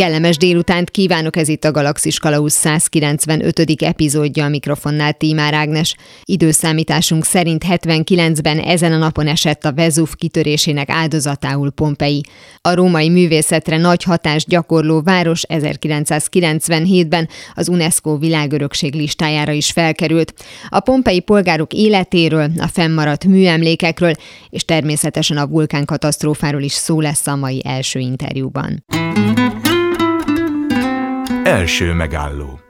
Kellemes 0.00 0.36
délutánt 0.36 0.90
kívánok, 0.90 1.36
ez 1.36 1.48
itt 1.48 1.64
a 1.64 1.70
Galaxis 1.70 2.18
Kalausz 2.18 2.52
195. 2.54 3.82
epizódja 3.82 4.44
a 4.44 4.48
mikrofonnál 4.48 5.12
Tímár 5.12 5.54
Ágnes. 5.54 5.96
Időszámításunk 6.24 7.24
szerint 7.24 7.64
79-ben 7.68 8.58
ezen 8.58 8.92
a 8.92 8.96
napon 8.96 9.26
esett 9.26 9.64
a 9.64 9.72
Vezúv 9.72 10.14
kitörésének 10.14 10.90
áldozatául 10.90 11.70
Pompei. 11.70 12.22
A 12.60 12.74
római 12.74 13.08
művészetre 13.08 13.76
nagy 13.76 14.02
hatást 14.02 14.48
gyakorló 14.48 15.02
város 15.02 15.42
1997-ben 15.48 17.28
az 17.54 17.68
UNESCO 17.68 18.18
világörökség 18.18 18.94
listájára 18.94 19.52
is 19.52 19.70
felkerült. 19.70 20.34
A 20.68 20.80
pompei 20.80 21.20
polgárok 21.20 21.72
életéről, 21.72 22.50
a 22.58 22.66
fennmaradt 22.66 23.24
műemlékekről 23.24 24.12
és 24.50 24.64
természetesen 24.64 25.36
a 25.36 25.46
vulkánkatasztrófáról 25.46 26.62
is 26.62 26.72
szó 26.72 27.00
lesz 27.00 27.26
a 27.26 27.36
mai 27.36 27.62
első 27.64 27.98
interjúban. 27.98 28.84
Első 31.50 31.92
megálló 31.92 32.60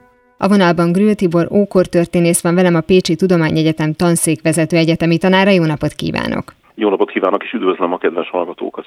a 0.42 0.48
vonalban 0.48 0.92
Grül 0.92 1.14
Tibor 1.14 1.48
ókortörténész 1.52 2.40
van 2.40 2.54
velem 2.54 2.74
a 2.74 2.80
Pécsi 2.80 3.14
Tudományegyetem 3.14 3.92
tanszékvezető 3.92 4.76
egyetemi 4.76 5.18
tanára. 5.18 5.50
Jó 5.50 5.64
napot 5.64 5.92
kívánok! 5.92 6.54
Jó 6.80 6.88
napot 6.88 7.10
kívánok, 7.10 7.44
és 7.44 7.52
üdvözlöm 7.52 7.92
a 7.92 7.98
kedves 7.98 8.30
hallgatókat! 8.30 8.84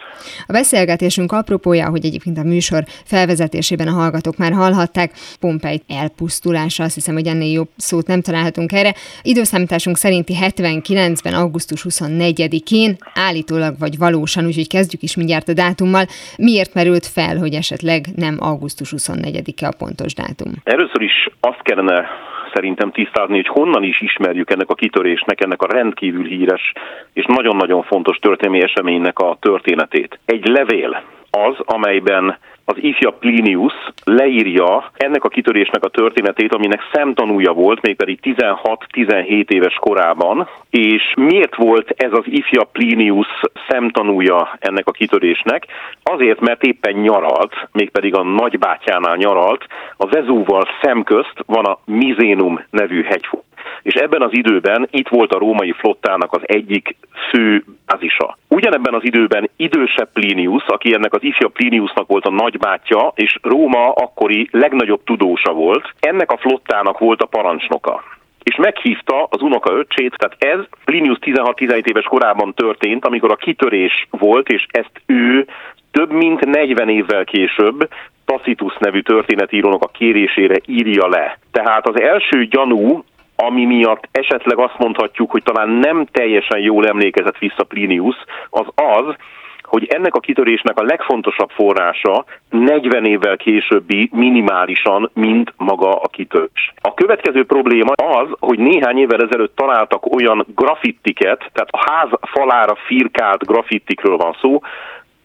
A 0.48 0.52
beszélgetésünk 0.52 1.32
apropója, 1.32 1.90
hogy 1.90 2.06
egyébként 2.06 2.38
a 2.38 2.44
műsor 2.44 2.84
felvezetésében 3.06 3.88
a 3.88 3.92
hallgatók 3.92 4.38
már 4.38 4.52
hallhatták, 4.52 5.12
Pompei 5.40 5.82
elpusztulása, 5.88 6.84
azt 6.84 6.94
hiszem, 6.94 7.14
hogy 7.14 7.28
ennél 7.28 7.52
jobb 7.52 7.68
szót 7.76 8.08
nem 8.08 8.22
találhatunk 8.22 8.72
erre. 8.72 8.94
Időszámításunk 9.22 9.98
szerinti 9.98 10.34
79-ben, 10.42 11.34
augusztus 11.34 11.86
24-én, 11.90 12.96
állítólag 13.14 13.74
vagy 13.80 13.98
valósan, 13.98 14.46
úgyhogy 14.46 14.68
kezdjük 14.68 15.02
is 15.02 15.16
mindjárt 15.16 15.48
a 15.48 15.54
dátummal. 15.54 16.06
Miért 16.38 16.74
merült 16.74 17.06
fel, 17.06 17.38
hogy 17.38 17.54
esetleg 17.54 18.06
nem 18.16 18.38
augusztus 18.40 18.94
24-e 18.98 19.68
a 19.68 19.74
pontos 19.78 20.14
dátum? 20.14 20.52
Először 20.64 21.02
is 21.02 21.30
azt 21.40 21.62
kellene 21.62 22.06
szerintem 22.54 22.92
tisztázni, 22.92 23.36
hogy 23.36 23.48
honnan 23.48 23.84
is 23.84 24.02
ismerjük 24.02 24.52
ennek 24.52 24.70
a 24.70 24.76
kitörésnek, 24.76 25.42
ennek 25.42 25.62
a 25.62 25.72
rendkívül 25.72 26.26
híres 26.26 26.72
és 27.14 27.26
nagyon-nagyon 27.26 27.84
fontos 27.84 28.18
történelmi 28.18 28.64
eseménynek 28.64 29.20
a 29.20 29.38
történetét. 29.40 30.20
Egy 30.26 30.48
levél 30.48 31.04
az, 31.38 31.56
amelyben 31.66 32.38
az 32.66 32.76
ifja 32.78 33.12
Plinius 33.12 33.74
leírja 34.04 34.92
ennek 34.94 35.24
a 35.24 35.30
kitörésnek 35.30 35.84
a 35.84 35.90
történetét, 35.90 36.54
aminek 36.54 36.80
szemtanúja 36.94 37.52
volt, 37.52 37.82
mégpedig 37.82 38.20
16-17 38.22 39.50
éves 39.50 39.74
korában, 39.74 40.48
és 40.70 41.14
miért 41.16 41.56
volt 41.56 41.90
ez 41.90 42.12
az 42.12 42.24
ifja 42.26 42.64
Plinius 42.64 43.28
szemtanúja 43.68 44.58
ennek 44.60 44.88
a 44.88 44.92
kitörésnek? 44.92 45.66
Azért, 46.04 46.40
mert 46.40 46.64
éppen 46.64 46.94
nyaralt, 46.94 47.54
mégpedig 47.72 48.16
a 48.16 48.24
nagybátyánál 48.24 49.16
nyaralt, 49.16 49.66
a 49.98 50.06
Vezúval 50.06 50.64
szemközt 50.82 51.44
van 51.46 51.66
a 51.66 51.80
Mizénum 51.86 52.64
nevű 52.70 53.04
hegyfó 53.04 53.44
és 53.82 53.94
ebben 53.94 54.22
az 54.22 54.34
időben 54.34 54.88
itt 54.92 55.08
volt 55.08 55.34
a 55.34 55.38
római 55.38 55.72
flottának 55.72 56.34
az 56.34 56.42
egyik 56.44 56.96
fő 57.30 57.64
bázisa. 57.86 58.38
Ugyanebben 58.48 58.94
az 58.94 59.04
időben 59.04 59.50
idősebb 59.56 60.10
Plinius, 60.14 60.64
aki 60.66 60.94
ennek 60.94 61.14
az 61.14 61.24
ifja 61.24 61.48
Pliniusnak 61.48 62.08
volt 62.08 62.26
a 62.26 62.32
nagybátyja, 62.32 63.12
és 63.16 63.38
Róma 63.42 63.92
akkori 63.92 64.48
legnagyobb 64.52 65.04
tudósa 65.04 65.54
volt, 65.54 65.94
ennek 66.00 66.32
a 66.32 66.38
flottának 66.38 67.00
volt 67.00 67.22
a 67.22 67.26
parancsnoka 67.26 68.04
és 68.44 68.56
meghívta 68.56 69.28
az 69.30 69.42
unoka 69.42 69.74
öccsét, 69.74 70.16
tehát 70.18 70.58
ez 70.58 70.66
Plinius 70.86 71.18
16-17 71.22 71.86
éves 71.86 72.06
korában 72.06 72.54
történt, 72.54 73.06
amikor 73.06 73.32
a 73.32 73.36
kitörés 73.36 74.08
volt, 74.10 74.50
és 74.50 74.66
ezt 74.72 75.02
ő 75.06 75.48
több 75.92 76.12
mint 76.12 76.46
40 76.46 76.90
évvel 76.90 77.24
később 77.24 77.90
Tacitus 78.26 78.76
nevű 78.80 79.02
történetírónak 79.02 79.84
a 79.84 79.92
kérésére 79.98 80.56
írja 80.66 81.08
le. 81.08 81.38
Tehát 81.52 81.88
az 81.88 82.02
első 82.02 82.46
gyanú, 82.46 83.04
ami 83.46 83.66
miatt 83.66 84.08
esetleg 84.12 84.60
azt 84.60 84.78
mondhatjuk, 84.78 85.32
hogy 85.32 85.44
talán 85.44 85.70
nem 85.70 86.06
teljesen 86.12 86.60
jól 86.60 86.88
emlékezett 86.88 87.38
vissza 87.38 87.64
Plinius, 87.64 88.16
az 88.50 88.66
az, 88.76 89.16
hogy 89.64 89.86
ennek 89.86 90.16
a 90.16 90.20
kitörésnek 90.20 90.80
a 90.80 90.84
legfontosabb 90.84 91.50
forrása 91.50 92.26
40 92.50 93.06
évvel 93.06 93.38
későbbi 93.38 94.10
minimálisan, 94.12 95.10
mint 95.14 95.54
maga 95.58 95.96
a 96.02 96.08
kitörés. 96.08 96.74
A 96.82 96.94
következő 96.94 97.46
probléma 97.46 97.92
az, 97.96 98.28
hogy 98.40 98.60
néhány 98.60 98.98
évvel 98.98 99.22
ezelőtt 99.22 99.56
találtak 99.56 100.16
olyan 100.16 100.46
grafittiket, 100.56 101.50
tehát 101.54 101.70
a 101.70 101.92
ház 101.92 102.10
falára 102.22 102.76
firkált 102.86 103.46
grafittikről 103.46 104.18
van 104.18 104.36
szó, 104.42 104.62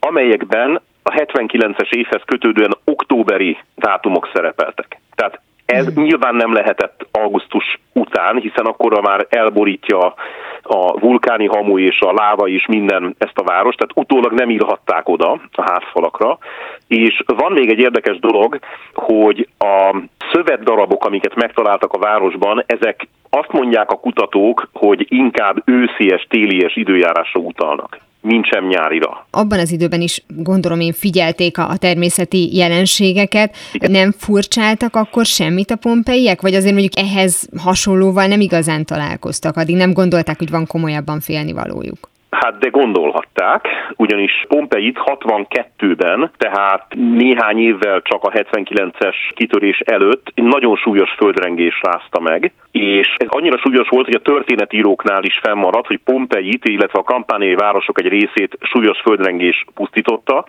amelyekben 0.00 0.80
a 1.02 1.10
79-es 1.10 1.90
évhez 1.90 2.22
kötődően 2.24 2.76
októberi 2.84 3.58
dátumok 3.74 4.30
szerepeltek. 4.32 5.00
Tehát 5.14 5.40
ez 5.72 5.86
nyilván 5.94 6.34
nem 6.34 6.52
lehetett 6.52 7.06
augusztus 7.12 7.78
után, 7.92 8.36
hiszen 8.36 8.66
akkor 8.66 9.00
már 9.00 9.26
elborítja 9.28 10.14
a 10.62 11.00
vulkáni 11.00 11.46
hamu 11.46 11.78
és 11.78 12.00
a 12.00 12.12
láva 12.12 12.46
is 12.46 12.66
minden 12.66 13.14
ezt 13.18 13.38
a 13.38 13.42
város, 13.42 13.74
tehát 13.74 13.96
utólag 14.06 14.32
nem 14.32 14.50
írhatták 14.50 15.08
oda 15.08 15.40
a 15.52 15.70
házfalakra. 15.70 16.38
És 16.86 17.22
van 17.26 17.52
még 17.52 17.70
egy 17.70 17.78
érdekes 17.78 18.18
dolog, 18.18 18.58
hogy 18.94 19.48
a 19.58 19.96
szövetdarabok, 20.32 21.04
amiket 21.04 21.34
megtaláltak 21.34 21.92
a 21.92 21.98
városban, 21.98 22.64
ezek 22.66 23.08
azt 23.30 23.52
mondják 23.52 23.90
a 23.90 24.00
kutatók, 24.00 24.68
hogy 24.72 25.06
inkább 25.08 25.62
őszies, 25.64 26.26
télies 26.28 26.76
időjárásra 26.76 27.40
utalnak 27.40 28.07
mint 28.20 28.46
sem 28.46 28.66
nyárira. 28.66 29.26
Abban 29.30 29.58
az 29.58 29.72
időben 29.72 30.00
is 30.00 30.22
gondolom 30.26 30.80
én 30.80 30.92
figyelték 30.92 31.58
a, 31.58 31.68
a 31.68 31.76
természeti 31.76 32.56
jelenségeket. 32.56 33.56
Igen. 33.72 33.90
Nem 33.90 34.12
furcsáltak 34.18 34.96
akkor 34.96 35.26
semmit 35.26 35.70
a 35.70 35.76
pompeiek? 35.76 36.40
Vagy 36.40 36.54
azért 36.54 36.72
mondjuk 36.72 36.98
ehhez 36.98 37.48
hasonlóval 37.56 38.26
nem 38.26 38.40
igazán 38.40 38.84
találkoztak, 38.84 39.56
addig 39.56 39.76
nem 39.76 39.92
gondolták, 39.92 40.38
hogy 40.38 40.50
van 40.50 40.66
komolyabban 40.66 41.20
félnivalójuk? 41.20 42.10
Hát 42.30 42.58
de 42.58 42.68
gondolhatták, 42.68 43.68
ugyanis 43.96 44.44
Pompeit 44.48 45.00
62-ben, 45.04 46.30
tehát 46.36 46.86
néhány 46.94 47.58
évvel 47.58 48.02
csak 48.02 48.22
a 48.24 48.30
79-es 48.30 49.14
kitörés 49.34 49.80
előtt 49.80 50.32
nagyon 50.34 50.76
súlyos 50.76 51.10
földrengés 51.16 51.80
rázta 51.82 52.20
meg, 52.20 52.52
és 52.70 53.14
ez 53.16 53.28
annyira 53.30 53.58
súlyos 53.58 53.88
volt, 53.88 54.04
hogy 54.04 54.14
a 54.14 54.30
történetíróknál 54.30 55.22
is 55.22 55.40
fennmaradt, 55.42 55.86
hogy 55.86 56.00
Pompeit, 56.04 56.64
illetve 56.64 56.98
a 56.98 57.02
kampányai 57.02 57.54
városok 57.54 58.00
egy 58.00 58.08
részét 58.08 58.58
súlyos 58.60 59.00
földrengés 59.00 59.64
pusztította, 59.74 60.44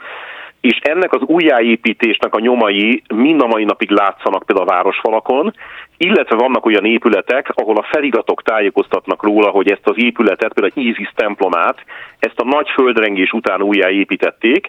és 0.62 0.78
ennek 0.82 1.14
az 1.14 1.22
újjáépítésnek 1.22 2.36
a 2.36 2.40
nyomai 2.40 3.04
mind 3.14 3.42
a 3.42 3.48
mai 3.48 3.64
napig 3.64 3.90
látszanak 3.90 4.44
például 4.46 4.68
a 4.68 4.72
városfalakon, 4.72 5.54
illetve 5.98 6.36
vannak 6.36 6.66
olyan 6.66 6.86
épületek, 6.86 7.52
ahol 7.54 7.78
a 7.78 7.88
feliratok 7.92 8.42
tájékoztatnak 8.42 9.24
róla, 9.24 9.50
hogy 9.50 9.72
ezt 9.72 9.88
az 9.88 9.96
épületet, 9.98 10.54
például 10.54 10.86
Isis 10.88 11.12
templomát, 11.16 11.84
ezt 12.20 12.40
a 12.40 12.48
nagy 12.48 12.70
földrengés 12.70 13.32
után 13.32 13.62
újjáépítették, 13.62 14.68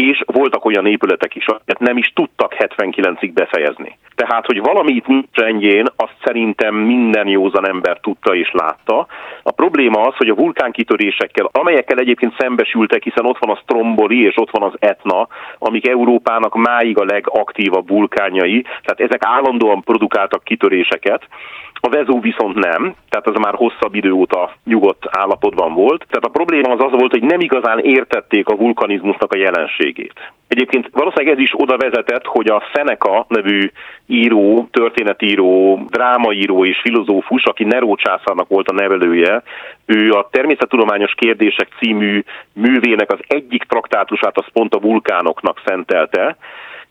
és 0.00 0.22
voltak 0.26 0.64
olyan 0.64 0.86
épületek 0.86 1.34
is, 1.34 1.46
amiket 1.46 1.78
nem 1.78 1.96
is 1.96 2.12
tudtak 2.14 2.54
79-ig 2.58 3.30
befejezni. 3.34 3.98
Tehát, 4.14 4.46
hogy 4.46 4.60
valami 4.60 4.92
itt 4.92 5.06
nincs 5.06 5.26
rendjén, 5.32 5.86
azt 5.96 6.14
szerintem 6.24 6.74
minden 6.74 7.26
józan 7.26 7.68
ember 7.68 8.00
tudta 8.00 8.34
és 8.34 8.50
látta. 8.52 9.06
A 9.42 9.50
probléma 9.50 10.00
az, 10.00 10.16
hogy 10.16 10.28
a 10.28 10.34
vulkánkitörésekkel, 10.34 11.48
amelyekkel 11.52 11.98
egyébként 11.98 12.34
szembesültek, 12.38 13.02
hiszen 13.02 13.26
ott 13.26 13.38
van 13.38 13.56
a 13.56 13.60
Stromboli 13.62 14.24
és 14.24 14.36
ott 14.36 14.50
van 14.50 14.62
az 14.62 14.74
Etna, 14.78 15.28
amik 15.58 15.88
Európának 15.88 16.54
máig 16.54 16.98
a 16.98 17.04
legaktívabb 17.04 17.88
vulkánjai, 17.88 18.62
tehát 18.62 19.00
ezek 19.00 19.24
állandóan 19.24 19.82
produkáltak 19.82 20.44
kitöréseket, 20.44 21.28
a 21.80 21.88
Vezó 21.88 22.20
viszont 22.20 22.54
nem, 22.54 22.94
tehát 23.08 23.26
az 23.26 23.34
már 23.34 23.54
hosszabb 23.54 23.94
idő 23.94 24.12
óta 24.12 24.52
nyugodt 24.64 25.08
állapotban 25.10 25.74
volt. 25.74 26.06
Tehát 26.08 26.24
a 26.24 26.36
probléma 26.38 26.72
az 26.72 26.84
az 26.84 26.98
volt, 26.98 27.10
hogy 27.10 27.22
nem 27.22 27.40
igazán 27.40 27.78
értették 27.78 28.48
a 28.48 28.56
vulkanizmusnak 28.56 29.32
a 29.32 29.36
jelenségét. 29.36 30.32
Egyébként 30.48 30.88
valószínűleg 30.92 31.34
ez 31.34 31.42
is 31.42 31.50
oda 31.54 31.76
vezetett, 31.76 32.24
hogy 32.24 32.48
a 32.48 32.62
Seneca 32.74 33.26
nevű 33.28 33.70
író, 34.06 34.68
történetíró, 34.70 35.80
drámaíró 35.90 36.64
és 36.64 36.80
filozófus, 36.82 37.44
aki 37.44 37.64
Neró 37.64 37.94
császárnak 37.94 38.48
volt 38.48 38.68
a 38.68 38.74
nevelője, 38.74 39.42
ő 39.86 40.10
a 40.10 40.28
Természettudományos 40.30 41.14
Kérdések 41.14 41.68
című 41.80 42.22
művének 42.52 43.12
az 43.12 43.18
egyik 43.26 43.62
traktátusát 43.62 44.38
az 44.38 44.46
pont 44.52 44.74
a 44.74 44.80
vulkánoknak 44.80 45.60
szentelte, 45.64 46.36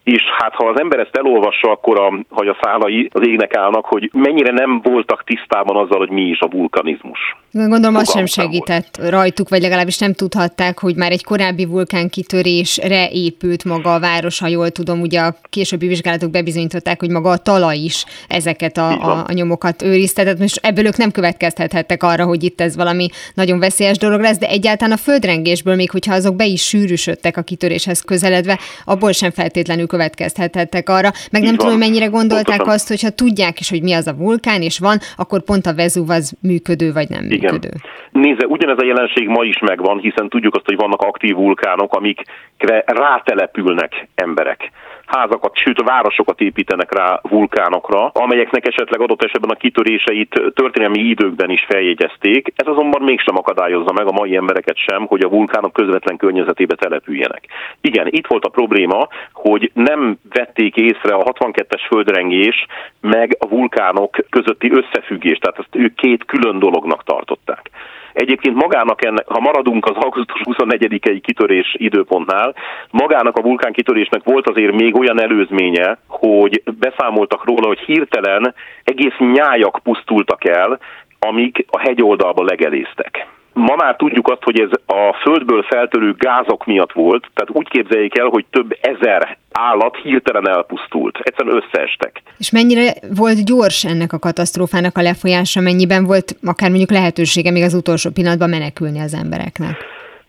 és 0.08 0.24
hát 0.38 0.56
ha 0.56 0.68
az 0.68 0.80
ember 0.80 1.00
ezt 1.00 1.16
elolvassa, 1.18 1.72
akkor 1.72 2.00
a, 2.00 2.26
hogy 2.30 2.48
a 2.48 2.58
szálai 2.62 3.10
az 3.14 3.28
égnek 3.28 3.56
állnak, 3.56 3.86
hogy 3.86 4.10
mennyire 4.14 4.52
nem 4.52 4.82
voltak 4.84 5.24
tisztában 5.24 5.76
azzal, 5.76 5.98
hogy 5.98 6.10
mi 6.10 6.22
is 6.22 6.40
a 6.40 6.50
vulkanizmus. 6.50 7.20
Gondolom 7.52 7.96
az 7.96 8.12
sem 8.12 8.26
segített 8.26 8.98
volt. 8.98 9.10
rajtuk, 9.10 9.50
vagy 9.50 9.62
legalábbis 9.62 9.98
nem 9.98 10.14
tudhatták, 10.14 10.80
hogy 10.80 10.96
már 10.96 11.12
egy 11.12 11.24
korábbi 11.24 11.66
vulkánkitörésre 11.66 13.10
épült 13.12 13.64
maga 13.64 13.94
a 13.94 14.00
város, 14.00 14.40
ha 14.40 14.48
jól 14.48 14.70
tudom, 14.70 15.02
ugye 15.02 15.20
a 15.20 15.36
későbbi 15.50 15.88
vizsgálatok 15.88 16.32
bebizonyították, 16.32 17.00
hogy 17.00 17.12
maga 17.12 17.30
a 17.30 17.38
talaj 17.38 17.78
is 17.78 18.06
ezeket 18.28 18.78
a, 18.78 18.90
a, 18.90 19.24
a 19.28 19.34
nyomokat 19.34 19.82
őrizte, 19.82 20.24
tehát 20.24 20.40
most 20.40 20.66
ebből 20.66 20.86
ők 20.86 20.98
nem 20.98 21.12
következtethettek 21.12 22.04
arra, 22.04 22.26
hogy 22.26 22.44
itt 22.44 22.62
ez 22.62 22.76
valami 22.76 23.08
nagyon 23.34 23.60
veszélyes 23.60 23.98
dolog 23.98 24.20
lesz, 24.22 24.38
de 24.38 24.48
egyáltalán 24.48 24.94
a 24.94 25.02
földrengésből, 25.02 25.76
még 25.76 25.92
hogyha 25.92 26.14
azok 26.14 26.36
be 26.36 26.46
is 26.46 26.68
sűrűsödtek 26.68 27.38
a 27.38 27.42
kitöréshez 27.42 28.02
közeledve, 28.02 28.60
abból 28.86 29.12
sem 29.12 29.32
feltétlenül 29.32 29.88
következtethettek 29.98 30.90
arra. 30.90 31.10
Meg 31.32 31.42
nem 31.42 31.56
tudom, 31.56 31.72
hogy 31.72 31.86
mennyire 31.88 32.06
gondolták 32.06 32.46
Pontosan. 32.46 32.74
azt, 32.74 32.88
hogyha 32.88 33.10
tudják 33.10 33.60
is, 33.60 33.70
hogy 33.70 33.84
mi 33.84 33.94
az 33.94 34.08
a 34.08 34.16
vulkán, 34.16 34.62
és 34.62 34.80
van, 34.80 34.98
akkor 35.16 35.40
pont 35.50 35.66
a 35.66 35.74
Vezúv 35.74 36.10
az 36.10 36.26
működő 36.42 36.88
vagy 36.94 37.10
nem 37.10 37.24
Igen. 37.24 37.40
működő. 37.40 37.72
Nézze, 38.12 38.46
ugyanez 38.48 38.78
a 38.84 38.86
jelenség 38.86 39.28
ma 39.28 39.44
is 39.44 39.60
megvan, 39.60 39.98
hiszen 40.00 40.30
tudjuk 40.30 40.56
azt, 40.56 40.66
hogy 40.66 40.76
vannak 40.76 41.02
aktív 41.02 41.36
vulkánok, 41.36 41.94
amikre 41.94 42.84
rátelepülnek 42.86 44.08
emberek 44.16 44.72
házakat, 45.08 45.56
sőt 45.56 45.82
városokat 45.82 46.42
építenek 46.42 46.94
rá 46.94 47.20
vulkánokra, 47.22 48.08
amelyeknek 48.08 48.68
esetleg 48.68 49.02
adott 49.02 49.24
esetben 49.24 49.50
a 49.50 49.60
kitöréseit 49.60 50.42
történelmi 50.54 51.00
időkben 51.00 51.50
is 51.50 51.66
feljegyezték. 51.70 52.54
Ez 52.56 52.68
azonban 52.68 53.02
mégsem 53.02 53.38
akadályozza 53.38 53.94
meg 53.94 54.08
a 54.08 54.12
mai 54.12 54.36
embereket 54.36 54.78
sem, 54.78 55.06
hogy 55.06 55.24
a 55.24 55.30
vulkánok 55.30 55.74
közvetlen 55.74 56.18
környezetébe 56.18 56.76
települjenek. 56.76 57.44
Igen, 57.82 58.08
itt 58.10 58.28
volt 58.28 58.46
a 58.46 58.50
probléma, 58.50 59.08
hogy 59.34 59.72
nem 59.74 60.18
vették 60.34 60.76
észre 60.76 61.16
a 61.16 61.24
62-es 61.24 61.82
földrengés 61.88 62.66
meg 63.02 63.38
a 63.40 63.48
vulkánok 63.48 64.18
közötti 64.30 64.72
összefüggést, 64.72 65.42
tehát 65.42 65.60
ezt 65.60 65.76
ők 65.76 65.96
két 65.96 66.26
külön 66.26 66.60
dolognak 66.60 67.04
tartották. 67.04 67.70
Egyébként 68.18 68.56
magának 68.56 69.06
ennek, 69.06 69.28
ha 69.28 69.40
maradunk 69.40 69.86
az 69.86 69.96
augusztus 69.96 70.42
24-i 70.44 71.20
kitörés 71.24 71.76
időpontnál, 71.78 72.56
magának 72.92 73.38
a 73.38 73.42
vulkán 73.42 73.72
kitörésnek 73.72 74.24
volt 74.24 74.50
azért 74.50 74.76
még 74.76 74.96
olyan 74.96 75.22
előzménye, 75.22 75.98
hogy 76.08 76.64
beszámoltak 76.80 77.46
róla, 77.46 77.68
hogy 77.68 77.80
hirtelen 77.80 78.54
egész 78.84 79.18
nyájak 79.18 79.80
pusztultak 79.84 80.46
el, 80.46 80.80
amik 81.20 81.66
a 81.70 81.80
hegyoldalba 81.80 82.44
legeléztek. 82.44 83.28
Ma 83.58 83.76
már 83.76 83.96
tudjuk 83.96 84.28
azt, 84.28 84.44
hogy 84.44 84.60
ez 84.60 84.70
a 84.86 85.18
földből 85.22 85.64
feltörő 85.64 86.16
gázok 86.18 86.66
miatt 86.66 86.92
volt, 86.92 87.28
tehát 87.34 87.50
úgy 87.52 87.68
képzeljék 87.70 88.18
el, 88.18 88.28
hogy 88.28 88.46
több 88.50 88.78
ezer 88.82 89.38
állat 89.52 89.98
hirtelen 90.04 90.50
elpusztult, 90.50 91.20
egyszerűen 91.24 91.64
összeestek. 91.64 92.22
És 92.38 92.52
mennyire 92.52 92.94
volt 93.16 93.46
gyors 93.46 93.86
ennek 93.86 94.14
a 94.14 94.20
katasztrófának 94.20 94.98
a 94.98 95.02
lefolyása, 95.02 95.62
mennyiben 95.62 96.06
volt 96.06 96.36
akár 96.44 96.70
mondjuk 96.70 96.92
lehetősége 96.92 97.52
még 97.52 97.64
az 97.64 97.74
utolsó 97.74 98.10
pillanatban 98.10 98.50
menekülni 98.50 99.00
az 99.00 99.14
embereknek? 99.14 99.76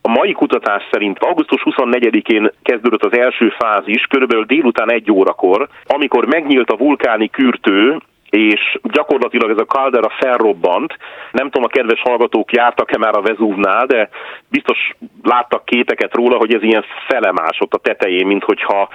A 0.03 0.09
mai 0.09 0.33
kutatás 0.33 0.83
szerint 0.91 1.19
augusztus 1.19 1.63
24-én 1.65 2.51
kezdődött 2.63 3.05
az 3.05 3.19
első 3.19 3.53
fázis, 3.59 4.03
körülbelül 4.03 4.45
délután 4.45 4.93
egy 4.93 5.11
órakor, 5.13 5.69
amikor 5.87 6.27
megnyílt 6.27 6.71
a 6.71 6.77
vulkáni 6.77 7.29
kürtő, 7.29 7.99
és 8.31 8.79
gyakorlatilag 8.83 9.51
ez 9.51 9.59
a 9.59 9.65
kaldera 9.65 10.09
felrobbant. 10.19 10.97
Nem 11.33 11.51
tudom, 11.51 11.65
a 11.65 11.75
kedves 11.75 12.01
hallgatók 12.01 12.53
jártak-e 12.53 12.99
már 12.99 13.17
a 13.17 13.23
Vezúvnál, 13.23 13.87
de 13.87 14.09
biztos 14.51 14.95
láttak 15.23 15.65
képeket 15.65 16.15
róla, 16.15 16.37
hogy 16.37 16.55
ez 16.55 16.63
ilyen 16.63 16.85
felemásott 17.07 17.75
a 17.75 17.79
tetején, 17.79 18.27
mint 18.27 18.45
hogyha 18.45 18.89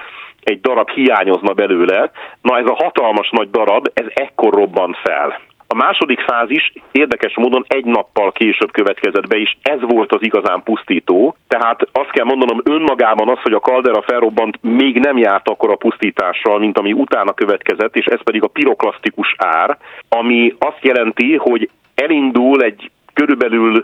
egy 0.44 0.62
darab 0.62 0.90
hiányozna 0.90 1.54
belőle. 1.54 2.12
Na 2.42 2.58
ez 2.58 2.66
a 2.66 2.84
hatalmas 2.84 3.30
nagy 3.30 3.50
darab, 3.50 3.90
ez 3.94 4.06
ekkor 4.14 4.54
robbant 4.54 4.98
fel. 4.98 5.40
A 5.74 5.76
második 5.76 6.20
fázis 6.20 6.74
érdekes 6.92 7.36
módon 7.36 7.66
egy 7.68 7.86
nappal 7.86 8.32
később 8.32 8.72
következett 8.72 9.28
be, 9.28 9.38
és 9.38 9.56
ez 9.62 9.80
volt 9.82 10.12
az 10.12 10.24
igazán 10.24 10.64
pusztító. 10.64 11.36
Tehát 11.48 11.88
azt 11.92 12.12
kell 12.12 12.26
mondanom 12.26 12.62
önmagában 12.64 13.30
az, 13.30 13.40
hogy 13.42 13.54
a 13.54 13.60
kaldera 13.60 14.02
felrobbant, 14.02 14.58
még 14.62 15.00
nem 15.00 15.18
járt 15.18 15.50
akkor 15.50 15.70
a 15.72 15.76
pusztítással, 15.76 16.60
mint 16.60 16.78
ami 16.78 16.94
utána 16.94 17.34
következett, 17.34 17.96
és 17.96 18.06
ez 18.06 18.24
pedig 18.24 18.44
a 18.44 18.48
piroklasztikus 18.48 19.36
ár, 19.38 19.78
ami 20.10 20.56
azt 20.60 20.82
jelenti, 20.82 21.36
hogy 21.36 21.70
elindul 21.96 22.62
egy 22.62 22.92
körülbelül 23.14 23.84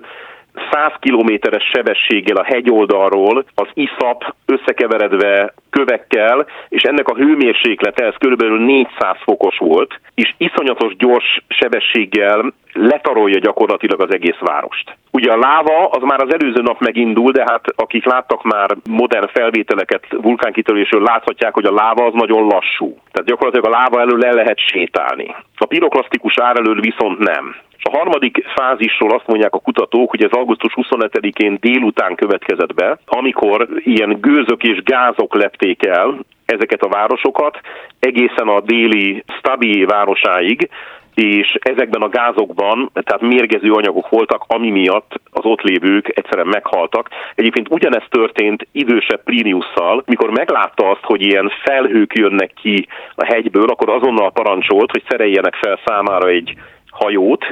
100 0.72 0.94
kilométeres 1.00 1.64
sebességgel 1.74 2.38
a 2.38 2.44
hegyoldalról 2.44 3.46
az 3.56 3.68
iszap 3.74 4.36
összekeveredve 4.46 5.54
kövekkel, 5.70 6.46
és 6.70 6.82
ennek 6.82 7.08
a 7.08 7.16
hőmérséklete 7.16 8.06
ez 8.06 8.16
körülbelül 8.20 8.60
400 8.60 9.18
fokos 9.24 9.58
volt, 9.58 10.00
és 10.16 10.34
iszonyatos 10.38 10.96
gyors 10.96 11.44
sebességgel 11.48 12.54
letarolja 12.74 13.40
gyakorlatilag 13.40 14.02
az 14.02 14.14
egész 14.14 14.40
várost. 14.40 14.98
Ugye 15.12 15.32
a 15.32 15.38
láva 15.38 15.88
az 15.88 16.04
már 16.04 16.22
az 16.22 16.34
előző 16.34 16.62
nap 16.62 16.80
megindul, 16.80 17.32
de 17.32 17.44
hát 17.48 17.66
akik 17.76 18.06
láttak 18.06 18.44
már 18.44 18.70
modern 18.90 19.28
felvételeket 19.28 20.06
vulkánkitörésről, 20.10 21.02
láthatják, 21.02 21.54
hogy 21.54 21.66
a 21.66 21.74
láva 21.74 22.06
az 22.06 22.14
nagyon 22.14 22.48
lassú. 22.48 22.98
Tehát 23.12 23.28
gyakorlatilag 23.28 23.66
a 23.66 23.78
láva 23.78 24.00
elől 24.00 24.18
le 24.18 24.32
lehet 24.32 24.60
sétálni. 24.60 25.36
A 25.56 25.66
piroklasztikus 25.66 26.38
ár 26.40 26.56
elől 26.58 26.80
viszont 26.80 27.18
nem. 27.18 27.56
És 27.80 27.84
a 27.84 27.98
harmadik 27.98 28.46
fázisról 28.56 29.12
azt 29.12 29.28
mondják 29.28 29.54
a 29.54 29.60
kutatók, 29.60 30.10
hogy 30.10 30.24
ez 30.24 30.32
augusztus 30.32 30.74
25-én 30.76 31.58
délután 31.60 32.16
következett 32.16 32.74
be, 32.74 33.00
amikor 33.06 33.68
ilyen 33.78 34.18
gőzök 34.22 34.64
és 34.64 34.84
gázok 34.84 35.36
lepték 35.36 35.86
el 35.86 36.20
ezeket 36.46 36.82
a 36.82 36.90
városokat 36.90 37.60
egészen 38.00 38.48
a 38.48 38.60
déli 38.60 39.24
Stabi 39.38 39.86
városáig, 39.86 40.70
és 41.16 41.58
ezekben 41.60 42.02
a 42.02 42.10
gázokban, 42.10 42.90
tehát 42.94 43.22
mérgező 43.22 43.72
anyagok 43.72 44.10
voltak, 44.10 44.44
ami 44.48 44.70
miatt 44.70 45.12
az 45.32 45.46
ott 45.46 45.62
lévők 45.62 46.12
egyszerűen 46.18 46.48
meghaltak. 46.48 47.10
Egyébként 47.36 47.68
ugyanezt 47.70 48.10
történt 48.10 48.68
idősebb 48.72 49.24
Pliniusszal, 49.24 50.04
mikor 50.06 50.30
meglátta 50.30 50.90
azt, 50.90 51.04
hogy 51.04 51.22
ilyen 51.26 51.52
felhők 51.64 52.14
jönnek 52.14 52.52
ki 52.62 52.88
a 53.16 53.26
hegyből, 53.26 53.68
akkor 53.70 53.90
azonnal 53.90 54.32
parancsolt, 54.32 54.92
hogy 54.92 55.04
szereljenek 55.10 55.56
fel 55.56 55.80
számára 55.86 56.28
egy 56.28 56.54
hajót, 57.00 57.46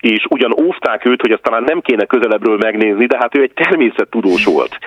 és 0.00 0.24
ugyan 0.28 0.54
óvták 0.62 1.04
őt, 1.04 1.20
hogy 1.20 1.32
azt 1.32 1.42
talán 1.42 1.62
nem 1.62 1.80
kéne 1.80 2.04
közelebbről 2.04 2.56
megnézni, 2.56 3.06
de 3.06 3.16
hát 3.20 3.36
ő 3.36 3.42
egy 3.42 3.52
természettudós 3.54 4.44
volt 4.44 4.78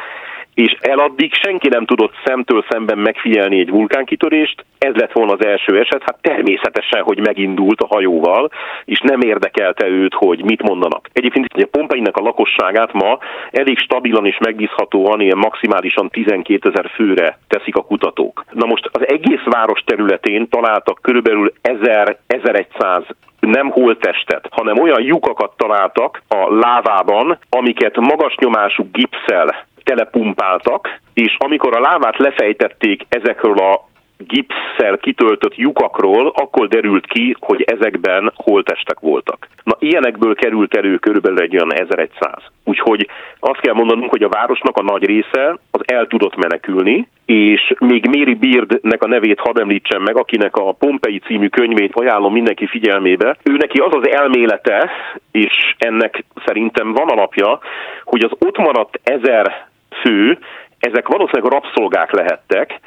és 0.53 0.75
eladdig 0.81 1.33
senki 1.33 1.67
nem 1.67 1.85
tudott 1.85 2.13
szemtől 2.25 2.65
szemben 2.69 2.97
megfigyelni 2.97 3.59
egy 3.59 3.69
vulkánkitörést, 3.69 4.65
ez 4.77 4.95
lett 4.95 5.11
volna 5.11 5.33
az 5.33 5.45
első 5.45 5.79
eset, 5.79 6.03
hát 6.03 6.17
természetesen, 6.21 7.01
hogy 7.01 7.19
megindult 7.19 7.81
a 7.81 7.87
hajóval, 7.87 8.51
és 8.85 8.99
nem 8.99 9.21
érdekelte 9.21 9.87
őt, 9.87 10.13
hogy 10.13 10.43
mit 10.43 10.61
mondanak. 10.61 11.09
Egyébként 11.13 11.47
a 11.53 11.67
Pompeinek 11.71 12.17
a 12.17 12.21
lakosságát 12.21 12.93
ma 12.93 13.17
elég 13.51 13.77
stabilan 13.79 14.25
és 14.25 14.37
megbízhatóan, 14.37 15.21
ilyen 15.21 15.37
maximálisan 15.37 16.09
12 16.09 16.69
ezer 16.69 16.91
főre 16.93 17.37
teszik 17.47 17.75
a 17.75 17.83
kutatók. 17.83 18.45
Na 18.51 18.65
most 18.65 18.89
az 18.91 19.07
egész 19.07 19.43
város 19.43 19.81
területén 19.85 20.49
találtak 20.49 20.99
körülbelül 21.01 21.53
1000-1100 21.63 23.03
nem 23.41 23.69
holttestet, 23.69 24.47
hanem 24.51 24.79
olyan 24.79 25.01
lyukakat 25.01 25.53
találtak 25.57 26.21
a 26.27 26.53
lávában, 26.53 27.37
amiket 27.49 27.95
magas 27.95 28.35
nyomású 28.35 28.89
gipszel 28.91 29.65
telepumpáltak, 29.83 30.99
és 31.13 31.35
amikor 31.37 31.75
a 31.75 31.79
lávát 31.79 32.17
lefejtették 32.17 33.05
ezekről 33.09 33.57
a 33.57 33.89
gipsszel 34.27 34.97
kitöltött 34.97 35.55
lyukakról, 35.55 36.31
akkor 36.35 36.67
derült 36.67 37.05
ki, 37.05 37.35
hogy 37.39 37.61
ezekben 37.61 38.31
holtestek 38.35 38.99
voltak. 38.99 39.47
Na, 39.63 39.75
ilyenekből 39.79 40.35
került 40.35 40.75
elő 40.75 40.97
körülbelül 40.97 41.39
egy 41.39 41.55
olyan 41.55 41.73
1100. 41.73 42.43
Úgyhogy 42.63 43.07
azt 43.39 43.59
kell 43.59 43.73
mondanunk, 43.73 44.09
hogy 44.09 44.23
a 44.23 44.29
városnak 44.29 44.77
a 44.77 44.83
nagy 44.83 45.05
része 45.05 45.57
az 45.71 45.81
el 45.85 46.07
tudott 46.07 46.35
menekülni, 46.35 47.07
és 47.25 47.73
még 47.79 48.05
Mary 48.05 48.33
Beardnek 48.33 49.03
a 49.03 49.07
nevét 49.07 49.39
hadd 49.39 49.59
említsem 49.59 50.01
meg, 50.01 50.17
akinek 50.17 50.55
a 50.55 50.71
Pompei 50.71 51.19
című 51.19 51.47
könyvét 51.47 51.91
ajánlom 51.95 52.33
mindenki 52.33 52.67
figyelmébe. 52.67 53.37
Ő 53.43 53.51
neki 53.57 53.79
az 53.79 53.95
az 53.95 54.09
elmélete, 54.09 54.89
és 55.31 55.75
ennek 55.77 56.23
szerintem 56.45 56.93
van 56.93 57.07
alapja, 57.07 57.59
hogy 58.03 58.23
az 58.23 58.31
ott 58.39 58.57
maradt 58.57 58.99
ezer 59.03 59.67
fő, 60.03 60.37
ezek 60.79 61.07
valószínűleg 61.07 61.51
rabszolgák 61.51 62.11
lehettek, 62.11 62.79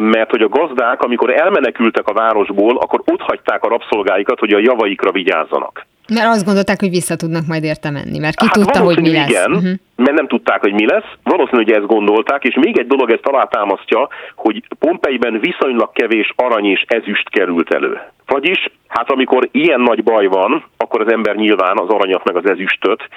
mert 0.00 0.30
hogy 0.30 0.42
a 0.42 0.48
gazdák, 0.48 1.02
amikor 1.02 1.30
elmenekültek 1.30 2.08
a 2.08 2.12
városból, 2.12 2.76
akkor 2.76 3.02
ott 3.04 3.20
hagyták 3.20 3.64
a 3.64 3.68
rabszolgáikat, 3.68 4.38
hogy 4.38 4.52
a 4.52 4.58
javaikra 4.58 5.12
vigyázzanak. 5.12 5.86
Mert 6.14 6.26
azt 6.26 6.44
gondolták, 6.44 6.80
hogy 6.80 6.90
vissza 6.90 7.16
tudnak 7.16 7.46
majd 7.46 7.64
érte 7.64 7.90
menni, 7.90 8.18
mert 8.18 8.36
ki 8.36 8.44
hát 8.44 8.54
tudta, 8.54 8.80
hogy 8.80 9.00
mi 9.00 9.12
lesz. 9.12 9.28
Igen, 9.28 9.52
uh-huh. 9.52 9.72
mert 9.96 10.16
nem 10.16 10.26
tudták, 10.26 10.60
hogy 10.60 10.72
mi 10.72 10.86
lesz. 10.86 11.10
Valószínű, 11.22 11.62
hogy 11.62 11.72
ezt 11.72 11.86
gondolták, 11.86 12.44
és 12.44 12.54
még 12.54 12.78
egy 12.78 12.86
dolog 12.86 13.10
ezt 13.10 13.26
alátámasztja, 13.26 14.08
hogy 14.34 14.62
Pompeiben 14.78 15.40
viszonylag 15.40 15.92
kevés 15.92 16.32
arany 16.36 16.64
és 16.64 16.84
ezüst 16.86 17.28
került 17.28 17.74
elő. 17.74 18.00
Vagyis, 18.26 18.70
hát 18.88 19.10
amikor 19.10 19.48
ilyen 19.52 19.80
nagy 19.80 20.02
baj 20.02 20.26
van, 20.26 20.64
akkor 20.76 21.00
az 21.00 21.12
ember 21.12 21.34
nyilván 21.34 21.78
az 21.78 21.88
aranyat 21.88 22.24
meg 22.24 22.36
az 22.36 22.50
ezüstöt 22.50 23.08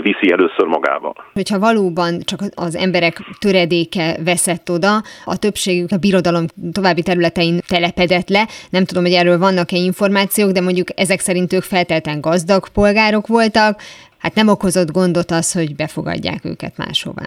viszi 0.00 0.32
először 0.32 0.66
magával. 0.66 1.14
Hogyha 1.32 1.58
valóban 1.58 2.20
csak 2.24 2.40
az 2.54 2.76
emberek 2.76 3.16
töredéke 3.38 4.16
veszett 4.24 4.70
oda, 4.70 4.92
a 5.24 5.38
többségük 5.38 5.90
a 5.92 5.96
birodalom 5.96 6.44
további 6.72 7.02
területein 7.02 7.60
telepedett 7.68 8.28
le, 8.28 8.44
nem 8.70 8.84
tudom, 8.84 9.02
hogy 9.02 9.12
erről 9.12 9.38
vannak-e 9.38 9.76
információk, 9.76 10.50
de 10.50 10.60
mondjuk 10.60 10.88
ezek 10.96 11.20
szerint 11.20 11.52
ők 11.52 11.62
feltelten 11.62 12.20
gazdag 12.20 12.68
polgárok 12.68 13.26
voltak, 13.26 13.80
hát 14.18 14.34
nem 14.34 14.48
okozott 14.48 14.90
gondot 14.90 15.30
az, 15.30 15.52
hogy 15.52 15.76
befogadják 15.76 16.44
őket 16.44 16.76
máshová. 16.76 17.26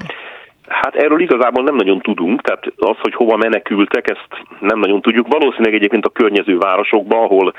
Hát 0.67 0.95
erről 0.95 1.21
igazából 1.21 1.63
nem 1.63 1.75
nagyon 1.75 1.99
tudunk, 1.99 2.41
tehát 2.41 2.63
az, 2.77 2.97
hogy 3.01 3.13
hova 3.13 3.37
menekültek, 3.37 4.09
ezt 4.09 4.27
nem 4.59 4.79
nagyon 4.79 5.01
tudjuk. 5.01 5.27
Valószínűleg 5.27 5.73
egyébként 5.73 6.05
a 6.05 6.09
környező 6.09 6.57
városokba, 6.57 7.23
ahol 7.23 7.53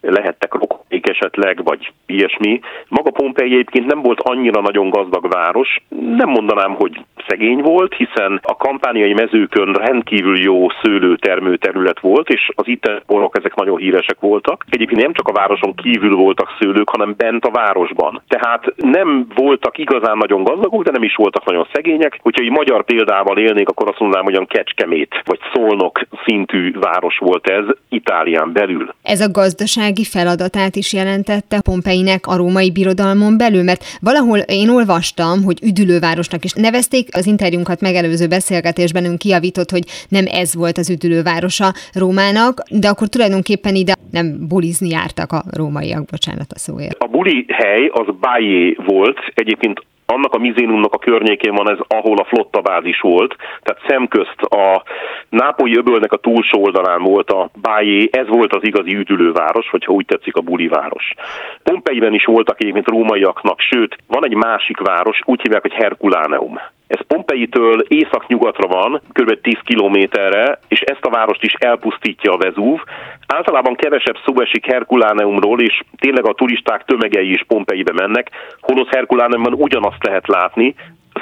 lehettek 0.00 0.54
rokonék 0.54 1.08
esetleg, 1.08 1.64
vagy 1.64 1.92
ilyesmi. 2.06 2.60
Maga 2.88 3.10
Pompei 3.10 3.52
egyébként 3.52 3.86
nem 3.86 4.02
volt 4.02 4.20
annyira 4.20 4.60
nagyon 4.60 4.88
gazdag 4.88 5.28
város, 5.28 5.76
nem 5.88 6.28
mondanám, 6.28 6.74
hogy 6.74 7.00
szegény 7.28 7.60
volt, 7.60 7.94
hiszen 7.94 8.40
a 8.42 8.56
kampániai 8.56 9.12
mezőkön 9.12 9.72
rendkívül 9.72 10.38
jó 10.38 10.66
szőlőtermő 10.82 11.56
terület 11.56 12.00
volt, 12.00 12.28
és 12.28 12.50
az 12.54 12.66
itt 12.66 13.02
borok 13.06 13.36
ezek 13.38 13.54
nagyon 13.54 13.78
híresek 13.78 14.20
voltak. 14.20 14.64
Egyébként 14.68 15.02
nem 15.02 15.12
csak 15.12 15.28
a 15.28 15.32
városon 15.32 15.74
kívül 15.74 16.14
voltak 16.14 16.56
szőlők, 16.60 16.88
hanem 16.88 17.14
bent 17.16 17.44
a 17.44 17.50
városban. 17.50 18.22
Tehát 18.28 18.64
nem 18.76 19.26
voltak 19.34 19.78
igazán 19.78 20.16
nagyon 20.16 20.44
gazdagok, 20.44 20.82
de 20.82 20.90
nem 20.90 21.02
is 21.02 21.14
voltak 21.14 21.44
nagyon 21.44 21.66
szegények. 21.72 22.18
Hogyha 22.22 22.42
egy 22.42 22.50
magyar 22.50 22.84
példával 22.84 23.38
élnék, 23.38 23.68
akkor 23.68 23.88
azt 23.88 23.98
mondanám, 23.98 24.24
hogy 24.24 24.34
olyan 24.34 24.46
Kecskemét 24.46 25.22
vagy 25.24 25.38
Szolnok 25.52 26.00
szintű 26.24 26.72
város 26.80 27.18
volt 27.18 27.46
ez 27.46 27.64
Itálián 27.88 28.52
belül. 28.52 28.94
Ez 29.02 29.20
a 29.20 29.30
gazdaság 29.30 29.87
gazdasági 29.88 30.04
feladatát 30.04 30.76
is 30.76 30.92
jelentette 30.92 31.60
Pompeinek 31.60 32.26
a 32.26 32.36
római 32.36 32.72
birodalmon 32.72 33.36
belül, 33.36 33.62
mert 33.62 33.82
valahol 34.00 34.38
én 34.38 34.68
olvastam, 34.68 35.42
hogy 35.42 35.58
üdülővárosnak 35.62 36.44
is 36.44 36.52
nevezték, 36.52 37.08
az 37.16 37.26
interjúnkat 37.26 37.80
megelőző 37.80 38.26
beszélgetésben 38.26 39.04
ön 39.04 39.16
kiavított, 39.16 39.70
hogy 39.70 39.84
nem 40.08 40.24
ez 40.42 40.54
volt 40.54 40.78
az 40.78 40.90
üdülővárosa 40.90 41.72
Rómának, 41.92 42.54
de 42.70 42.88
akkor 42.88 43.08
tulajdonképpen 43.08 43.74
ide 43.74 43.94
nem 44.10 44.46
bulizni 44.48 44.88
jártak 44.88 45.32
a 45.32 45.42
rómaiak, 45.56 46.04
bocsánat 46.10 46.52
a 46.52 46.58
szóért. 46.58 46.98
A 46.98 47.06
buli 47.06 47.46
hely 47.48 47.90
az 47.92 48.06
Bájé 48.20 48.76
volt, 48.86 49.18
egyébként 49.34 49.82
annak 50.12 50.34
a 50.34 50.38
mizénumnak 50.38 50.94
a 50.94 50.98
környékén 50.98 51.54
van 51.54 51.70
ez, 51.70 51.78
ahol 51.88 52.18
a 52.18 52.24
flotta 52.24 52.60
bázis 52.60 53.00
volt, 53.00 53.36
tehát 53.62 53.82
szemközt 53.88 54.40
a 54.40 54.82
Nápolyi 55.28 55.76
öbölnek 55.76 56.12
a 56.12 56.16
túlsó 56.16 56.62
oldalán 56.62 57.02
volt 57.02 57.30
a 57.30 57.50
Bájé, 57.62 58.08
ez 58.12 58.28
volt 58.28 58.54
az 58.54 58.64
igazi 58.64 58.94
üdülőváros, 58.94 59.68
hogyha 59.70 59.92
úgy 59.92 60.06
tetszik 60.06 60.36
a 60.36 60.40
buliváros. 60.40 61.14
Pompeiben 61.62 62.14
is 62.14 62.24
voltak 62.24 62.60
egyébként 62.60 62.88
rómaiaknak, 62.88 63.60
sőt, 63.60 63.96
van 64.06 64.24
egy 64.24 64.34
másik 64.34 64.78
város, 64.78 65.20
úgy 65.24 65.40
hívják, 65.42 65.62
hogy 65.62 65.72
Herkuláneum. 65.72 66.58
Ez 66.88 67.06
Pompeitől 67.06 67.80
észak-nyugatra 67.88 68.68
van, 68.68 69.00
kb. 69.12 69.40
10 69.40 69.54
kilométerre, 69.64 70.58
és 70.68 70.80
ezt 70.80 71.04
a 71.04 71.10
várost 71.10 71.42
is 71.42 71.52
elpusztítja 71.52 72.32
a 72.32 72.36
Vezúv. 72.36 72.80
Általában 73.26 73.74
kevesebb 73.74 74.16
szó 74.24 74.40
esik 74.40 74.66
Herkuláneumról, 74.66 75.60
és 75.60 75.80
tényleg 75.98 76.26
a 76.26 76.34
turisták 76.34 76.84
tömegei 76.84 77.30
is 77.30 77.44
Pompeibe 77.48 77.92
mennek, 77.92 78.30
holott 78.60 78.94
Herkuláneumban 78.94 79.52
ugyanazt 79.52 80.04
lehet 80.04 80.28
látni, 80.28 80.74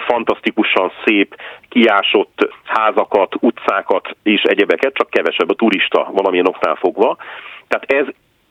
fantasztikusan 0.06 0.92
szép, 1.04 1.36
kiásott 1.68 2.48
házakat, 2.64 3.34
utcákat 3.40 4.16
és 4.22 4.42
egyebeket, 4.42 4.94
csak 4.94 5.10
kevesebb 5.10 5.50
a 5.50 5.54
turista 5.54 6.08
valamilyen 6.12 6.48
oknál 6.48 6.74
fogva. 6.74 7.16
Tehát 7.68 7.92
ez 7.92 8.06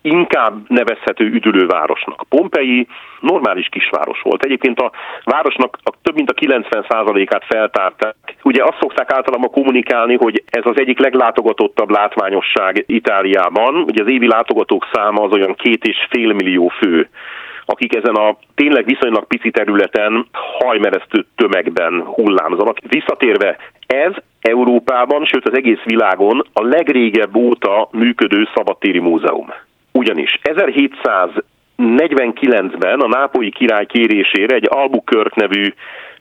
inkább 0.06 0.56
nevezhető 0.68 1.26
üdülővárosnak. 1.26 2.24
Pompei 2.30 2.88
normális 3.20 3.68
kisváros 3.68 4.22
volt. 4.22 4.44
Egyébként 4.44 4.80
a 4.80 4.92
városnak 5.24 5.78
a 5.84 5.92
több 6.02 6.16
mint 6.16 6.30
a 6.30 6.34
90%-át 6.34 7.46
feltárták. 7.46 8.16
Ugye 8.44 8.64
azt 8.64 8.78
szokták 8.80 9.12
általában 9.12 9.52
kommunikálni, 9.52 10.16
hogy 10.16 10.44
ez 10.50 10.66
az 10.66 10.80
egyik 10.80 11.00
leglátogatottabb 11.00 11.90
látványosság 11.90 12.84
Itáliában. 12.88 13.76
Ugye 13.76 14.04
az 14.04 14.10
évi 14.10 14.28
látogatók 14.28 14.88
száma 14.94 15.24
az 15.24 15.32
olyan 15.32 15.56
két 15.56 15.84
és 15.84 16.08
fél 16.10 16.34
millió 16.34 16.68
fő 16.68 17.10
akik 17.66 17.96
ezen 17.96 18.16
a 18.16 18.38
tényleg 18.56 18.86
viszonylag 18.86 19.28
pici 19.28 19.52
területen 19.52 20.28
hajmeresztő 20.32 21.26
tömegben 21.36 22.02
hullámzanak. 22.02 22.78
Visszatérve, 22.88 23.58
ez 23.88 24.14
Európában, 24.42 25.26
sőt 25.26 25.48
az 25.48 25.58
egész 25.58 25.84
világon 25.84 26.48
a 26.54 26.64
legrégebb 26.64 27.36
óta 27.36 27.90
működő 27.92 28.48
szabadtéri 28.56 29.00
múzeum. 29.00 29.54
Ugyanis 29.98 30.40
1749-ben 30.44 33.00
a 33.00 33.08
nápolyi 33.08 33.50
király 33.50 33.86
kérésére 33.86 34.56
egy 34.56 34.68
Albuquerque 34.70 35.46
nevű 35.46 35.74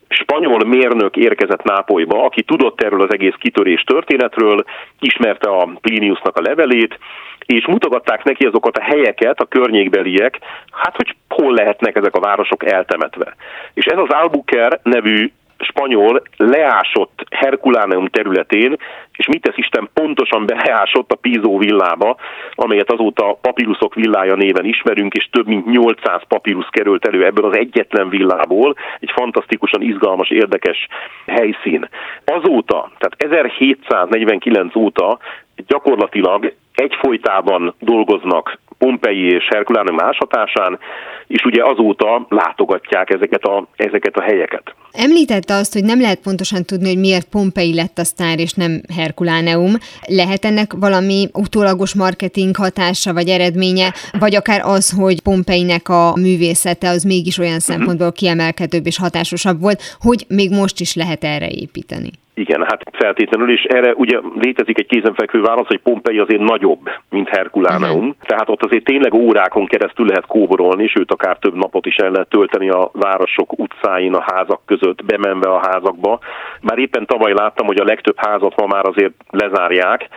spanyol 0.09 0.65
mérnök 0.65 1.17
érkezett 1.17 1.63
Nápolyba, 1.63 2.25
aki 2.25 2.43
tudott 2.43 2.83
erről 2.83 3.03
az 3.03 3.13
egész 3.13 3.35
kitörés 3.39 3.83
történetről, 3.83 4.65
ismerte 5.01 5.51
a 5.51 5.69
Pliniusnak 5.81 6.37
a 6.37 6.43
levelét, 6.43 6.99
és 7.47 7.67
mutogatták 7.67 8.25
neki 8.25 8.45
azokat 8.45 8.77
a 8.77 8.83
helyeket, 8.83 9.41
a 9.41 9.47
környékbeliek, 9.47 10.39
hát 10.71 10.97
hogy 10.97 11.17
hol 11.29 11.55
lehetnek 11.55 11.97
ezek 11.97 12.17
a 12.17 12.21
városok 12.21 12.73
eltemetve. 12.73 13.35
És 13.75 13.85
ez 13.85 13.99
az 13.99 14.11
Albuquerque 14.11 14.81
nevű 14.83 15.33
spanyol 15.59 16.23
leásott 16.37 17.25
Herkuláneum 17.31 18.07
területén, 18.07 18.77
és 19.17 19.27
mit 19.27 19.43
tesz 19.43 19.57
Isten 19.57 19.89
pontosan 19.95 20.47
beleásott 20.47 21.13
a 21.13 21.17
Pizó 21.17 21.59
villába, 21.59 22.17
amelyet 22.55 22.93
azóta 22.93 23.39
papíruszok 23.41 23.95
villája 23.95 24.35
néven 24.35 24.65
ismerünk, 24.65 25.15
és 25.15 25.29
több 25.31 25.47
mint 25.47 25.67
800 25.67 26.21
papírusz 26.29 26.69
került 26.71 27.07
elő 27.07 27.25
ebből 27.25 27.45
az 27.45 27.57
egyetlen 27.57 28.09
villából, 28.09 28.75
egy 29.01 29.11
fantasztikusan 29.15 29.83
izgalmas, 29.83 30.31
érdekes 30.31 30.87
helyszín. 31.27 31.89
Azóta, 32.25 32.91
tehát 32.99 33.35
1749 33.35 34.77
óta 34.77 35.19
gyakorlatilag 35.67 36.55
egyfolytában 36.75 37.75
dolgoznak 37.79 38.59
Pompei 38.85 39.27
és 39.35 39.49
Herkulánum 39.55 40.01
ásatásán, 40.01 40.79
és 41.27 41.45
ugye 41.45 41.65
azóta 41.65 42.27
látogatják 42.29 43.11
ezeket 43.11 43.43
a, 43.43 43.67
ezeket 43.77 44.17
a 44.17 44.23
helyeket. 44.23 44.75
Említette 44.93 45.55
azt, 45.55 45.73
hogy 45.73 45.85
nem 45.85 46.01
lehet 46.01 46.21
pontosan 46.23 46.65
tudni, 46.65 46.89
hogy 46.89 46.99
miért 46.99 47.29
Pompei 47.29 47.75
lett 47.75 47.99
a 47.99 48.05
sztár, 48.05 48.39
és 48.39 48.53
nem 48.53 48.81
Herkuláneum. 48.97 49.73
Lehet 50.07 50.45
ennek 50.45 50.73
valami 50.73 51.29
utólagos 51.33 51.95
marketing 51.95 52.57
hatása, 52.57 53.13
vagy 53.13 53.29
eredménye, 53.29 53.93
vagy 54.19 54.35
akár 54.35 54.61
az, 54.65 54.97
hogy 55.01 55.23
Pompeinek 55.23 55.89
a 55.89 56.13
művészete 56.17 56.89
az 56.89 57.03
mégis 57.03 57.39
olyan 57.39 57.59
szempontból 57.59 58.13
kiemelkedőbb 58.13 58.87
és 58.87 58.99
hatásosabb 58.99 59.61
volt, 59.61 59.83
hogy 60.01 60.25
még 60.29 60.51
most 60.51 60.81
is 60.81 60.95
lehet 60.95 61.25
erre 61.25 61.49
építeni? 61.49 62.11
Igen, 62.35 62.63
hát 62.63 62.83
feltétlenül, 62.93 63.51
és 63.51 63.63
erre 63.63 63.93
ugye 63.95 64.19
létezik 64.35 64.79
egy 64.79 64.87
kézenfekvő 64.87 65.41
válasz, 65.41 65.67
hogy 65.67 65.81
Pompei 65.81 66.19
azért 66.19 66.43
nagyobb, 66.43 66.91
mint 67.11 67.29
Herkuláneum, 67.29 67.99
uh-huh. 67.99 68.15
tehát 68.27 68.49
ott 68.49 68.65
azért 68.65 68.85
tényleg 68.85 69.15
órákon 69.15 69.67
keresztül 69.67 70.07
lehet 70.07 70.27
kóborolni, 70.27 70.87
sőt 70.87 71.13
akár 71.13 71.39
több 71.39 71.55
napot 71.55 71.87
is 71.87 71.97
el 71.97 72.11
lehet 72.11 72.29
tölteni 72.29 72.69
a 72.69 72.91
városok 72.93 73.59
utcáin, 73.59 74.15
a 74.15 74.25
házak 74.33 74.61
között, 74.67 75.05
bemenve 75.05 75.49
a 75.49 75.67
házakba. 75.67 76.19
Már 76.61 76.79
éppen 76.79 77.07
tavaly 77.07 77.33
láttam, 77.33 77.67
hogy 77.67 77.81
a 77.81 77.85
legtöbb 77.85 78.17
házat 78.17 78.61
ma 78.61 78.67
már 78.67 78.87
azért 78.87 79.15
lezárják, 79.31 80.09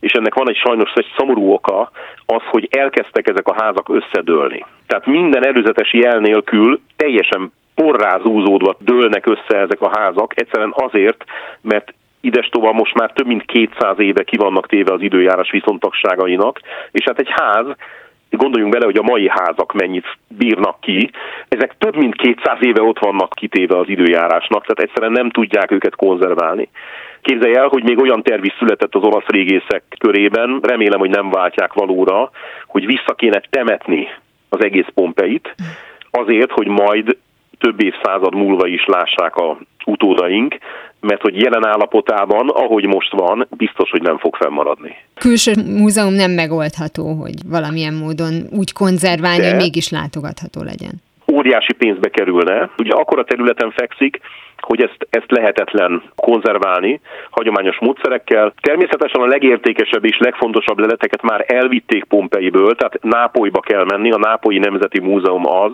és 0.00 0.12
ennek 0.12 0.34
van 0.34 0.48
egy 0.48 0.56
sajnos 0.56 0.92
egy 0.94 1.12
szomorú 1.16 1.52
oka, 1.52 1.90
az, 2.26 2.42
hogy 2.50 2.68
elkezdtek 2.70 3.28
ezek 3.28 3.48
a 3.48 3.62
házak 3.62 3.88
összedőlni. 3.88 4.64
Tehát 4.86 5.06
minden 5.06 5.46
előzetes 5.46 5.92
jel 5.92 6.18
nélkül 6.18 6.80
teljesen 6.96 7.52
porrázúzódva 7.76 8.76
dőlnek 8.78 9.26
össze 9.26 9.58
ezek 9.58 9.80
a 9.80 9.98
házak, 9.98 10.32
egyszerűen 10.40 10.72
azért, 10.74 11.24
mert 11.60 11.94
idestova 12.20 12.72
most 12.72 12.94
már 12.94 13.12
több 13.12 13.26
mint 13.26 13.44
200 13.44 13.98
éve 13.98 14.22
ki 14.22 14.36
vannak 14.36 14.66
téve 14.66 14.92
az 14.92 15.00
időjárás 15.00 15.50
viszontagságainak, 15.50 16.60
és 16.90 17.04
hát 17.04 17.18
egy 17.18 17.30
ház, 17.30 17.66
gondoljunk 18.30 18.72
bele, 18.72 18.84
hogy 18.84 18.96
a 18.96 19.02
mai 19.12 19.28
házak 19.28 19.72
mennyit 19.72 20.06
bírnak 20.28 20.80
ki, 20.80 21.10
ezek 21.48 21.74
több 21.78 21.96
mint 21.96 22.14
200 22.14 22.58
éve 22.60 22.82
ott 22.82 22.98
vannak 22.98 23.32
kitéve 23.34 23.78
az 23.78 23.88
időjárásnak, 23.88 24.66
tehát 24.66 24.82
egyszerűen 24.90 25.12
nem 25.12 25.30
tudják 25.30 25.70
őket 25.70 25.96
konzerválni. 25.96 26.68
Képzelj 27.20 27.54
el, 27.54 27.66
hogy 27.66 27.82
még 27.82 27.98
olyan 27.98 28.22
terv 28.22 28.44
is 28.44 28.54
született 28.58 28.94
az 28.94 29.02
olasz 29.02 29.26
régészek 29.26 29.82
körében, 29.98 30.58
remélem, 30.62 30.98
hogy 30.98 31.10
nem 31.10 31.30
váltják 31.30 31.72
valóra, 31.72 32.30
hogy 32.66 32.86
vissza 32.86 33.14
kéne 33.16 33.40
temetni 33.50 34.08
az 34.48 34.64
egész 34.64 34.86
Pompeit, 34.94 35.54
azért, 36.10 36.50
hogy 36.50 36.66
majd 36.66 37.16
több 37.66 37.82
évszázad 37.82 38.34
múlva 38.34 38.66
is 38.66 38.84
lássák 38.86 39.36
a 39.36 39.58
utódaink, 39.84 40.58
mert 41.00 41.20
hogy 41.20 41.40
jelen 41.40 41.66
állapotában, 41.66 42.48
ahogy 42.48 42.84
most 42.84 43.12
van, 43.12 43.46
biztos, 43.56 43.90
hogy 43.90 44.02
nem 44.02 44.18
fog 44.18 44.36
fennmaradni. 44.36 44.96
Külső 45.14 45.52
múzeum 45.78 46.12
nem 46.12 46.30
megoldható, 46.30 47.12
hogy 47.12 47.34
valamilyen 47.46 47.94
módon 47.94 48.32
úgy 48.50 48.72
konzerválni, 48.72 49.42
De... 49.42 49.48
hogy 49.48 49.56
mégis 49.56 49.88
látogatható 49.88 50.62
legyen 50.62 51.02
óriási 51.46 51.72
pénzbe 51.72 52.08
kerülne. 52.08 52.70
Ugye 52.78 52.92
akkor 52.92 53.18
a 53.18 53.24
területen 53.24 53.70
fekszik, 53.70 54.20
hogy 54.60 54.82
ezt, 54.82 55.06
ezt 55.10 55.30
lehetetlen 55.30 56.02
konzerválni 56.14 57.00
hagyományos 57.30 57.78
módszerekkel. 57.80 58.52
Természetesen 58.60 59.20
a 59.20 59.26
legértékesebb 59.26 60.04
és 60.04 60.18
legfontosabb 60.18 60.78
leleteket 60.78 61.22
már 61.22 61.44
elvitték 61.46 62.04
Pompeiből, 62.04 62.74
tehát 62.74 63.02
Nápolyba 63.02 63.60
kell 63.60 63.84
menni, 63.84 64.10
a 64.10 64.18
Nápolyi 64.18 64.58
Nemzeti 64.58 65.00
Múzeum 65.00 65.46
az, 65.46 65.72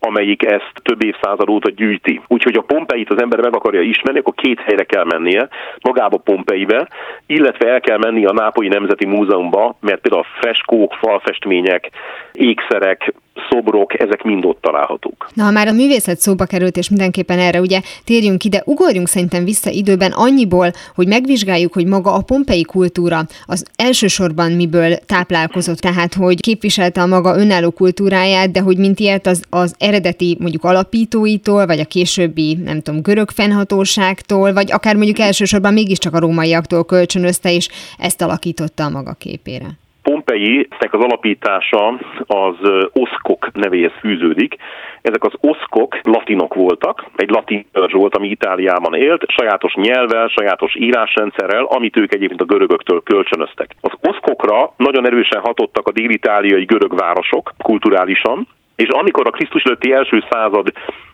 amelyik 0.00 0.44
ezt 0.44 0.72
több 0.82 1.04
évszázad 1.04 1.48
óta 1.48 1.70
gyűjti. 1.70 2.20
Úgyhogy 2.26 2.56
a 2.56 2.62
Pompeit 2.62 3.10
az 3.10 3.20
ember 3.20 3.40
meg 3.40 3.54
akarja 3.54 3.80
ismerni, 3.80 4.18
akkor 4.18 4.34
két 4.34 4.60
helyre 4.60 4.84
kell 4.84 5.04
mennie, 5.04 5.48
magába 5.80 6.16
Pompeibe, 6.16 6.88
illetve 7.26 7.68
el 7.68 7.80
kell 7.80 7.98
menni 7.98 8.24
a 8.24 8.32
Nápolyi 8.32 8.68
Nemzeti 8.68 9.06
Múzeumba, 9.06 9.76
mert 9.80 10.00
például 10.00 10.22
a 10.22 10.40
freskók, 10.40 10.94
falfestmények, 10.94 11.90
ékszerek, 12.32 13.12
szobrok, 13.50 14.00
ezek 14.00 14.22
mind 14.22 14.44
ott 14.44 14.60
találhatók. 14.60 15.28
Na, 15.34 15.44
ha 15.44 15.50
már 15.50 15.68
a 15.68 15.72
művészet 15.72 16.18
szóba 16.18 16.44
került, 16.44 16.76
és 16.76 16.88
mindenképpen 16.88 17.38
erre 17.38 17.60
ugye 17.60 17.80
térjünk 18.04 18.44
ide, 18.44 18.62
ugorjunk 18.64 19.08
szerintem 19.08 19.44
vissza 19.44 19.70
időben 19.70 20.12
annyiból, 20.12 20.70
hogy 20.94 21.08
megvizsgáljuk, 21.08 21.72
hogy 21.72 21.86
maga 21.86 22.14
a 22.14 22.22
pompei 22.22 22.62
kultúra 22.62 23.20
az 23.46 23.66
elsősorban 23.76 24.52
miből 24.52 24.96
táplálkozott, 24.96 25.78
tehát 25.78 26.14
hogy 26.14 26.40
képviselte 26.40 27.00
a 27.02 27.06
maga 27.06 27.36
önálló 27.36 27.70
kultúráját, 27.70 28.50
de 28.50 28.60
hogy 28.60 28.78
mint 28.78 29.00
ilyet 29.00 29.26
az, 29.26 29.42
az 29.50 29.74
eredeti 29.78 30.36
mondjuk 30.40 30.64
alapítóitól, 30.64 31.66
vagy 31.66 31.80
a 31.80 31.84
későbbi, 31.84 32.58
nem 32.64 32.80
tudom, 32.80 33.02
görög 33.02 33.30
fennhatóságtól, 33.30 34.52
vagy 34.52 34.72
akár 34.72 34.96
mondjuk 34.96 35.18
elsősorban 35.18 35.72
mégiscsak 35.72 36.14
a 36.14 36.18
rómaiaktól 36.18 36.84
kölcsönözte, 36.84 37.52
és 37.52 37.68
ezt 37.98 38.22
alakította 38.22 38.84
a 38.84 38.88
maga 38.88 39.12
képére. 39.12 39.66
Pompei-nek 40.08 40.92
az 40.92 41.00
alapítása 41.00 41.98
az 42.26 42.56
oszkok 42.92 43.52
nevéhez 43.52 43.92
fűződik. 44.00 44.56
Ezek 45.02 45.24
az 45.24 45.32
oszkok 45.40 45.98
latinok 46.02 46.54
voltak, 46.54 47.04
egy 47.16 47.30
latin 47.30 47.66
törzs 47.72 47.92
volt, 47.92 48.16
ami 48.16 48.28
Itáliában 48.28 48.94
élt, 48.94 49.24
sajátos 49.30 49.74
nyelvvel, 49.74 50.28
sajátos 50.28 50.76
írásrendszerrel, 50.76 51.64
amit 51.64 51.96
ők 51.96 52.14
egyébként 52.14 52.40
a 52.40 52.44
görögöktől 52.44 53.02
kölcsönöztek. 53.02 53.74
Az 53.80 53.92
oszkokra 54.00 54.72
nagyon 54.76 55.06
erősen 55.06 55.40
hatottak 55.40 55.88
a 55.88 55.92
dél-itáliai 55.92 56.64
görög 56.64 56.96
városok 56.96 57.52
kulturálisan, 57.58 58.46
és 58.76 58.88
amikor 58.88 59.26
a 59.26 59.30
Krisztus 59.30 59.62
előtti 59.62 59.92
első 59.92 60.24
század 60.30 60.72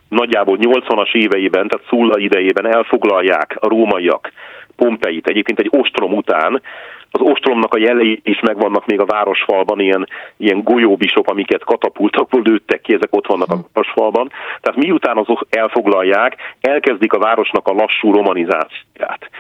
nagyjából 0.09 0.59
80-as 0.61 1.15
éveiben, 1.15 1.69
tehát 1.69 1.87
Szulla 1.89 2.19
idejében 2.19 2.67
elfoglalják 2.67 3.57
a 3.61 3.69
rómaiak 3.69 4.33
Pompeit, 4.77 5.27
egyébként 5.27 5.59
egy 5.59 5.71
ostrom 5.71 6.13
után, 6.13 6.63
az 7.11 7.21
ostromnak 7.21 7.75
a 7.75 7.79
jelei 7.79 8.21
is 8.25 8.41
megvannak 8.41 8.87
még 8.87 9.01
a 9.01 9.05
városfalban, 9.05 9.81
ilyen, 9.81 10.09
ilyen 10.37 10.63
golyóbisok, 10.63 11.29
amiket 11.29 11.65
katapultakból 11.65 12.43
lőttek 12.45 12.81
ki, 12.81 12.95
ezek 12.95 13.15
ott 13.15 13.27
vannak 13.27 13.51
a 13.51 13.61
városfalban. 13.73 14.31
Tehát 14.61 14.81
miután 14.81 15.17
azok 15.17 15.47
elfoglalják, 15.51 16.37
elkezdik 16.61 17.13
a 17.13 17.19
városnak 17.19 17.69
a 17.69 17.73
lassú 17.73 18.13
romanizációját. 18.13 19.31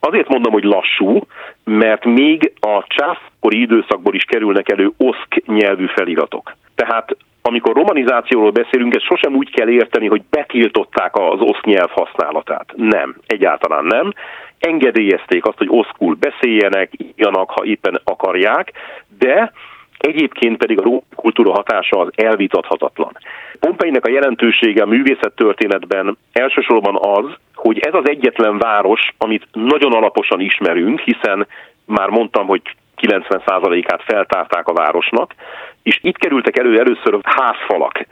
Azért 0.00 0.28
mondom, 0.28 0.52
hogy 0.52 0.64
lassú, 0.64 1.20
mert 1.64 2.04
még 2.04 2.52
a 2.60 2.84
császkori 2.86 3.60
időszakból 3.60 4.14
is 4.14 4.24
kerülnek 4.24 4.70
elő 4.70 4.92
oszk 4.96 5.42
nyelvű 5.46 5.86
feliratok. 5.86 6.56
Tehát 6.74 7.16
amikor 7.46 7.74
romanizációról 7.74 8.50
beszélünk, 8.50 8.94
ezt 8.94 9.04
sosem 9.04 9.34
úgy 9.34 9.50
kell 9.50 9.68
érteni, 9.68 10.06
hogy 10.06 10.22
betiltották 10.30 11.16
az 11.16 11.40
oszk 11.40 11.64
nyelv 11.64 11.90
használatát. 11.90 12.72
Nem, 12.76 13.16
egyáltalán 13.26 13.84
nem 13.84 14.12
engedélyezték 14.58 15.46
azt, 15.46 15.58
hogy 15.58 15.68
oszkul 15.70 16.16
beszéljenek, 16.20 16.90
írjanak, 16.96 17.50
ha 17.50 17.64
éppen 17.64 18.00
akarják, 18.04 18.72
de 19.18 19.52
Egyébként 19.98 20.56
pedig 20.56 20.78
a 20.78 20.82
római 20.82 21.00
kultúra 21.14 21.52
hatása 21.52 21.98
az 21.98 22.08
elvitathatatlan. 22.14 23.12
Pompeinek 23.60 24.06
a 24.06 24.10
jelentősége 24.10 24.82
a 24.82 24.86
művészettörténetben 24.86 26.16
elsősorban 26.32 26.96
az, 27.00 27.34
hogy 27.54 27.78
ez 27.78 27.94
az 27.94 28.08
egyetlen 28.08 28.58
város, 28.58 29.00
amit 29.18 29.46
nagyon 29.52 29.92
alaposan 29.92 30.40
ismerünk, 30.40 31.00
hiszen 31.00 31.46
már 31.84 32.08
mondtam, 32.08 32.46
hogy 32.46 32.62
90%-át 33.02 34.02
feltárták 34.02 34.68
a 34.68 34.72
városnak, 34.72 35.34
és 35.82 35.98
itt 36.02 36.16
kerültek 36.16 36.58
elő 36.58 36.78
először 36.78 37.18
házfalak. 37.22 38.06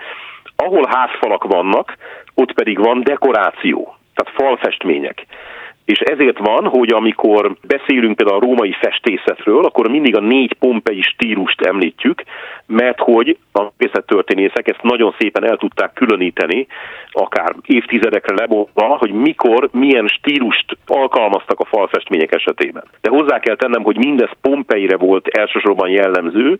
Ahol 0.56 0.86
házfalak 0.88 1.44
vannak, 1.44 1.96
ott 2.34 2.52
pedig 2.52 2.78
van 2.78 3.02
dekoráció, 3.02 3.96
tehát 4.14 4.34
falfestmények. 4.36 5.26
És 5.84 5.98
ezért 5.98 6.38
van, 6.38 6.68
hogy 6.68 6.92
amikor 6.92 7.56
beszélünk 7.66 8.16
például 8.16 8.40
a 8.40 8.44
római 8.44 8.76
festészetről, 8.80 9.64
akkor 9.64 9.88
mindig 9.90 10.16
a 10.16 10.20
négy 10.20 10.52
pompei 10.52 11.02
stílust 11.02 11.60
említjük, 11.60 12.22
mert 12.66 12.98
hogy 12.98 13.36
a 13.52 13.62
művészettörténészek 13.78 14.68
ezt 14.68 14.82
nagyon 14.82 15.14
szépen 15.18 15.44
el 15.44 15.56
tudták 15.56 15.92
különíteni, 15.92 16.66
akár 17.10 17.54
évtizedekre 17.66 18.34
lebontva, 18.34 18.84
hogy 18.84 19.12
mikor, 19.12 19.68
milyen 19.72 20.06
stílust 20.06 20.76
alkalmaztak 20.86 21.60
a 21.60 21.64
falfestmények 21.64 22.32
esetében. 22.32 22.84
De 23.00 23.08
hozzá 23.08 23.38
kell 23.38 23.56
tennem, 23.56 23.82
hogy 23.82 23.96
mindez 23.96 24.30
Pompeire 24.40 24.96
volt 24.96 25.28
elsősorban 25.28 25.88
jellemző, 25.88 26.58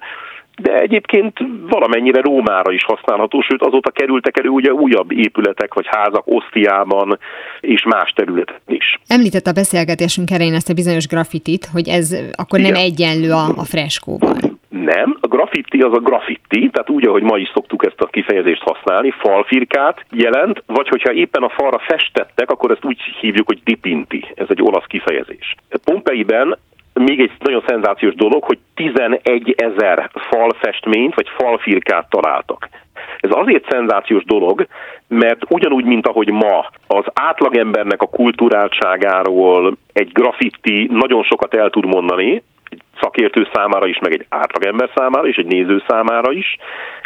de 0.57 0.81
egyébként 0.81 1.39
valamennyire 1.69 2.21
Rómára 2.21 2.73
is 2.73 2.85
használható, 2.85 3.41
sőt 3.41 3.63
azóta 3.63 3.91
kerültek 3.91 4.39
elő 4.39 4.49
ugye 4.49 4.73
újabb 4.73 5.13
épületek 5.13 5.75
vagy 5.75 5.87
házak 5.89 6.23
Osztiában 6.27 7.19
és 7.61 7.85
más 7.85 8.13
területen 8.13 8.61
is. 8.67 8.99
Említett 9.07 9.47
a 9.47 9.53
beszélgetésünk 9.53 10.31
elején 10.31 10.55
ezt 10.55 10.71
a 10.71 10.75
bizonyos 10.75 11.07
grafitit, 11.07 11.69
hogy 11.73 11.89
ez 11.89 12.17
akkor 12.33 12.59
Igen. 12.59 12.73
nem 12.73 12.81
egyenlő 12.83 13.31
a, 13.31 13.45
a 13.57 13.65
freskóval. 13.65 14.37
Nem, 14.69 15.17
a 15.21 15.27
graffiti 15.27 15.81
az 15.81 15.93
a 15.93 16.01
graffiti, 16.01 16.71
tehát 16.71 16.91
úgy, 16.91 17.07
ahogy 17.07 17.23
ma 17.23 17.37
is 17.37 17.51
szoktuk 17.55 17.85
ezt 17.87 18.01
a 18.01 18.07
kifejezést 18.07 18.63
használni, 18.63 19.11
falfirkát 19.11 20.05
jelent, 20.11 20.63
vagy 20.67 20.89
hogyha 20.89 21.13
éppen 21.13 21.43
a 21.43 21.49
falra 21.49 21.79
festettek, 21.79 22.51
akkor 22.51 22.71
ezt 22.71 22.85
úgy 22.85 22.99
hívjuk, 23.21 23.47
hogy 23.47 23.61
dipinti. 23.65 24.25
Ez 24.35 24.47
egy 24.49 24.63
olasz 24.63 24.87
kifejezés. 24.87 25.55
Pompeiben 25.85 26.59
még 26.95 27.21
egy 27.21 27.31
nagyon 27.39 27.65
szenzációs 27.67 28.15
dolog, 28.15 28.45
hogy 28.45 28.59
11 28.75 29.55
ezer 29.57 30.11
falfestményt 30.31 31.15
vagy 31.15 31.29
falfirkát 31.37 32.11
találtak. 32.11 32.69
Ez 33.21 33.31
azért 33.33 33.71
szenzációs 33.71 34.25
dolog, 34.25 34.67
mert 35.09 35.43
ugyanúgy, 35.49 35.85
mint 35.85 36.07
ahogy 36.07 36.31
ma 36.31 36.67
az 36.87 37.05
átlagembernek 37.13 38.03
a 38.03 38.07
kulturáltságáról 38.07 39.77
egy 39.93 40.13
graffiti 40.13 40.89
nagyon 40.93 41.23
sokat 41.23 41.55
el 41.55 41.71
tud 41.71 41.87
mondani, 41.87 42.43
szakértő 43.01 43.49
számára 43.53 43.87
is, 43.87 43.99
meg 43.99 44.13
egy 44.13 44.27
átlagember 44.29 44.91
számára 44.95 45.29
is, 45.29 45.37
egy 45.37 45.47
néző 45.47 45.83
számára 45.89 46.33
is. 46.33 46.57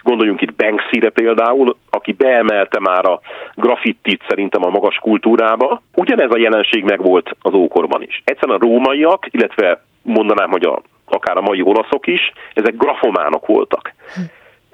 Gondoljunk 0.03 0.41
itt 0.41 0.55
Banksy-re 0.55 1.11
például, 1.11 1.77
aki 1.91 2.13
beemelte 2.13 2.81
már 2.81 3.05
a 3.05 3.21
graffitit 3.55 4.25
szerintem 4.29 4.65
a 4.65 4.71
magas 4.71 4.97
kultúrába. 4.97 5.83
Ugyanez 5.95 6.31
a 6.31 6.39
jelenség 6.39 6.85
megvolt 6.85 7.37
az 7.43 7.55
ókorban 7.55 8.03
is. 8.03 8.23
Egyszerűen 8.25 8.59
a 8.59 8.65
rómaiak, 8.65 9.27
illetve 9.31 9.83
mondanám, 10.03 10.51
hogy 10.51 10.65
a, 10.65 10.83
akár 11.05 11.37
a 11.37 11.41
mai 11.41 11.63
olaszok 11.63 12.07
is, 12.07 12.33
ezek 12.55 12.77
grafománok 12.77 13.47
voltak. 13.47 13.95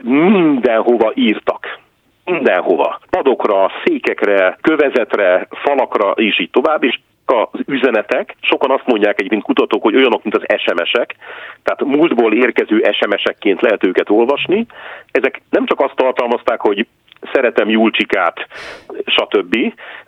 Mindenhova 0.03 1.13
írtak 1.15 1.83
mindenhova. 2.25 3.01
Padokra, 3.11 3.71
székekre, 3.85 4.59
kövezetre, 4.61 5.47
falakra, 5.51 6.11
és 6.11 6.41
így 6.41 6.51
tovább, 6.51 6.85
és 6.85 7.01
az 7.25 7.61
üzenetek, 7.67 8.37
sokan 8.41 8.71
azt 8.71 8.87
mondják 8.87 9.19
egyébként 9.19 9.43
kutatók, 9.43 9.83
hogy 9.83 9.97
olyanok, 9.97 10.23
mint 10.23 10.37
az 10.37 10.61
SMS-ek, 10.61 11.15
tehát 11.63 11.85
múltból 11.97 12.35
érkező 12.35 12.91
SMS-ekként 12.93 13.61
lehet 13.61 13.87
őket 13.87 14.11
olvasni. 14.11 14.67
Ezek 15.11 15.41
nem 15.51 15.67
csak 15.67 15.81
azt 15.81 15.97
tartalmazták, 15.97 16.61
hogy 16.61 16.87
szeretem 17.33 17.69
Julcsikát, 17.69 18.47
stb., 19.07 19.57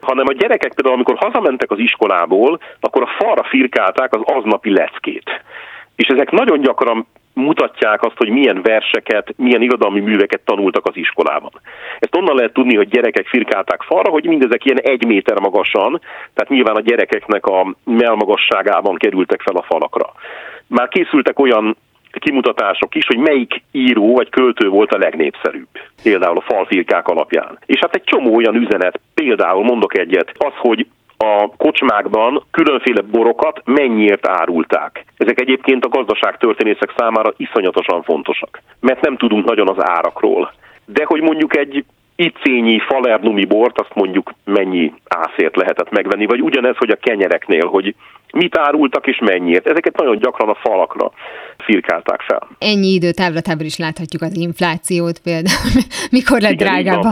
hanem 0.00 0.26
a 0.28 0.32
gyerekek 0.32 0.74
például, 0.74 0.94
amikor 0.94 1.16
hazamentek 1.16 1.70
az 1.70 1.78
iskolából, 1.78 2.60
akkor 2.80 3.02
a 3.02 3.14
falra 3.18 3.44
firkálták 3.44 4.14
az 4.14 4.20
aznapi 4.24 4.70
leckét. 4.70 5.42
És 5.96 6.08
ezek 6.08 6.30
nagyon 6.30 6.60
gyakran 6.60 7.06
mutatják 7.40 8.02
azt, 8.02 8.16
hogy 8.16 8.28
milyen 8.28 8.62
verseket, 8.62 9.34
milyen 9.36 9.62
irodalmi 9.62 10.00
műveket 10.00 10.40
tanultak 10.44 10.86
az 10.86 10.96
iskolában. 10.96 11.50
Ezt 11.98 12.16
onnan 12.16 12.36
lehet 12.36 12.52
tudni, 12.52 12.76
hogy 12.76 12.88
gyerekek 12.88 13.26
firkálták 13.26 13.82
falra, 13.82 14.10
hogy 14.10 14.24
mindezek 14.24 14.64
ilyen 14.64 14.80
egy 14.80 15.06
méter 15.06 15.40
magasan, 15.40 16.00
tehát 16.34 16.50
nyilván 16.50 16.76
a 16.76 16.80
gyerekeknek 16.80 17.46
a 17.46 17.74
melmagasságában 17.84 18.96
kerültek 18.96 19.40
fel 19.40 19.56
a 19.56 19.62
falakra. 19.62 20.12
Már 20.66 20.88
készültek 20.88 21.38
olyan 21.38 21.76
kimutatások 22.10 22.94
is, 22.94 23.06
hogy 23.06 23.18
melyik 23.18 23.62
író 23.72 24.14
vagy 24.14 24.28
költő 24.28 24.68
volt 24.68 24.92
a 24.92 24.98
legnépszerűbb, 24.98 25.68
például 26.02 26.36
a 26.36 26.52
falfirkák 26.52 27.08
alapján. 27.08 27.58
És 27.66 27.78
hát 27.80 27.94
egy 27.94 28.04
csomó 28.04 28.34
olyan 28.34 28.54
üzenet, 28.54 29.00
például 29.14 29.64
mondok 29.64 29.98
egyet, 29.98 30.32
az, 30.38 30.52
hogy 30.56 30.86
a 31.18 31.50
kocsmákban 31.56 32.44
különféle 32.50 33.00
borokat 33.00 33.60
mennyiért 33.64 34.26
árulták. 34.26 35.04
Ezek 35.16 35.40
egyébként 35.40 35.84
a 35.84 35.88
gazdaságtörténészek 35.88 36.92
számára 36.96 37.32
iszonyatosan 37.36 38.02
fontosak, 38.02 38.62
mert 38.80 39.00
nem 39.00 39.16
tudunk 39.16 39.44
nagyon 39.44 39.68
az 39.68 39.88
árakról. 39.88 40.52
De 40.84 41.04
hogy 41.04 41.20
mondjuk 41.20 41.56
egy 41.56 41.84
icényi 42.16 42.78
falernumi 42.78 43.44
bort, 43.44 43.80
azt 43.80 43.94
mondjuk 43.94 44.34
mennyi 44.44 44.92
ászért 45.08 45.56
lehetett 45.56 45.90
megvenni, 45.90 46.26
vagy 46.26 46.40
ugyanez, 46.40 46.76
hogy 46.76 46.90
a 46.90 46.96
kenyereknél, 46.96 47.66
hogy 47.66 47.94
mit 48.32 48.56
árultak 48.58 49.06
és 49.06 49.18
mennyiért. 49.18 49.66
Ezeket 49.66 49.96
nagyon 49.96 50.18
gyakran 50.18 50.48
a 50.48 50.54
falakra 50.54 51.12
firkálták 51.56 52.20
fel. 52.20 52.48
Ennyi 52.58 52.92
idő 52.92 53.10
távlatában 53.10 53.64
is 53.64 53.78
láthatjuk 53.78 54.22
az 54.22 54.36
inflációt 54.36 55.18
például. 55.18 55.80
Mikor 56.16 56.40
lett 56.40 56.52
Igen, 56.52 56.66
drágább 56.66 57.02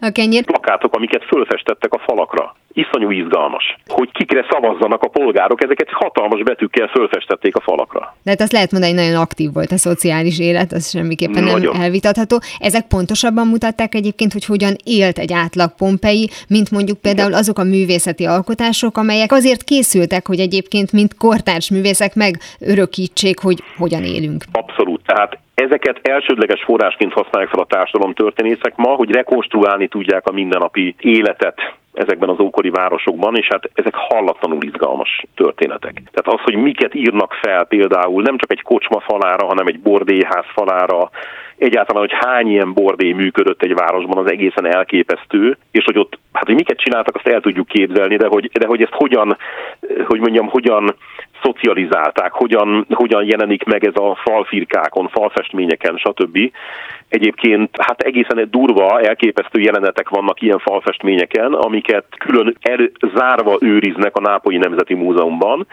a 0.00 0.10
kenyér? 0.12 0.44
Plakátok, 0.44 0.94
amiket 0.94 1.24
fölfestettek 1.24 1.92
a 1.92 1.98
falakra. 1.98 2.54
Iszonyú 2.74 3.10
izgalmas. 3.10 3.76
Hogy 3.86 4.10
kikre 4.12 4.46
szavazzanak 4.50 5.02
a 5.02 5.08
polgárok, 5.08 5.62
ezeket 5.62 5.88
hatalmas 5.90 6.42
betűkkel 6.42 6.88
fölfestették 6.88 7.56
a 7.56 7.60
falakra. 7.60 8.16
De 8.22 8.30
hát 8.30 8.40
azt 8.40 8.52
lehet 8.52 8.72
mondani, 8.72 8.92
hogy 8.92 9.02
nagyon 9.02 9.20
aktív 9.20 9.52
volt 9.52 9.72
a 9.72 9.76
szociális 9.76 10.38
élet, 10.38 10.72
az 10.72 10.90
semmiképpen 10.90 11.44
nagyon. 11.44 11.72
nem 11.72 11.82
elvitatható. 11.82 12.40
Ezek 12.58 12.86
pontosabban 12.86 13.46
mutatták 13.46 13.94
egyébként, 13.94 14.32
hogy 14.32 14.44
hogyan 14.44 14.74
élt 14.84 15.18
egy 15.18 15.32
átlag 15.32 15.74
Pompei, 15.74 16.30
mint 16.48 16.70
mondjuk 16.70 17.00
például 17.00 17.34
azok 17.34 17.58
a 17.58 17.64
művészeti 17.64 18.24
alkotások, 18.24 18.96
amelyek 18.96 19.32
azért 19.32 19.62
készültek, 19.62 20.26
hogy 20.26 20.40
egyébként 20.40 20.92
mint 20.92 21.16
kortárs 21.16 21.70
művészek 21.70 22.12
megörökítsék, 22.14 23.38
hogy 23.38 23.62
hogyan 23.76 24.04
élünk. 24.04 24.44
Abszolút. 24.52 24.93
Tehát 25.06 25.38
Ezeket 25.54 25.98
elsődleges 26.02 26.62
forrásként 26.62 27.12
használják 27.12 27.50
fel 27.50 27.62
a 27.62 27.66
társadalomtörténészek 27.66 28.76
ma, 28.76 28.88
hogy 28.88 29.10
rekonstruálni 29.10 29.88
tudják 29.88 30.26
a 30.26 30.32
mindennapi 30.32 30.94
életet 30.98 31.74
ezekben 31.92 32.28
az 32.28 32.40
ókori 32.40 32.70
városokban, 32.70 33.36
és 33.36 33.46
hát 33.50 33.70
ezek 33.74 33.94
hallatlanul 33.94 34.62
izgalmas 34.62 35.24
történetek. 35.34 35.92
Tehát 36.12 36.40
az, 36.40 36.44
hogy 36.44 36.62
miket 36.62 36.94
írnak 36.94 37.32
fel 37.32 37.64
például 37.64 38.22
nem 38.22 38.38
csak 38.38 38.52
egy 38.52 38.62
kocsma 38.62 39.00
falára, 39.00 39.46
hanem 39.46 39.66
egy 39.66 39.80
bordéház 39.80 40.44
falára, 40.54 41.10
egyáltalán, 41.56 42.02
hogy 42.02 42.18
hány 42.20 42.48
ilyen 42.48 42.72
bordé 42.72 43.12
működött 43.12 43.62
egy 43.62 43.74
városban, 43.74 44.24
az 44.24 44.30
egészen 44.30 44.66
elképesztő, 44.66 45.56
és 45.70 45.84
hogy 45.84 45.98
ott, 45.98 46.18
hát 46.32 46.46
hogy 46.46 46.54
miket 46.54 46.78
csináltak, 46.78 47.16
azt 47.16 47.26
el 47.26 47.40
tudjuk 47.40 47.66
képzelni, 47.66 48.16
de 48.16 48.26
hogy, 48.26 48.50
de 48.52 48.66
hogy 48.66 48.82
ezt 48.82 48.94
hogyan, 48.94 49.36
hogy 50.06 50.20
mondjam, 50.20 50.48
hogyan 50.48 50.94
szocializálták, 51.44 52.32
hogyan, 52.32 52.86
hogyan 52.90 53.24
jelenik 53.24 53.64
meg 53.64 53.84
ez 53.84 53.94
a 53.94 54.18
falfirkákon, 54.24 55.08
falfestményeken, 55.08 55.96
stb. 55.96 56.38
Egyébként 57.08 57.70
hát 57.78 58.00
egészen 58.00 58.48
durva, 58.50 59.00
elképesztő 59.00 59.60
jelenetek 59.60 60.08
vannak 60.08 60.42
ilyen 60.42 60.58
falfestményeken, 60.58 61.52
amiket 61.52 62.04
külön 62.18 62.56
er, 62.60 62.90
zárva 63.14 63.56
őriznek 63.60 64.16
a 64.16 64.20
Nápolyi 64.20 64.58
Nemzeti 64.58 64.94
Múzeumban, 64.94 65.66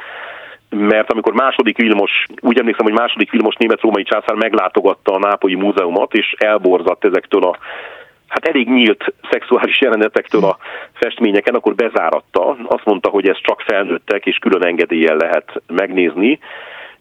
mert 0.70 1.12
amikor 1.12 1.34
második 1.34 1.78
Vilmos, 1.78 2.26
úgy 2.42 2.60
emlékszem, 2.60 2.86
hogy 2.86 3.00
második 3.00 3.32
Vilmos 3.32 3.56
német-római 3.56 4.04
császár 4.04 4.36
meglátogatta 4.36 5.14
a 5.14 5.20
Nápolyi 5.20 5.56
Múzeumot, 5.56 6.14
és 6.14 6.36
elborzadt 6.38 7.06
ezektől 7.06 7.44
a 7.44 7.58
hát 8.32 8.46
elég 8.46 8.70
nyílt 8.70 9.14
szexuális 9.32 9.82
jelenetektől 9.82 10.44
a 10.44 10.58
festményeken, 10.94 11.56
akkor 11.56 11.76
bezáratta. 11.76 12.58
Azt 12.68 12.86
mondta, 12.86 13.10
hogy 13.10 13.30
ez 13.30 13.38
csak 13.42 13.62
felnőttek, 13.62 14.26
és 14.26 14.38
külön 14.38 14.66
engedéllyel 14.66 15.16
lehet 15.16 15.62
megnézni 15.68 16.40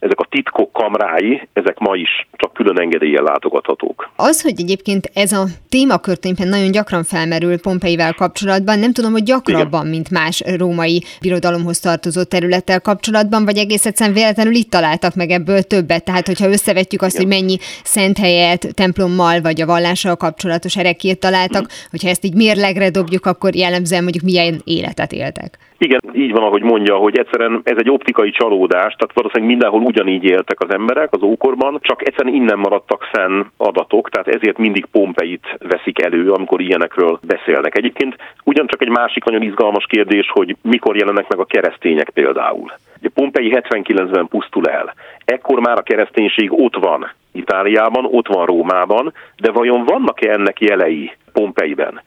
ezek 0.01 0.21
a 0.21 0.27
titkok 0.31 0.73
kamrái, 0.73 1.49
ezek 1.53 1.79
ma 1.79 1.97
is 1.97 2.29
csak 2.33 2.53
külön 2.53 2.81
engedéllyel 2.81 3.23
látogathatók. 3.23 4.11
Az, 4.17 4.43
hogy 4.43 4.55
egyébként 4.57 5.11
ez 5.15 5.33
a 5.33 5.45
témakör 5.69 6.19
nagyon 6.37 6.71
gyakran 6.71 7.05
felmerül 7.05 7.61
Pompeivel 7.61 8.15
kapcsolatban, 8.15 8.79
nem 8.79 8.93
tudom, 8.93 9.13
hogy 9.13 9.23
gyakrabban, 9.23 9.81
Igen. 9.81 9.91
mint 9.91 10.11
más 10.11 10.43
római 10.57 11.05
birodalomhoz 11.21 11.81
tartozó 11.81 12.23
területtel 12.23 12.81
kapcsolatban, 12.81 13.45
vagy 13.45 13.57
egész 13.57 13.87
egyszerűen 13.87 14.15
véletlenül 14.15 14.55
itt 14.55 14.71
találtak 14.71 15.15
meg 15.15 15.31
ebből 15.31 15.63
többet. 15.63 16.05
Tehát, 16.05 16.27
hogyha 16.27 16.49
összevetjük 16.49 17.03
azt, 17.03 17.15
Igen. 17.15 17.27
hogy 17.27 17.37
mennyi 17.39 17.57
szent 17.85 18.19
helyet, 18.19 18.75
templommal 18.75 19.41
vagy 19.41 19.61
a 19.61 19.67
vallással 19.67 20.17
kapcsolatos 20.17 20.77
erekét 20.77 21.21
találtak, 21.21 21.61
hmm. 21.61 21.87
hogyha 21.91 22.09
ezt 22.09 22.25
így 22.25 22.35
mérlegre 22.35 22.91
dobjuk, 22.91 23.27
akkor 23.27 23.55
jellemzően 23.55 24.03
mondjuk 24.03 24.25
milyen 24.25 24.61
életet 24.65 25.13
éltek. 25.13 25.59
Igen, 25.83 26.01
így 26.12 26.33
van, 26.33 26.43
ahogy 26.43 26.62
mondja, 26.62 26.97
hogy 26.97 27.19
egyszerűen 27.19 27.61
ez 27.64 27.77
egy 27.79 27.90
optikai 27.90 28.31
csalódás, 28.31 28.95
tehát 28.95 29.12
valószínűleg 29.14 29.51
mindenhol 29.51 29.83
ugyanígy 29.83 30.25
éltek 30.25 30.61
az 30.61 30.71
emberek 30.71 31.09
az 31.12 31.23
ókorban, 31.23 31.79
csak 31.81 32.09
egyszerűen 32.09 32.35
innen 32.35 32.59
maradtak 32.59 33.03
fenn 33.12 33.43
adatok, 33.57 34.11
tehát 34.11 34.29
ezért 34.29 34.59
mindig 34.59 34.87
Pompeit 34.93 35.57
veszik 35.59 36.03
elő, 36.03 36.33
amikor 36.33 36.61
ilyenekről 36.61 37.19
beszélnek. 37.23 37.79
Egyébként 37.79 38.16
ugyancsak 38.45 38.83
egy 38.83 38.88
másik 38.88 39.25
nagyon 39.25 39.43
izgalmas 39.43 39.87
kérdés, 39.87 40.31
hogy 40.31 40.57
mikor 40.62 40.97
jelennek 40.97 41.29
meg 41.29 41.38
a 41.38 41.45
keresztények 41.45 42.11
például. 42.11 42.73
Ugye 42.99 43.09
Pompei 43.14 43.53
79-ben 43.55 44.29
pusztul 44.29 44.66
el. 44.66 44.95
Ekkor 45.25 45.61
már 45.61 45.79
a 45.79 45.83
kereszténység 45.83 46.53
ott 46.53 46.77
van 46.77 47.12
Itáliában, 47.33 48.09
ott 48.11 48.27
van 48.27 48.47
Rómában, 48.47 49.12
de 49.37 49.51
vajon 49.51 49.85
vannak-e 49.85 50.33
ennek 50.33 50.61
jelei 50.61 51.12
Pompeiben? 51.33 52.01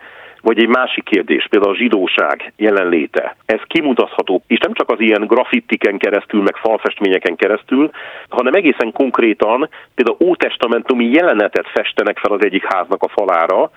Vagy 0.44 0.60
egy 0.60 0.68
másik 0.68 1.04
kérdés, 1.04 1.48
például 1.50 1.74
a 1.74 1.78
zsidóság 1.78 2.54
jelenléte. 2.56 3.36
Ez 3.46 3.60
kimutatható, 3.68 4.44
és 4.48 4.60
nem 4.60 4.74
csak 4.74 4.90
az 4.90 5.00
ilyen 5.00 5.28
graffitiken 5.28 5.98
keresztül, 5.98 6.42
meg 6.42 6.56
falfestményeken 6.56 7.36
keresztül, 7.36 7.90
hanem 8.30 8.54
egészen 8.54 8.92
konkrétan 8.92 9.70
például 9.96 10.18
ótestamentumi 10.20 11.06
jelenetet 11.06 11.68
festenek 11.68 12.18
fel 12.18 12.32
az 12.32 12.44
egyik 12.44 12.74
háznak 12.74 13.04
a 13.04 13.08
falára, 13.08 13.72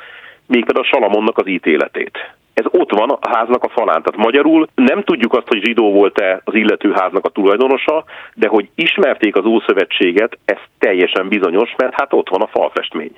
még 0.46 0.64
például 0.64 0.85
a 0.85 0.88
Salamonnak 0.88 1.38
az 1.38 1.46
ítéletét. 1.46 2.35
Ez 2.55 2.64
ott 2.70 2.90
van 2.90 3.11
a 3.11 3.18
háznak 3.29 3.64
a 3.64 3.68
falán. 3.68 4.02
Tehát 4.02 4.24
magyarul 4.24 4.66
nem 4.74 5.02
tudjuk 5.02 5.35
azt, 5.35 5.48
hogy 5.48 5.64
zsidó 5.64 5.92
volt-e 5.92 6.40
az 6.44 6.55
illető 6.55 6.92
háznak 6.92 7.24
a 7.24 7.29
tulajdonosa, 7.29 8.05
de 8.35 8.48
hogy 8.48 8.68
ismerték 8.74 9.37
az 9.37 9.44
Ószövetséget, 9.44 10.38
ez 10.44 10.59
teljesen 10.79 11.29
bizonyos, 11.29 11.74
mert 11.76 11.94
hát 11.94 12.12
ott 12.12 12.29
van 12.29 12.40
a 12.40 12.46
falfestmény. 12.46 13.12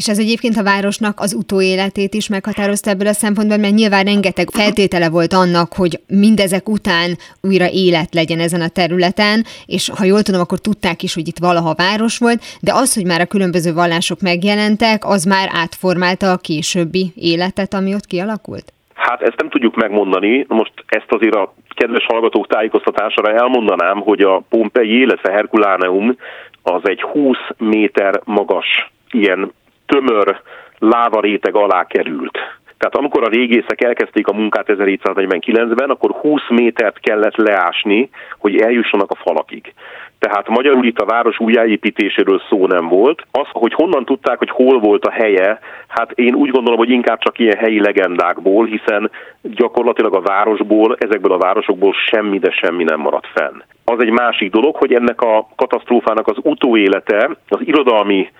És 0.00 0.08
ez 0.08 0.18
egyébként 0.18 0.56
a 0.56 0.62
városnak 0.62 1.20
az 1.20 1.34
utóéletét 1.34 2.14
is 2.14 2.28
meghatározta 2.28 2.90
ebből 2.90 3.06
a 3.06 3.12
szempontból, 3.12 3.58
mert 3.58 3.74
nyilván 3.74 4.04
rengeteg 4.04 4.48
feltétele 4.50 5.08
volt 5.10 5.32
annak, 5.32 5.68
hogy 5.80 5.92
mindezek 6.08 6.68
után 6.68 7.08
újra 7.48 7.68
élet 7.84 8.14
legyen 8.14 8.40
ezen 8.40 8.60
a 8.60 8.74
területen, 8.78 9.44
és 9.66 9.90
ha 9.98 10.04
jól 10.04 10.22
tudom, 10.22 10.40
akkor 10.40 10.58
tudták 10.58 11.02
is, 11.02 11.14
hogy 11.14 11.28
itt 11.28 11.44
valaha 11.48 11.74
város 11.74 12.18
volt, 12.18 12.40
de 12.60 12.72
az, 12.74 12.94
hogy 12.94 13.06
már 13.06 13.20
a 13.20 13.32
különböző 13.34 13.72
vallások 13.72 14.20
megjelentek, 14.20 14.98
az 15.14 15.24
már 15.24 15.48
átformálta 15.62 16.26
a 16.32 16.42
későbbi 16.48 17.04
életet, 17.14 17.74
ami 17.74 17.94
ott 17.94 18.06
kialakult? 18.06 18.72
Hát 18.94 19.22
ezt 19.22 19.40
nem 19.40 19.50
tudjuk 19.50 19.76
megmondani. 19.76 20.44
Most 20.48 20.72
ezt 20.86 21.12
azért 21.16 21.34
a 21.34 21.54
kedves 21.80 22.04
hallgatók 22.04 22.46
tájékoztatására 22.46 23.32
elmondanám, 23.42 23.98
hogy 24.00 24.20
a 24.20 24.42
Pompei, 24.48 25.00
illetve 25.00 25.32
Herkuláneum 25.32 26.16
az 26.62 26.80
egy 26.82 27.02
20 27.02 27.36
méter 27.58 28.20
magas 28.24 28.90
ilyen 29.10 29.52
tömör 29.90 30.40
lávaréteg 30.78 31.54
alá 31.54 31.84
került. 31.86 32.38
Tehát 32.78 32.96
amikor 32.96 33.22
a 33.22 33.30
régészek 33.30 33.80
elkezdték 33.82 34.26
a 34.26 34.32
munkát 34.32 34.66
1749-ben, 34.68 35.90
akkor 35.90 36.10
20 36.10 36.40
métert 36.48 37.00
kellett 37.00 37.36
leásni, 37.36 38.10
hogy 38.38 38.56
eljussanak 38.56 39.10
a 39.10 39.20
falakig. 39.24 39.74
Tehát 40.18 40.48
magyarul 40.48 40.84
itt 40.84 40.98
a 40.98 41.04
város 41.04 41.38
újjáépítéséről 41.38 42.42
szó 42.48 42.66
nem 42.66 42.88
volt. 42.88 43.26
Az, 43.30 43.46
hogy 43.50 43.72
honnan 43.74 44.04
tudták, 44.04 44.38
hogy 44.38 44.50
hol 44.50 44.78
volt 44.78 45.04
a 45.04 45.10
helye, 45.10 45.58
hát 45.88 46.10
én 46.10 46.34
úgy 46.34 46.50
gondolom, 46.50 46.78
hogy 46.78 46.90
inkább 46.90 47.18
csak 47.18 47.38
ilyen 47.38 47.58
helyi 47.58 47.80
legendákból, 47.80 48.66
hiszen 48.66 49.10
gyakorlatilag 49.42 50.14
a 50.14 50.20
városból, 50.20 50.96
ezekből 50.98 51.32
a 51.32 51.38
városokból 51.38 51.94
semmi, 52.10 52.38
de 52.38 52.50
semmi 52.50 52.84
nem 52.84 53.00
maradt 53.00 53.28
fenn. 53.34 53.62
Az 53.84 54.00
egy 54.00 54.10
másik 54.10 54.50
dolog, 54.50 54.76
hogy 54.76 54.92
ennek 54.92 55.20
a 55.20 55.48
katasztrófának 55.56 56.28
az 56.28 56.36
utóélete, 56.42 57.30
az 57.48 57.60
irodalmi 57.60 58.30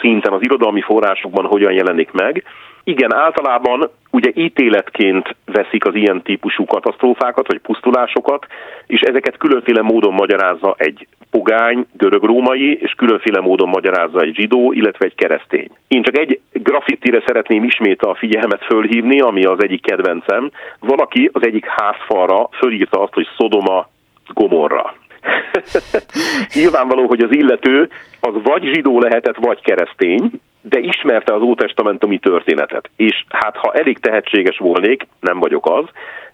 szinten, 0.00 0.32
az 0.32 0.42
irodalmi 0.42 0.80
forrásokban 0.80 1.44
hogyan 1.44 1.72
jelenik 1.72 2.10
meg. 2.10 2.44
Igen, 2.84 3.14
általában 3.14 3.90
ugye 4.10 4.30
ítéletként 4.34 5.36
veszik 5.44 5.86
az 5.86 5.94
ilyen 5.94 6.22
típusú 6.22 6.64
katasztrófákat, 6.64 7.46
vagy 7.46 7.58
pusztulásokat, 7.58 8.46
és 8.86 9.00
ezeket 9.00 9.36
különféle 9.36 9.82
módon 9.82 10.12
magyarázza 10.12 10.74
egy 10.78 11.06
pogány, 11.30 11.86
görög-római, 11.92 12.78
és 12.80 12.92
különféle 12.96 13.40
módon 13.40 13.68
magyarázza 13.68 14.20
egy 14.20 14.34
zsidó, 14.34 14.72
illetve 14.72 15.04
egy 15.04 15.14
keresztény. 15.14 15.70
Én 15.88 16.02
csak 16.02 16.18
egy 16.18 16.40
graffitire 16.52 17.22
szeretném 17.26 17.64
ismét 17.64 18.02
a 18.02 18.14
figyelmet 18.14 18.64
fölhívni, 18.64 19.20
ami 19.20 19.44
az 19.44 19.62
egyik 19.62 19.82
kedvencem. 19.82 20.50
Valaki 20.80 21.30
az 21.32 21.46
egyik 21.46 21.66
házfalra 21.66 22.48
fölírta 22.52 23.00
azt, 23.02 23.14
hogy 23.14 23.26
Szodoma 23.36 23.88
Gomorra. 24.34 24.94
Nyilvánvaló, 26.54 27.06
hogy 27.06 27.20
az 27.20 27.32
illető 27.32 27.88
az 28.20 28.34
vagy 28.42 28.70
zsidó 28.74 29.00
lehetett, 29.00 29.36
vagy 29.36 29.60
keresztény, 29.60 30.30
de 30.60 30.78
ismerte 30.78 31.34
az 31.34 31.42
ótestamentumi 31.42 32.18
történetet. 32.18 32.90
És 32.96 33.24
hát 33.28 33.56
ha 33.56 33.72
elég 33.72 33.98
tehetséges 33.98 34.58
volnék, 34.58 35.06
nem 35.20 35.38
vagyok 35.38 35.66
az, 35.66 35.84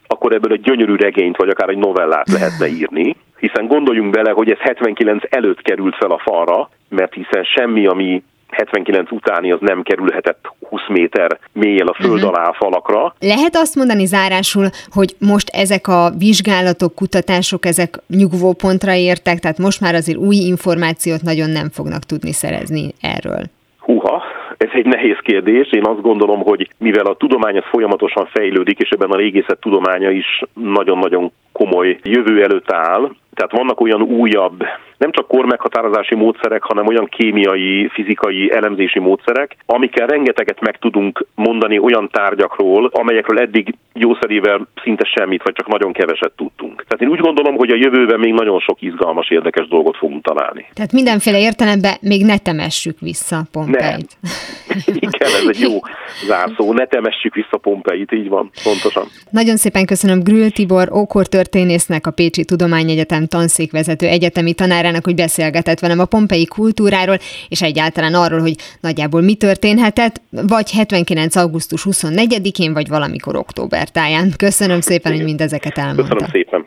akkor 0.07 0.33
ebből 0.33 0.53
egy 0.53 0.61
gyönyörű 0.61 0.95
regényt, 0.95 1.37
vagy 1.37 1.49
akár 1.49 1.69
egy 1.69 1.79
novellát 1.79 2.29
lehetne 2.29 2.67
írni, 2.79 3.17
hiszen 3.39 3.67
gondoljunk 3.67 4.11
bele, 4.11 4.31
hogy 4.31 4.51
ez 4.51 4.59
79 4.59 5.23
előtt 5.29 5.63
került 5.63 5.97
fel 5.97 6.11
a 6.11 6.19
falra, 6.19 6.71
mert 6.89 7.15
hiszen 7.15 7.45
semmi, 7.45 7.87
ami 7.87 8.23
79 8.51 9.13
utáni 9.13 9.53
az 9.53 9.59
nem 9.61 9.83
kerülhetett 9.83 10.53
20 10.69 10.81
méter 10.89 11.39
mélyen 11.53 11.87
a 11.87 11.95
föld 11.95 12.13
uh-huh. 12.13 12.29
alá 12.29 12.49
a 12.49 12.57
falakra. 12.59 13.15
Lehet 13.21 13.57
azt 13.57 13.75
mondani 13.75 14.07
zárásul, 14.07 14.67
hogy 14.91 15.15
most 15.19 15.49
ezek 15.53 15.89
a 15.89 16.11
vizsgálatok, 16.19 16.95
kutatások, 16.95 17.67
ezek 17.67 17.95
nyugvópontra 18.09 18.95
értek, 18.95 19.39
tehát 19.39 19.59
most 19.59 19.81
már 19.81 19.95
azért 19.95 20.19
új 20.19 20.37
információt 20.37 21.23
nagyon 21.23 21.51
nem 21.51 21.69
fognak 21.71 22.03
tudni 22.03 22.33
szerezni 22.33 22.95
erről. 23.01 23.43
Húha, 23.79 24.23
ez 24.57 24.69
egy 24.73 24.87
nehéz 24.87 25.19
kérdés. 25.23 25.73
Én 25.73 25.87
azt 25.87 26.01
gondolom, 26.01 26.41
hogy 26.43 26.71
mivel 26.79 27.07
a 27.07 27.17
tudomány 27.17 27.57
az 27.57 27.65
folyamatosan 27.71 28.27
fejlődik, 28.27 28.79
és 28.79 28.89
ebben 28.89 29.11
a 29.11 29.17
régészet 29.17 29.61
tudománya 29.61 30.11
is 30.11 30.43
nagyon-nagyon 30.55 31.33
komoly 31.53 31.99
jövő 32.03 32.43
előtt 32.43 32.73
áll, 32.73 33.11
tehát 33.41 33.57
vannak 33.57 33.81
olyan 33.81 34.03
újabb, 34.03 34.63
nem 35.01 35.11
csak 35.11 35.27
kormeghatározási 35.27 36.15
módszerek, 36.15 36.63
hanem 36.63 36.87
olyan 36.87 37.09
kémiai, 37.11 37.89
fizikai 37.93 38.53
elemzési 38.53 38.99
módszerek, 38.99 39.57
amikkel 39.67 40.07
rengeteget 40.07 40.61
meg 40.61 40.79
tudunk 40.79 41.27
mondani 41.35 41.79
olyan 41.79 42.09
tárgyakról, 42.13 42.91
amelyekről 42.93 43.39
eddig 43.39 43.75
jószerével 43.95 44.67
szinte 44.83 45.05
semmit, 45.05 45.43
vagy 45.43 45.53
csak 45.53 45.69
nagyon 45.69 45.93
keveset 45.93 46.33
tudtunk. 46.37 46.85
Tehát 46.89 47.03
én 47.03 47.09
úgy 47.09 47.21
gondolom, 47.21 47.57
hogy 47.57 47.71
a 47.71 47.77
jövőben 47.77 48.19
még 48.19 48.33
nagyon 48.33 48.61
sok 48.61 48.83
izgalmas, 48.83 49.31
érdekes 49.31 49.69
dolgot 49.69 49.97
fogunk 49.97 50.25
találni. 50.25 50.67
Tehát 50.75 50.93
mindenféle 50.93 51.41
értelemben 51.41 51.95
még 52.01 52.25
ne 52.25 52.39
temessük 52.39 52.99
vissza 53.01 53.43
Pompeit. 53.53 54.17
Igen, 55.07 55.29
ez 55.41 55.45
egy 55.49 55.61
jó 55.61 55.79
zárszó. 56.27 56.73
Ne 56.73 56.87
temessük 56.87 57.35
vissza 57.35 57.57
Pompeit, 57.57 58.13
így 58.13 58.29
van, 58.29 58.51
pontosan. 58.63 59.05
Nagyon 59.31 59.57
szépen 59.57 59.87
köszönöm 59.87 60.23
Grül 60.23 60.51
Tibor, 60.51 60.93
ókor 60.93 61.27
történésznek, 61.27 62.07
a 62.07 62.11
Pécsi 62.11 62.45
Tudományegyetem 62.45 63.27
tanszékvezető 63.31 64.07
egyetemi 64.07 64.53
tanárának, 64.53 65.05
hogy 65.05 65.15
beszélgetett 65.15 65.79
velem 65.79 65.99
a 65.99 66.05
pompei 66.05 66.47
kultúráról, 66.47 67.19
és 67.49 67.63
egyáltalán 67.63 68.15
arról, 68.15 68.41
hogy 68.41 68.57
nagyjából 68.81 69.21
mi 69.21 69.35
történhetett, 69.35 70.21
vagy 70.31 70.71
79. 70.71 71.37
augusztus 71.37 71.87
24-én, 71.91 72.73
vagy 72.73 72.89
valamikor 72.89 73.37
október 73.37 73.89
táján. 73.89 74.33
Köszönöm 74.37 74.81
szépen, 74.81 75.13
hogy 75.13 75.25
mindezeket 75.25 75.79
elmondta. 75.79 76.03
Köszönöm 76.03 76.31
szépen. 76.31 76.67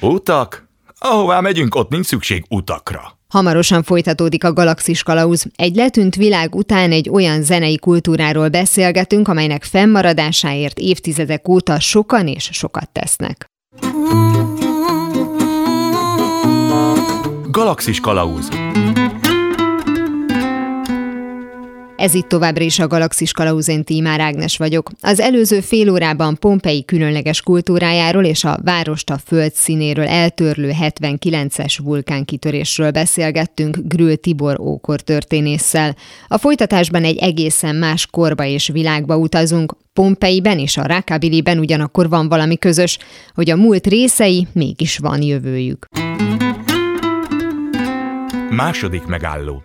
Utak? 0.00 0.68
Ahová 0.98 1.40
megyünk, 1.40 1.74
ott 1.74 1.90
nincs 1.90 2.06
szükség 2.06 2.44
utakra. 2.48 3.18
Hamarosan 3.28 3.82
folytatódik 3.82 4.44
a 4.44 4.52
Galaxis 4.52 5.02
Kalauz. 5.02 5.46
Egy 5.56 5.74
letűnt 5.74 6.14
világ 6.14 6.54
után 6.54 6.92
egy 6.92 7.08
olyan 7.08 7.42
zenei 7.42 7.78
kultúráról 7.78 8.48
beszélgetünk, 8.48 9.28
amelynek 9.28 9.64
fennmaradásáért 9.64 10.78
évtizedek 10.78 11.48
óta 11.48 11.80
sokan 11.80 12.26
és 12.26 12.48
sokat 12.52 12.90
tesznek. 12.90 13.46
Galaxis 17.58 18.00
Kalauz 18.00 18.48
Ez 21.96 22.14
itt 22.14 22.28
továbbra 22.28 22.64
is 22.64 22.78
a 22.78 22.86
Galaxis 22.86 23.32
Kalauzén 23.32 23.84
Tímár 23.84 24.20
Ágnes 24.20 24.56
vagyok. 24.56 24.90
Az 25.00 25.20
előző 25.20 25.60
fél 25.60 25.90
órában 25.90 26.36
Pompei 26.38 26.84
különleges 26.84 27.40
kultúrájáról 27.40 28.24
és 28.24 28.44
a 28.44 28.58
várost 28.62 29.10
a 29.10 29.18
föld 29.26 29.52
színéről 29.54 30.06
eltörlő 30.06 30.70
79-es 30.80 31.78
vulkánkitörésről 31.82 32.90
beszélgettünk 32.90 33.78
Grül 33.82 34.16
Tibor 34.16 34.60
ókor 34.60 35.00
történésszel. 35.00 35.96
A 36.28 36.38
folytatásban 36.38 37.04
egy 37.04 37.16
egészen 37.16 37.76
más 37.76 38.06
korba 38.06 38.44
és 38.44 38.68
világba 38.68 39.16
utazunk, 39.16 39.76
Pompeiben 39.92 40.58
és 40.58 40.76
a 40.76 40.86
Rákabiliben 40.86 41.58
ugyanakkor 41.58 42.08
van 42.08 42.28
valami 42.28 42.58
közös, 42.58 42.98
hogy 43.34 43.50
a 43.50 43.56
múlt 43.56 43.86
részei 43.86 44.46
mégis 44.52 44.98
van 44.98 45.22
jövőjük. 45.22 45.86
Második 48.50 49.06
megálló 49.06 49.62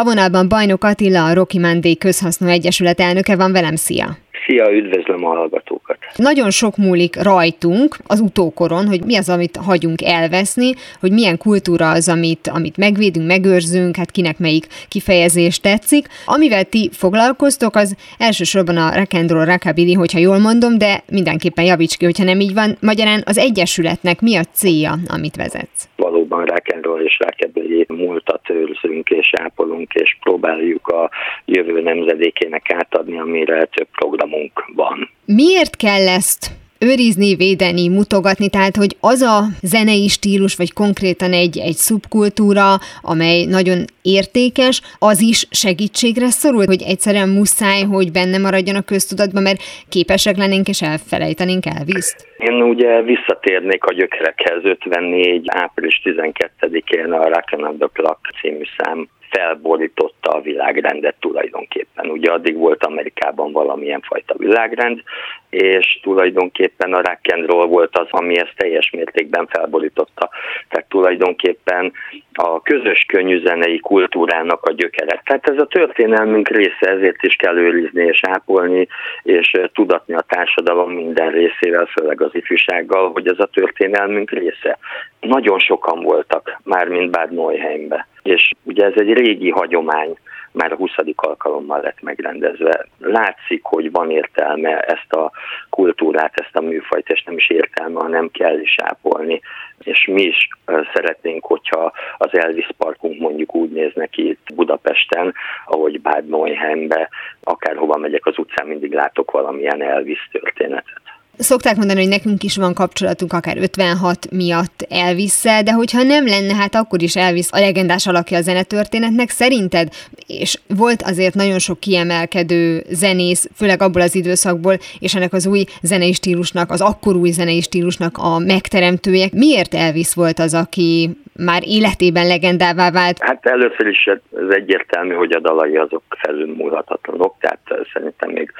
a 0.00 0.04
vonalban 0.04 0.48
Bajnok 0.48 0.84
Attila, 0.84 1.24
a 1.24 1.34
Rocky 1.34 1.58
Monday 1.58 1.96
Közhasznú 1.96 2.48
Egyesület 2.48 3.00
elnöke 3.00 3.36
van 3.36 3.52
velem, 3.52 3.74
szia! 3.74 4.06
Szia, 4.46 4.72
üdvözlöm 4.72 5.24
a 5.24 5.28
hallgatókat! 5.28 5.98
Nagyon 6.16 6.50
sok 6.50 6.76
múlik 6.76 7.22
rajtunk 7.22 7.96
az 8.06 8.20
utókoron, 8.20 8.86
hogy 8.86 9.04
mi 9.04 9.16
az, 9.16 9.28
amit 9.28 9.56
hagyunk 9.56 10.02
elveszni, 10.02 10.72
hogy 11.00 11.12
milyen 11.12 11.38
kultúra 11.38 11.90
az, 11.90 12.08
amit, 12.08 12.50
amit 12.54 12.76
megvédünk, 12.76 13.26
megőrzünk, 13.26 13.96
hát 13.96 14.10
kinek 14.10 14.38
melyik 14.38 14.66
kifejezés 14.88 15.60
tetszik. 15.60 16.06
Amivel 16.26 16.64
ti 16.64 16.90
foglalkoztok, 16.92 17.76
az 17.76 17.96
elsősorban 18.18 18.76
a 18.76 18.94
rock 18.94 19.14
and 19.14 19.30
roll, 19.30 19.44
rockabilly, 19.44 19.92
hogyha 19.92 20.18
jól 20.18 20.38
mondom, 20.38 20.78
de 20.78 21.02
mindenképpen 21.10 21.64
javíts 21.64 21.96
ki, 21.96 22.04
hogyha 22.04 22.24
nem 22.24 22.40
így 22.40 22.54
van. 22.54 22.76
Magyarán 22.80 23.22
az 23.26 23.38
Egyesületnek 23.38 24.20
mi 24.20 24.36
a 24.36 24.44
célja, 24.52 24.94
amit 25.08 25.36
vezetsz? 25.36 25.88
Valóban 25.96 26.44
rock 26.44 26.72
and 26.74 26.84
roll 26.84 27.00
és 27.00 27.18
rockabilly 27.18 27.84
múltat 27.88 28.50
őrzünk 28.50 29.08
és 29.08 29.32
ápolunk, 29.42 29.92
és 29.92 30.16
próbáljuk 30.20 30.88
a 30.88 31.10
jövő 31.44 31.82
nemzedékének 31.82 32.72
átadni, 32.72 33.18
amire 33.18 33.64
több 33.64 33.88
programunk 33.92 34.64
van. 34.74 35.10
Miért 35.24 35.76
kell 35.76 35.99
ezt 36.08 36.58
őrizni, 36.80 37.34
védeni, 37.34 37.88
mutogatni, 37.88 38.48
tehát 38.48 38.76
hogy 38.76 38.96
az 39.00 39.20
a 39.20 39.38
zenei 39.62 40.08
stílus, 40.08 40.56
vagy 40.56 40.72
konkrétan 40.72 41.32
egy, 41.32 41.58
egy 41.58 41.78
szubkultúra, 41.86 42.66
amely 43.02 43.44
nagyon 43.44 43.78
értékes, 44.02 44.82
az 44.98 45.20
is 45.20 45.46
segítségre 45.50 46.28
szorul, 46.28 46.66
hogy 46.66 46.82
egyszerűen 46.82 47.28
muszáj, 47.28 47.82
hogy 47.82 48.12
benne 48.12 48.38
maradjon 48.38 48.76
a 48.76 48.88
köztudatban, 48.92 49.42
mert 49.42 49.60
képesek 49.88 50.36
lennénk 50.36 50.68
és 50.68 50.82
elfelejtenénk 50.82 51.64
Elviszt? 51.66 52.16
Én 52.38 52.62
ugye 52.62 53.02
visszatérnék 53.02 53.84
a 53.84 53.92
gyökerekhez 53.92 54.64
54. 54.64 55.44
április 55.46 56.00
12-én 56.04 57.12
a 57.12 57.24
Rock 57.24 57.52
and 57.52 57.90
Clock 57.92 58.20
című 58.40 58.64
szám 58.78 59.08
felborította 59.30 60.30
a 60.30 60.40
világrendet 60.40 61.14
tulajdonképpen. 61.20 62.10
Ugye 62.10 62.30
addig 62.30 62.56
volt 62.56 62.84
Amerikában 62.84 63.52
valamilyen 63.52 64.00
fajta 64.00 64.34
világrend, 64.38 65.02
és 65.50 66.00
tulajdonképpen 66.02 66.92
a 66.92 66.96
rock 66.96 67.32
and 67.32 67.46
roll 67.46 67.66
volt 67.66 67.98
az, 67.98 68.06
ami 68.10 68.38
ezt 68.38 68.54
teljes 68.56 68.90
mértékben 68.90 69.46
felborította. 69.46 70.30
Tehát 70.68 70.88
tulajdonképpen 70.88 71.92
a 72.32 72.62
közös 72.62 73.04
könnyűzenei 73.08 73.78
kultúrának 73.78 74.62
a 74.62 74.72
gyökere. 74.72 75.22
Tehát 75.24 75.48
ez 75.48 75.58
a 75.58 75.66
történelmünk 75.66 76.48
része, 76.48 76.88
ezért 76.88 77.22
is 77.22 77.34
kell 77.34 77.56
őrizni 77.56 78.04
és 78.04 78.20
ápolni, 78.22 78.88
és 79.22 79.50
tudatni 79.72 80.14
a 80.14 80.24
társadalom 80.28 80.92
minden 80.92 81.30
részével, 81.30 81.86
főleg 81.86 82.20
az 82.22 82.34
ifjúsággal, 82.34 83.10
hogy 83.12 83.28
ez 83.28 83.38
a 83.38 83.50
történelmünk 83.52 84.30
része. 84.30 84.78
Nagyon 85.20 85.58
sokan 85.58 86.02
voltak 86.02 86.60
már, 86.64 86.88
mint 86.88 87.10
Bad 87.10 87.32
Neuheimbe. 87.32 88.06
És 88.22 88.50
ugye 88.62 88.84
ez 88.84 88.92
egy 88.96 89.12
régi 89.12 89.50
hagyomány, 89.50 90.16
már 90.52 90.72
a 90.72 90.76
20. 90.76 90.90
alkalommal 91.16 91.80
lett 91.80 92.02
megrendezve. 92.02 92.86
Látszik, 92.98 93.62
hogy 93.62 93.90
van 93.90 94.10
értelme 94.10 94.80
ezt 94.80 95.12
a 95.12 95.30
kultúrát, 95.70 96.32
ezt 96.34 96.56
a 96.56 96.60
műfajt, 96.60 97.08
és 97.08 97.22
nem 97.22 97.36
is 97.36 97.50
értelme, 97.50 98.00
hanem 98.00 98.30
kell 98.30 98.58
is 98.58 98.74
ápolni. 98.82 99.40
És 99.78 100.06
mi 100.06 100.22
is 100.22 100.48
szeretnénk, 100.94 101.44
hogyha 101.44 101.92
az 102.18 102.28
Elvis 102.32 102.68
Parkunk 102.78 103.20
mondjuk 103.20 103.54
úgy 103.54 103.70
néz 103.70 103.92
neki 103.94 104.28
itt 104.28 104.54
Budapesten, 104.54 105.34
ahogy 105.66 106.00
Bad 106.00 106.28
Neuheimbe, 106.28 107.08
akárhova 107.40 107.96
megyek 107.96 108.26
az 108.26 108.38
utcán, 108.38 108.66
mindig 108.66 108.92
látok 108.92 109.30
valamilyen 109.30 109.82
Elvis 109.82 110.28
történetet. 110.32 111.09
Szokták 111.42 111.76
mondani, 111.76 112.00
hogy 112.00 112.08
nekünk 112.08 112.42
is 112.42 112.56
van 112.56 112.74
kapcsolatunk 112.74 113.32
akár 113.32 113.56
56 113.58 114.30
miatt 114.30 114.86
elvis 114.88 115.42
de 115.42 115.72
hogyha 115.72 116.02
nem 116.02 116.26
lenne, 116.26 116.54
hát 116.54 116.74
akkor 116.74 117.02
is 117.02 117.16
Elvis 117.16 117.48
a 117.50 117.58
legendás 117.58 118.06
alakja 118.06 118.36
a 118.38 118.40
zenetörténetnek. 118.40 119.28
Szerinted, 119.28 119.88
és 120.26 120.58
volt 120.76 121.02
azért 121.02 121.34
nagyon 121.34 121.58
sok 121.58 121.80
kiemelkedő 121.80 122.82
zenész, 122.90 123.50
főleg 123.56 123.82
abból 123.82 124.02
az 124.02 124.14
időszakból, 124.14 124.76
és 124.98 125.14
ennek 125.14 125.32
az 125.32 125.46
új 125.46 125.64
zenei 125.82 126.12
stílusnak, 126.12 126.70
az 126.70 126.80
akkor 126.80 127.16
új 127.16 127.30
zenei 127.30 127.60
stílusnak 127.60 128.18
a 128.18 128.38
megteremtője. 128.38 129.26
Miért 129.32 129.74
Elvis 129.74 130.14
volt 130.14 130.38
az, 130.38 130.54
aki 130.54 131.10
már 131.36 131.62
életében 131.66 132.26
legendává 132.26 132.90
vált? 132.90 133.16
Hát 133.20 133.46
először 133.46 133.86
is 133.86 134.04
ez 134.04 134.48
egyértelmű, 134.48 135.14
hogy 135.14 135.32
a 135.32 135.40
dalai 135.40 135.76
azok 135.76 136.02
felülmúlhatatlanok, 136.08 137.34
tehát 137.40 137.60
szerintem 137.92 138.30
még 138.30 138.52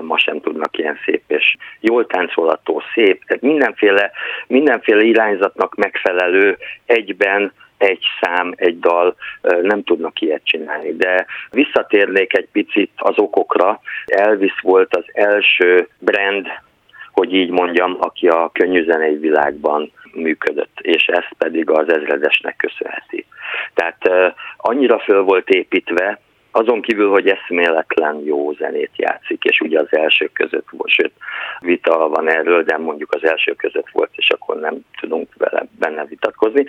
ma 0.00 0.18
sem 0.18 0.40
tudnak 0.40 0.78
ilyen 0.78 0.96
szép 1.04 1.22
és 1.26 1.56
jól 1.80 2.06
táncolató, 2.12 2.82
szép, 2.94 3.24
tehát 3.24 3.42
mindenféle, 3.42 4.10
mindenféle 4.46 5.02
irányzatnak 5.02 5.74
megfelelő 5.74 6.58
egyben 6.86 7.52
egy 7.78 8.04
szám, 8.20 8.52
egy 8.56 8.78
dal, 8.78 9.14
nem 9.62 9.82
tudnak 9.82 10.20
ilyet 10.20 10.44
csinálni. 10.44 10.96
De 10.96 11.26
visszatérnék 11.50 12.36
egy 12.36 12.48
picit 12.52 12.90
az 12.96 13.18
okokra. 13.18 13.80
Elvis 14.06 14.60
volt 14.62 14.96
az 14.96 15.04
első 15.12 15.88
brand, 15.98 16.46
hogy 17.12 17.34
így 17.34 17.50
mondjam, 17.50 17.96
aki 18.00 18.28
a 18.28 18.50
könnyűzenei 18.52 19.16
világban 19.16 19.92
működött, 20.14 20.78
és 20.80 21.06
ezt 21.06 21.34
pedig 21.38 21.70
az 21.70 21.92
ezredesnek 21.92 22.56
köszönheti. 22.56 23.26
Tehát 23.74 24.34
annyira 24.56 24.98
föl 24.98 25.22
volt 25.22 25.48
építve, 25.48 26.20
azon 26.52 26.80
kívül, 26.80 27.10
hogy 27.10 27.28
eszméletlen 27.28 28.22
jó 28.24 28.52
zenét 28.52 28.90
játszik, 28.96 29.44
és 29.44 29.60
ugye 29.60 29.78
az 29.78 29.86
elsők 29.90 30.32
között 30.32 30.66
volt, 30.70 30.90
sőt, 30.90 31.12
vita 31.60 32.08
van 32.08 32.28
erről, 32.30 32.62
de 32.62 32.76
mondjuk 32.76 33.14
az 33.14 33.24
elsők 33.24 33.56
között 33.56 33.88
volt, 33.92 34.10
és 34.16 34.28
akkor 34.28 34.60
nem 34.60 34.74
tudunk 35.00 35.28
vele 35.38 35.66
benne 35.78 36.04
vitatkozni. 36.04 36.64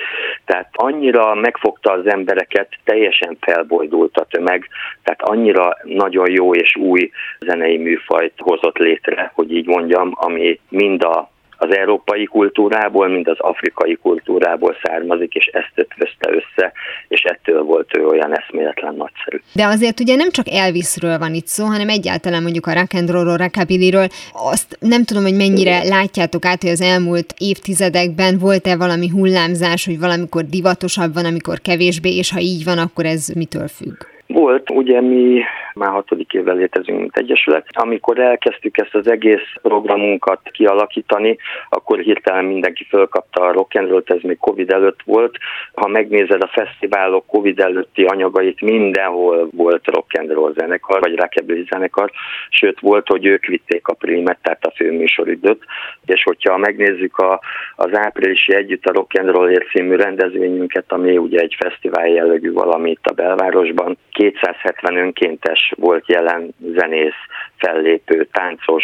Tehát 0.46 0.70
annyira 0.72 1.36
megfogta 1.36 1.92
az 1.92 2.08
embereket, 2.08 2.68
teljesen 2.84 3.38
felbojdult 3.42 4.18
a 4.18 4.26
tömeg, 4.26 4.68
tehát 5.04 5.22
annyira 5.22 5.78
nagyon 5.84 6.32
jó 6.32 6.56
és 6.56 6.76
új 6.76 7.12
zenei 7.40 7.78
műfajt 7.78 8.34
hozott 8.38 8.78
létre, 8.78 9.32
hogy 9.36 9.52
így 9.52 9.68
mondjam, 9.68 10.12
ami 10.16 10.60
mind 10.70 11.04
a 11.04 11.32
az 11.58 11.76
európai 11.76 12.26
kultúrából, 12.26 13.08
mind 13.08 13.28
az 13.28 13.40
afrikai 13.40 13.98
kultúrából 14.02 14.76
származik, 14.84 15.34
és 15.34 15.46
ezt 15.46 15.72
ötvözte 15.76 16.30
össze, 16.30 16.72
és 17.08 17.22
ettől 17.22 17.64
volt 17.64 17.98
ő 17.98 18.06
olyan 18.06 18.38
eszméletlen 18.38 18.96
nagyszerű. 18.96 19.38
De 19.54 19.66
azért 19.66 20.00
ugye 20.00 20.16
nem 20.16 20.30
csak 20.32 20.46
Elvisről 20.50 21.18
van 21.18 21.34
itt 21.34 21.48
szó, 21.48 21.66
hanem 21.66 21.90
egyáltalán 21.90 22.42
mondjuk 22.42 22.66
a 22.66 22.74
rock 22.74 22.94
and 22.94 23.10
roll 23.10 23.38
rockabillyről. 23.38 24.08
Azt 24.34 24.78
nem 24.80 25.04
tudom, 25.04 25.24
hogy 25.24 25.36
mennyire 25.36 25.84
látjátok 25.84 26.46
át, 26.46 26.62
hogy 26.62 26.72
az 26.72 26.82
elmúlt 26.82 27.34
évtizedekben 27.38 28.38
volt-e 28.38 28.78
valami 28.78 29.08
hullámzás, 29.08 29.86
hogy 29.86 30.00
valamikor 30.00 30.44
divatosabb 30.44 31.14
van, 31.14 31.26
amikor 31.26 31.60
kevésbé, 31.62 32.18
és 32.18 32.32
ha 32.32 32.40
így 32.40 32.64
van, 32.64 32.78
akkor 32.78 33.06
ez 33.06 33.28
mitől 33.28 33.68
függ? 33.68 34.13
Volt, 34.34 34.70
ugye 34.70 35.02
mi 35.02 35.42
már 35.74 35.92
hatodik 35.92 36.34
évvel 36.34 36.56
létezünk, 36.56 37.00
mint 37.00 37.18
Egyesület. 37.18 37.68
Amikor 37.72 38.20
elkezdtük 38.20 38.78
ezt 38.78 38.96
az 38.96 39.08
egész 39.08 39.48
programunkat 39.62 40.40
kialakítani, 40.52 41.38
akkor 41.70 42.00
hirtelen 42.00 42.46
mindenki 42.46 42.84
fölkapta 42.90 43.42
a 43.42 43.52
rock 43.52 43.76
ez 43.76 44.22
még 44.22 44.38
Covid 44.38 44.72
előtt 44.72 45.00
volt. 45.06 45.38
Ha 45.74 45.88
megnézed 45.88 46.44
a 46.44 46.52
fesztiválok 46.54 47.26
Covid 47.26 47.60
előtti 47.60 48.04
anyagait, 48.04 48.62
mindenhol 48.62 49.50
volt 49.52 49.88
rock 49.88 50.20
and 50.20 50.58
zenekar, 50.58 51.00
vagy 51.00 51.16
rockabilly 51.16 51.66
zenekar, 51.70 52.12
sőt 52.50 52.80
volt, 52.80 53.08
hogy 53.08 53.26
ők 53.26 53.46
vitték 53.46 53.88
a 53.88 53.94
primet, 53.94 54.38
tehát 54.42 54.66
a 54.66 54.74
főműsoridőt, 54.76 55.64
és 56.06 56.24
hogyha 56.24 56.58
megnézzük 56.58 57.18
a, 57.18 57.40
az 57.76 57.90
áprilisi 57.98 58.56
együtt 58.56 58.86
a 58.86 58.94
Rock 58.94 59.20
and 59.20 59.30
Roll 59.30 59.52
című 59.74 59.96
rendezvényünket, 59.96 60.86
ami 60.88 61.18
ugye 61.18 61.40
egy 61.40 61.56
fesztivál 61.60 62.08
jellegű 62.08 62.54
valami 62.54 62.90
itt 62.90 63.06
a 63.06 63.14
belvárosban, 63.14 63.98
270 64.32 64.98
önkéntes 64.98 65.74
volt 65.76 66.08
jelen 66.08 66.54
zenész, 66.76 67.22
fellépő, 67.58 68.28
táncos, 68.32 68.84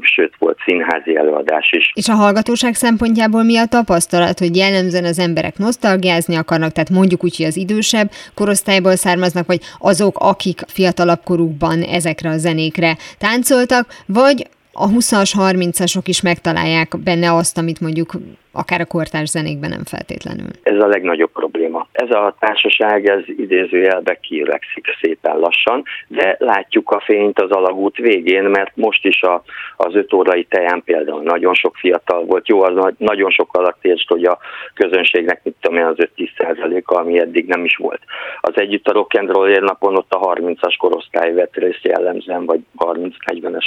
sőt 0.00 0.34
volt 0.38 0.58
színházi 0.64 1.16
előadás 1.16 1.72
is. 1.72 1.90
És 1.94 2.08
a 2.08 2.14
hallgatóság 2.14 2.74
szempontjából 2.74 3.42
mi 3.42 3.56
a 3.56 3.66
tapasztalat, 3.66 4.38
hogy 4.38 4.56
jellemzően 4.56 5.04
az 5.04 5.18
emberek 5.18 5.58
nosztalgiázni 5.58 6.36
akarnak, 6.36 6.72
tehát 6.72 6.90
mondjuk 6.90 7.24
úgy, 7.24 7.36
hogy 7.36 7.46
az 7.46 7.56
idősebb 7.56 8.10
korosztályból 8.34 8.96
származnak, 8.96 9.46
vagy 9.46 9.60
azok, 9.78 10.16
akik 10.18 10.60
fiatalabb 10.66 11.20
korukban 11.24 11.82
ezekre 11.82 12.30
a 12.30 12.36
zenékre 12.36 12.96
táncoltak, 13.18 13.86
vagy 14.06 14.46
a 14.72 14.88
20-as, 14.88 15.32
30-asok 15.36 16.02
is 16.04 16.22
megtalálják 16.22 16.98
benne 17.04 17.32
azt, 17.32 17.58
amit 17.58 17.80
mondjuk 17.80 18.12
akár 18.54 18.80
a 18.80 18.86
kortárs 18.86 19.28
zenékben 19.28 19.70
nem 19.70 19.84
feltétlenül. 19.84 20.50
Ez 20.62 20.82
a 20.82 20.86
legnagyobb 20.86 21.32
probléma. 21.32 21.86
Ez 21.92 22.10
a 22.10 22.34
társaság, 22.38 23.08
ez 23.08 23.22
idézőjelbe 23.26 24.14
kirekszik 24.14 24.86
szépen 25.00 25.36
lassan, 25.38 25.82
de 26.08 26.36
látjuk 26.38 26.90
a 26.90 27.00
fényt 27.00 27.40
az 27.40 27.50
alagút 27.50 27.96
végén, 27.96 28.44
mert 28.44 28.76
most 28.76 29.04
is 29.04 29.22
a, 29.22 29.42
az 29.76 29.94
öt 29.94 30.12
órai 30.12 30.44
teján 30.44 30.82
például 30.84 31.22
nagyon 31.22 31.54
sok 31.54 31.76
fiatal 31.76 32.24
volt. 32.24 32.48
Jó, 32.48 32.62
az 32.62 32.94
nagyon 32.98 33.30
sok 33.30 33.56
alatt 33.56 33.84
értsd, 33.84 34.08
hogy 34.08 34.24
a 34.24 34.38
közönségnek 34.74 35.40
mit 35.42 35.54
tudom 35.60 35.78
én 35.78 35.84
az 35.84 35.96
5-10 36.16 36.28
százaléka, 36.38 36.96
ami 36.96 37.20
eddig 37.20 37.46
nem 37.46 37.64
is 37.64 37.76
volt. 37.76 38.00
Az 38.40 38.52
együtt 38.54 38.88
a 38.88 38.92
rock 38.92 39.18
and 39.18 39.30
roll 39.30 39.58
napon 39.60 39.96
ott 39.96 40.12
a 40.12 40.34
30-as 40.34 40.74
korosztály 40.78 41.32
vett 41.32 41.56
részt 41.56 41.84
jellemzően, 41.84 42.46
vagy 42.46 42.60
30-40-es 42.78 43.66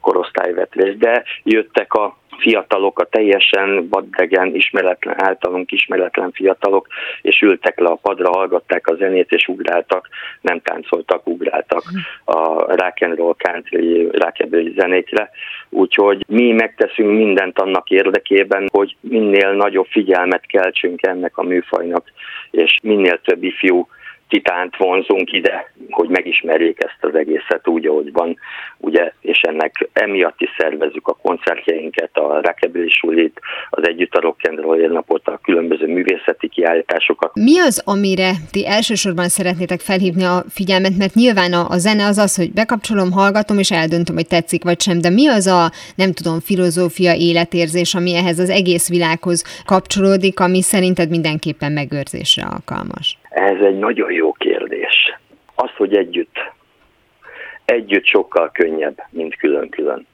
korosztály 0.00 0.52
vett 0.52 0.74
részt, 0.74 0.98
de 0.98 1.22
jöttek 1.42 1.92
a 1.92 2.16
fiatalok, 2.38 2.98
a 2.98 3.04
teljesen 3.04 3.88
vadregen, 3.88 4.54
ismeretlen, 4.54 5.22
általunk 5.22 5.72
ismeretlen 5.72 6.32
fiatalok, 6.32 6.86
és 7.22 7.40
ültek 7.40 7.78
le 7.80 7.88
a 7.88 7.98
padra, 8.02 8.30
hallgatták 8.30 8.86
a 8.86 8.94
zenét, 8.94 9.32
és 9.32 9.48
ugráltak, 9.48 10.08
nem 10.40 10.60
táncoltak, 10.60 11.26
ugráltak 11.26 11.82
a 12.24 12.74
rock 12.74 13.02
and 13.02 13.16
roll 13.16 13.34
country, 13.38 14.08
rockabilly 14.12 14.72
zenékre. 14.76 15.30
Úgyhogy 15.68 16.24
mi 16.28 16.52
megteszünk 16.52 17.16
mindent 17.16 17.58
annak 17.58 17.90
érdekében, 17.90 18.68
hogy 18.72 18.96
minél 19.00 19.52
nagyobb 19.52 19.86
figyelmet 19.86 20.46
keltsünk 20.46 21.06
ennek 21.06 21.38
a 21.38 21.42
műfajnak, 21.42 22.12
és 22.50 22.78
minél 22.82 23.20
több 23.20 23.42
ifjú 23.42 23.88
titánt 24.28 24.76
vonzunk 24.76 25.32
ide, 25.32 25.72
hogy 25.90 26.08
megismerjék 26.08 26.82
ezt 26.82 26.98
az 27.00 27.14
egészet 27.14 27.68
úgy, 27.68 27.86
ahogy 27.86 28.12
van, 28.12 28.38
ugye, 28.78 29.12
és 29.20 29.40
ennek 29.40 29.88
emiatt 29.92 30.40
is 30.40 30.50
szervezzük 30.58 31.08
a 31.08 31.18
koncertjeinket, 31.22 32.16
a 32.16 32.40
Rockabilly 32.40 32.88
Sulit, 32.88 33.40
az 33.70 33.88
Együtt 33.88 34.14
a 34.14 34.20
Rock 34.20 34.48
and 34.48 34.58
Roll 34.58 34.88
napot, 34.88 35.26
a 35.26 35.40
különböző 35.42 35.86
művészeti 35.86 36.48
kiállításokat. 36.48 37.34
Mi 37.34 37.58
az, 37.58 37.82
amire 37.84 38.30
ti 38.50 38.66
elsősorban 38.66 39.28
szeretnétek 39.28 39.80
felhívni 39.80 40.24
a 40.24 40.44
figyelmet, 40.48 40.96
mert 40.98 41.14
nyilván 41.14 41.52
a, 41.52 41.68
a 41.68 41.78
zene 41.78 42.06
az 42.06 42.18
az, 42.18 42.36
hogy 42.36 42.52
bekapcsolom, 42.52 43.12
hallgatom, 43.12 43.58
és 43.58 43.70
eldöntöm, 43.70 44.14
hogy 44.14 44.26
tetszik 44.26 44.64
vagy 44.64 44.80
sem, 44.80 45.00
de 45.00 45.10
mi 45.10 45.28
az 45.28 45.46
a, 45.46 45.70
nem 45.94 46.12
tudom, 46.12 46.40
filozófia, 46.40 47.14
életérzés, 47.14 47.94
ami 47.94 48.14
ehhez 48.14 48.38
az 48.38 48.50
egész 48.50 48.88
világhoz 48.88 49.62
kapcsolódik, 49.66 50.40
ami 50.40 50.62
szerinted 50.62 51.08
mindenképpen 51.08 51.72
megőrzésre 51.72 52.44
alkalmas? 52.44 53.18
Ez 53.36 53.60
egy 53.60 53.78
nagyon 53.78 54.12
jó 54.12 54.32
kérdés. 54.32 55.18
Az, 55.54 55.70
hogy 55.76 55.96
együtt, 55.96 56.36
együtt 57.64 58.04
sokkal 58.04 58.50
könnyebb, 58.50 59.02
mint 59.10 59.36
külön-külön. 59.36 60.06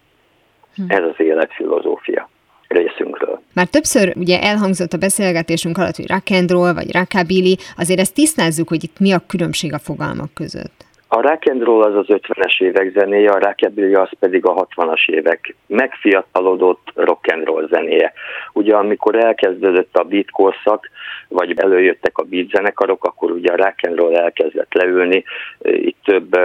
Hm. 0.75 0.83
Ez 0.89 1.03
az 1.03 1.15
életfilozófia 1.17 2.29
részünkről. 2.69 3.43
Már 3.55 3.67
többször 3.67 4.13
ugye 4.17 4.41
elhangzott 4.41 4.93
a 4.93 4.97
beszélgetésünk 4.97 5.79
alatt, 5.79 5.97
hogy 5.97 6.09
rock 6.09 6.31
and 6.31 6.51
roll, 6.51 6.73
vagy 6.73 6.93
rockabilly, 6.93 7.57
azért 7.77 8.01
ezt 8.01 8.15
tisztázzuk, 8.15 8.69
hogy 8.69 8.85
itt 8.85 8.99
mi 8.99 9.13
a 9.13 9.27
különbség 9.27 9.73
a 9.73 9.79
fogalmak 9.79 10.35
között. 10.35 10.85
A 11.15 11.21
rock 11.21 11.49
and 11.51 11.63
roll 11.63 11.83
az 11.83 11.95
az 11.95 12.07
50-es 12.09 12.63
évek 12.63 12.93
zenéje, 12.95 13.31
a 13.31 13.39
rockabilly 13.39 13.95
az 13.95 14.09
pedig 14.19 14.47
a 14.47 14.67
60-as 14.67 15.09
évek 15.09 15.55
megfiatalodott 15.67 16.93
rock 16.95 17.33
and 17.33 17.45
roll 17.45 17.69
zenéje. 17.69 18.13
Ugye 18.53 18.75
amikor 18.75 19.25
elkezdődött 19.25 19.97
a 19.97 20.03
beat 20.03 20.31
korszak, 20.31 20.91
vagy 21.29 21.59
előjöttek 21.59 22.19
a 22.19 22.23
beat 22.23 22.49
zenekarok, 22.49 23.05
akkor 23.05 23.31
ugye 23.31 23.53
a 23.53 23.57
rock 23.57 23.87
and 23.87 23.99
roll 23.99 24.15
elkezdett 24.17 24.75
leülni, 24.75 25.25
itt 25.63 25.99
több 26.05 26.37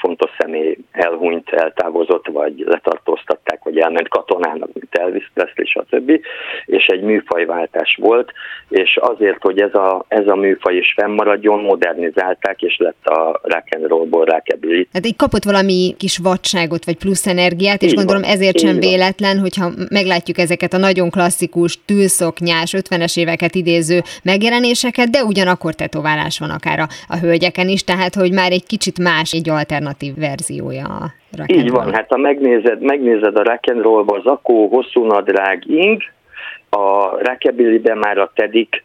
fontos 0.00 0.30
személy 0.38 0.78
elhunyt, 0.90 1.48
eltávozott, 1.48 2.26
vagy 2.26 2.64
letartóztatták, 2.66 3.62
vagy 3.62 3.78
elment 3.78 4.08
katonának, 4.08 4.72
mint 4.72 4.94
Elvis 4.94 5.30
Presley, 5.34 5.66
stb. 5.66 6.20
És 6.64 6.86
egy 6.86 7.02
műfajváltás 7.02 7.98
volt, 8.00 8.32
és 8.68 8.96
azért, 8.96 9.42
hogy 9.42 9.60
ez 9.60 9.74
a, 9.74 10.04
ez 10.08 10.28
a 10.28 10.34
műfaj 10.34 10.76
is 10.76 10.94
fennmaradjon, 10.96 11.60
modernizálták, 11.60 12.62
és 12.62 12.76
lett 12.76 13.06
a 13.06 13.40
rock 13.42 13.74
and 13.76 13.86
roll 13.86 14.06
alkoholból 14.10 14.24
rákerül. 14.24 14.86
Tehát 14.92 15.06
így 15.06 15.16
kapott 15.16 15.44
valami 15.44 15.94
kis 15.98 16.18
vadságot, 16.18 16.84
vagy 16.84 16.96
plusz 16.96 17.26
energiát, 17.26 17.82
és 17.82 17.90
így 17.90 17.96
gondolom 17.96 18.22
van, 18.22 18.30
ezért 18.30 18.58
sem 18.58 18.70
van. 18.70 18.80
véletlen, 18.80 19.38
hogyha 19.38 19.70
meglátjuk 19.88 20.38
ezeket 20.38 20.72
a 20.72 20.78
nagyon 20.78 21.10
klasszikus, 21.10 21.78
tűlszoknyás, 21.84 22.74
50-es 22.76 23.18
éveket 23.18 23.54
idéző 23.54 24.00
megjelenéseket, 24.22 25.10
de 25.10 25.24
ugyanakkor 25.24 25.74
tetoválás 25.74 26.38
van 26.38 26.50
akár 26.50 26.78
a, 26.78 26.86
a 27.08 27.16
hölgyeken 27.18 27.68
is, 27.68 27.84
tehát 27.84 28.14
hogy 28.14 28.32
már 28.32 28.52
egy 28.52 28.66
kicsit 28.66 28.98
más, 28.98 29.32
egy 29.32 29.48
alternatív 29.48 30.14
verziója 30.16 30.84
a 30.84 31.16
Így 31.46 31.70
van, 31.70 31.92
hát 31.92 32.06
ha 32.08 32.16
megnézed, 32.16 32.80
megnézed 32.80 33.36
a 33.36 33.42
rock 33.42 33.70
and 33.70 33.82
roll 33.82 34.04
az 34.06 34.24
akó, 34.24 34.68
hosszú 34.68 35.04
nadrág, 35.04 35.62
ing, 35.66 36.02
a 36.70 37.08
rockabilly 37.22 37.80
már 37.94 38.18
a 38.18 38.30
tedik, 38.34 38.82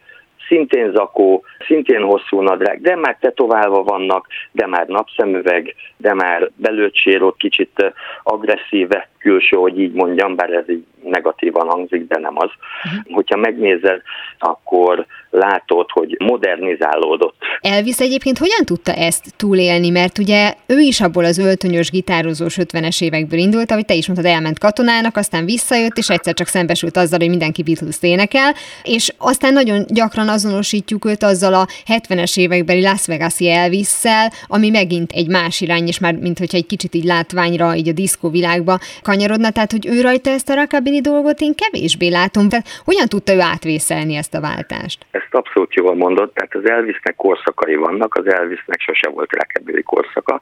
szintén 0.48 0.92
zakó, 0.92 1.44
szintén 1.66 2.02
hosszú 2.02 2.40
nadrág, 2.40 2.80
de 2.80 2.96
már 2.96 3.16
tetoválva 3.20 3.82
vannak, 3.82 4.26
de 4.52 4.66
már 4.66 4.86
napszemüveg, 4.86 5.74
de 5.96 6.14
már 6.14 6.50
belőtt 6.56 6.94
sérült, 6.94 7.36
kicsit 7.36 7.94
agresszíve 8.22 9.08
külső, 9.18 9.56
hogy 9.56 9.80
így 9.80 9.92
mondjam, 9.92 10.34
bár 10.34 10.50
ez 10.50 10.68
így 10.68 10.84
negatívan 11.02 11.68
hangzik, 11.68 12.06
de 12.06 12.18
nem 12.18 12.34
az. 12.36 12.50
Uh-huh. 12.84 13.14
Hogyha 13.14 13.36
megnézed, 13.36 14.02
akkor 14.38 15.06
látod, 15.34 15.90
hogy 15.90 16.16
modernizálódott. 16.18 17.34
Elvis 17.60 17.98
egyébként 17.98 18.38
hogyan 18.38 18.64
tudta 18.64 18.92
ezt 18.92 19.34
túlélni, 19.36 19.90
mert 19.90 20.18
ugye 20.18 20.54
ő 20.66 20.78
is 20.78 21.00
abból 21.00 21.24
az 21.24 21.38
öltönyös, 21.38 21.90
gitározós 21.90 22.56
50-es 22.60 23.02
évekből 23.02 23.38
indult, 23.38 23.70
ahogy 23.70 23.84
te 23.84 23.94
is 23.94 24.06
mondtad, 24.06 24.30
elment 24.30 24.58
katonának, 24.58 25.16
aztán 25.16 25.44
visszajött, 25.44 25.96
és 25.96 26.08
egyszer 26.08 26.34
csak 26.34 26.46
szembesült 26.46 26.96
azzal, 26.96 27.18
hogy 27.18 27.28
mindenki 27.28 27.62
Beatles 27.62 27.96
énekel, 28.00 28.54
és 28.82 29.12
aztán 29.18 29.52
nagyon 29.52 29.84
gyakran 29.88 30.28
azonosítjuk 30.28 31.04
őt 31.04 31.22
azzal 31.22 31.54
a 31.54 31.66
70-es 31.86 32.38
évekbeli 32.38 32.80
Las 32.80 33.06
Vegas-i 33.06 33.50
Elvis-szel, 33.50 34.32
ami 34.46 34.70
megint 34.70 35.12
egy 35.12 35.28
más 35.28 35.60
irány, 35.60 35.86
és 35.86 35.98
már 35.98 36.14
mint 36.14 36.40
egy 36.40 36.66
kicsit 36.66 36.94
így 36.94 37.04
látványra, 37.04 37.74
így 37.74 37.88
a 37.88 37.92
diszkó 37.92 38.28
világba 38.28 38.78
kanyarodna, 39.02 39.50
tehát 39.50 39.70
hogy 39.70 39.86
ő 39.86 40.00
rajta 40.00 40.30
ezt 40.30 40.48
a 40.48 40.54
rockabilly 40.54 41.00
dolgot 41.00 41.40
én 41.40 41.54
kevésbé 41.54 42.08
látom. 42.08 42.48
Tehát 42.48 42.66
hogyan 42.84 43.08
tudta 43.08 43.34
ő 43.34 43.40
átvészelni 43.40 44.14
ezt 44.14 44.34
a 44.34 44.40
váltást? 44.40 45.06
Ezt 45.24 45.34
abszolút 45.34 45.74
jól 45.74 45.94
mondott, 45.94 46.34
tehát 46.34 46.54
az 46.54 46.70
Elvisnek 46.70 47.14
korszakai 47.16 47.74
vannak, 47.74 48.14
az 48.14 48.26
Elvisnek 48.26 48.80
sose 48.80 49.08
volt 49.08 49.32
rockabilly 49.32 49.82
korszaka. 49.82 50.40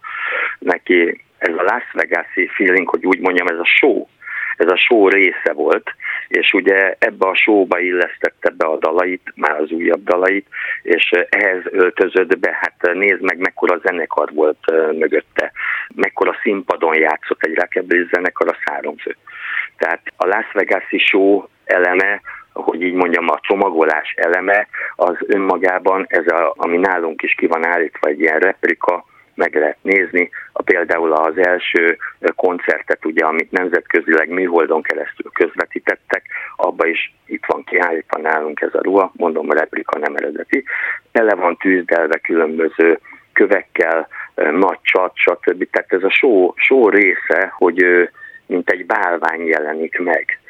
Neki 0.58 1.24
ez 1.38 1.54
a 1.56 1.62
Las 1.62 1.84
Vegas-i 1.92 2.46
feeling, 2.46 2.88
hogy 2.88 3.06
úgy 3.06 3.20
mondjam, 3.20 3.46
ez 3.46 3.58
a 3.58 3.64
show, 3.64 4.06
ez 4.56 4.66
a 4.66 4.76
show 4.76 5.08
része 5.08 5.52
volt, 5.52 5.90
és 6.28 6.52
ugye 6.52 6.94
ebbe 6.98 7.28
a 7.28 7.34
showba 7.34 7.78
illesztette 7.78 8.50
be 8.50 8.66
a 8.66 8.76
dalait, 8.76 9.32
már 9.34 9.60
az 9.60 9.70
újabb 9.70 10.04
dalait, 10.04 10.46
és 10.82 11.10
ehhez 11.28 11.62
öltözött 11.64 12.38
be, 12.38 12.58
hát 12.60 12.94
nézd 12.94 13.22
meg, 13.22 13.38
mekkora 13.38 13.78
zenekar 13.84 14.30
volt 14.32 14.70
mögötte, 14.98 15.52
mekkora 15.94 16.38
színpadon 16.42 16.98
játszott 16.98 17.42
egy 17.42 17.54
rockabilly 17.54 18.06
zenekar 18.12 18.48
a 18.48 18.58
száromfő. 18.64 19.16
Tehát 19.76 20.00
a 20.16 20.26
Las 20.26 20.52
Vegas-i 20.52 20.98
show 20.98 21.44
eleme 21.64 22.20
hogy 22.52 22.82
így 22.82 22.94
mondjam, 22.94 23.28
a 23.28 23.38
csomagolás 23.40 24.14
eleme, 24.16 24.68
az 24.96 25.16
önmagában, 25.26 26.04
ez 26.08 26.26
a, 26.26 26.54
ami 26.56 26.76
nálunk 26.76 27.22
is 27.22 27.34
ki 27.34 27.46
van 27.46 27.66
állítva, 27.66 28.08
egy 28.08 28.20
ilyen 28.20 28.38
replika, 28.38 29.04
meg 29.34 29.54
lehet 29.54 29.78
nézni. 29.82 30.30
A, 30.52 30.62
például 30.62 31.12
az 31.12 31.36
első 31.36 31.98
koncertet, 32.36 33.04
ugye, 33.04 33.24
amit 33.24 33.50
nemzetközileg 33.50 34.28
műholdon 34.28 34.82
keresztül 34.82 35.30
közvetítettek, 35.32 36.24
abba 36.56 36.86
is 36.86 37.14
itt 37.26 37.44
van 37.46 37.64
kiállítva 37.64 38.20
nálunk 38.20 38.60
ez 38.60 38.74
a 38.74 38.82
ruha, 38.82 39.12
mondom, 39.16 39.50
a 39.50 39.54
replika 39.54 39.98
nem 39.98 40.16
eredeti. 40.16 40.64
Tele 41.12 41.34
van 41.34 41.56
tűzdelve 41.56 42.18
különböző 42.18 42.98
kövekkel, 43.32 44.08
nagy 44.34 44.78
csat, 44.82 45.12
stb. 45.14 45.68
Tehát 45.70 45.92
ez 45.92 46.02
a 46.02 46.10
show, 46.10 46.52
show 46.56 46.88
része, 46.88 47.52
hogy 47.54 47.84
mint 48.46 48.70
egy 48.70 48.86
bálvány 48.86 49.46
jelenik 49.46 49.98
meg. 49.98 50.40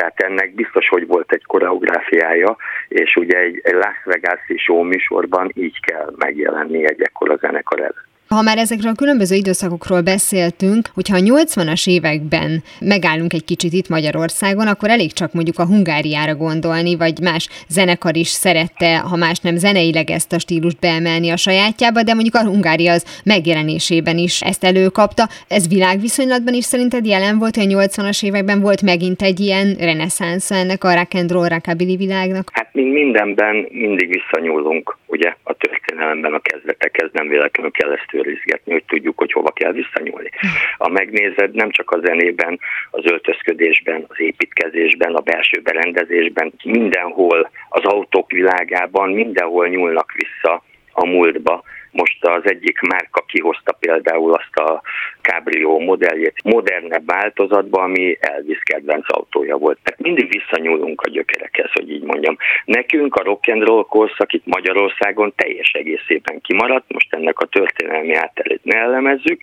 Tehát 0.00 0.20
ennek 0.20 0.54
biztos, 0.54 0.88
hogy 0.88 1.06
volt 1.06 1.32
egy 1.32 1.44
koreográfiája, 1.44 2.56
és 2.88 3.16
ugye 3.16 3.38
egy, 3.38 3.60
egy 3.62 3.74
Las 3.74 3.96
Vegas-i 4.04 4.56
show 4.56 4.82
műsorban 4.82 5.50
így 5.54 5.80
kell 5.80 6.12
megjelenni 6.16 6.84
egy 6.84 7.00
ekkora 7.00 7.36
zenekar 7.36 7.80
előtt. 7.80 8.09
Ha 8.34 8.42
már 8.42 8.58
ezekről 8.58 8.90
a 8.90 8.94
különböző 9.02 9.36
időszakokról 9.36 10.00
beszéltünk, 10.00 10.88
hogyha 10.94 11.16
a 11.16 11.20
80-as 11.20 11.88
években 11.88 12.62
megállunk 12.80 13.32
egy 13.32 13.44
kicsit 13.44 13.72
itt 13.72 13.88
Magyarországon, 13.88 14.66
akkor 14.66 14.90
elég 14.90 15.12
csak 15.12 15.32
mondjuk 15.32 15.58
a 15.58 15.66
Hungáriára 15.66 16.34
gondolni, 16.34 16.96
vagy 16.96 17.20
más 17.22 17.48
zenekar 17.68 18.16
is 18.16 18.28
szerette, 18.28 18.98
ha 18.98 19.16
más 19.16 19.38
nem 19.38 19.56
zeneileg 19.56 20.10
ezt 20.10 20.32
a 20.32 20.38
stílust 20.38 20.80
beemelni 20.80 21.30
a 21.30 21.36
sajátjába, 21.36 22.02
de 22.02 22.14
mondjuk 22.14 22.34
a 22.34 22.44
Hungária 22.44 22.92
az 22.92 23.20
megjelenésében 23.24 24.18
is 24.18 24.40
ezt 24.40 24.64
előkapta. 24.64 25.28
Ez 25.48 25.68
világviszonylatban 25.68 26.54
is 26.54 26.64
szerinted 26.64 27.06
jelen 27.06 27.38
volt, 27.38 27.56
hogy 27.56 27.72
a 27.72 27.78
80-as 27.78 28.24
években 28.24 28.60
volt 28.60 28.82
megint 28.82 29.22
egy 29.22 29.40
ilyen 29.40 29.76
reneszánsz 29.78 30.50
ennek 30.50 30.84
a 30.84 30.94
rock 30.94 31.14
and 31.14 31.30
roll 31.30 31.48
rockabilly 31.48 31.96
világnak? 31.96 32.50
Hát 32.52 32.68
mi 32.72 32.82
mindenben 32.82 33.66
mindig 33.70 34.08
visszanyúlunk, 34.08 34.98
ugye 35.10 35.34
a 35.42 35.52
történelemben 35.52 36.34
a 36.34 36.40
kezdetekhez 36.40 37.10
nem 37.12 37.28
véletlenül 37.28 37.70
kell 37.72 37.92
ezt 37.92 38.12
őrizgetni, 38.12 38.72
hogy 38.72 38.84
tudjuk, 38.84 39.18
hogy 39.18 39.32
hova 39.32 39.50
kell 39.50 39.72
visszanyúlni. 39.72 40.30
Ha 40.78 40.88
megnézed, 40.88 41.54
nem 41.54 41.70
csak 41.70 41.90
a 41.90 42.00
zenében, 42.04 42.60
az 42.90 43.04
öltözködésben, 43.04 44.04
az 44.08 44.20
építkezésben, 44.20 45.14
a 45.14 45.20
belső 45.20 45.60
berendezésben, 45.60 46.52
mindenhol 46.64 47.50
az 47.68 47.84
autók 47.84 48.30
világában, 48.30 49.10
mindenhol 49.10 49.68
nyúlnak 49.68 50.12
vissza 50.12 50.62
a 50.92 51.06
múltba, 51.06 51.62
most 51.90 52.24
az 52.24 52.42
egyik 52.44 52.80
márka 52.80 53.24
kihozta 53.26 53.72
például 53.72 54.32
azt 54.32 54.56
a 54.56 54.82
Cabrio 55.22 55.78
modelljét 55.78 56.42
modernebb 56.44 57.06
változatban, 57.06 57.82
ami 57.82 58.16
Elvis 58.20 58.58
kedvenc 58.62 59.04
autója 59.08 59.56
volt. 59.56 59.78
Tehát 59.82 60.00
mindig 60.00 60.28
visszanyúlunk 60.28 61.00
a 61.00 61.10
gyökerekhez, 61.10 61.70
hogy 61.72 61.90
így 61.90 62.02
mondjam. 62.02 62.36
Nekünk 62.64 63.14
a 63.14 63.22
rock 63.22 63.48
and 63.48 63.62
roll 63.62 63.84
korszak 63.84 64.32
itt 64.32 64.46
Magyarországon 64.46 65.32
teljes 65.36 65.70
egészében 65.72 66.40
kimaradt, 66.40 66.92
most 66.92 67.14
ennek 67.14 67.38
a 67.38 67.46
történelmi 67.46 68.14
átterét 68.14 68.64
ne 68.64 68.78
elemezzük. 68.78 69.40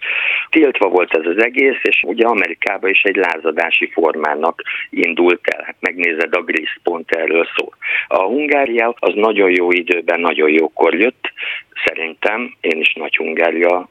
Tiltva 0.50 0.89
volt 0.89 1.18
ez 1.18 1.26
az 1.26 1.43
egész, 1.43 1.80
és 1.82 2.04
ugye 2.08 2.26
Amerikában 2.26 2.89
is 2.89 3.02
egy 3.02 3.16
lázadási 3.16 3.89
formának 3.91 4.62
indult 4.89 5.48
el. 5.48 5.64
Hát 5.64 5.76
megnézed, 5.80 6.36
a 6.36 6.41
Gris 6.41 6.80
pont 6.84 7.12
erről 7.12 7.48
szól. 7.56 7.76
A 8.08 8.24
Hungária 8.24 8.95
az 9.00 9.14
nagyon 9.14 9.50
jó 9.52 9.72
időben, 9.72 10.20
nagyon 10.20 10.50
jókor 10.50 10.95
jött, 10.95 11.32
szerintem, 11.86 12.37
én 12.62 12.80
is 12.80 12.94
nagy 12.94 13.16
Hungária 13.16 13.90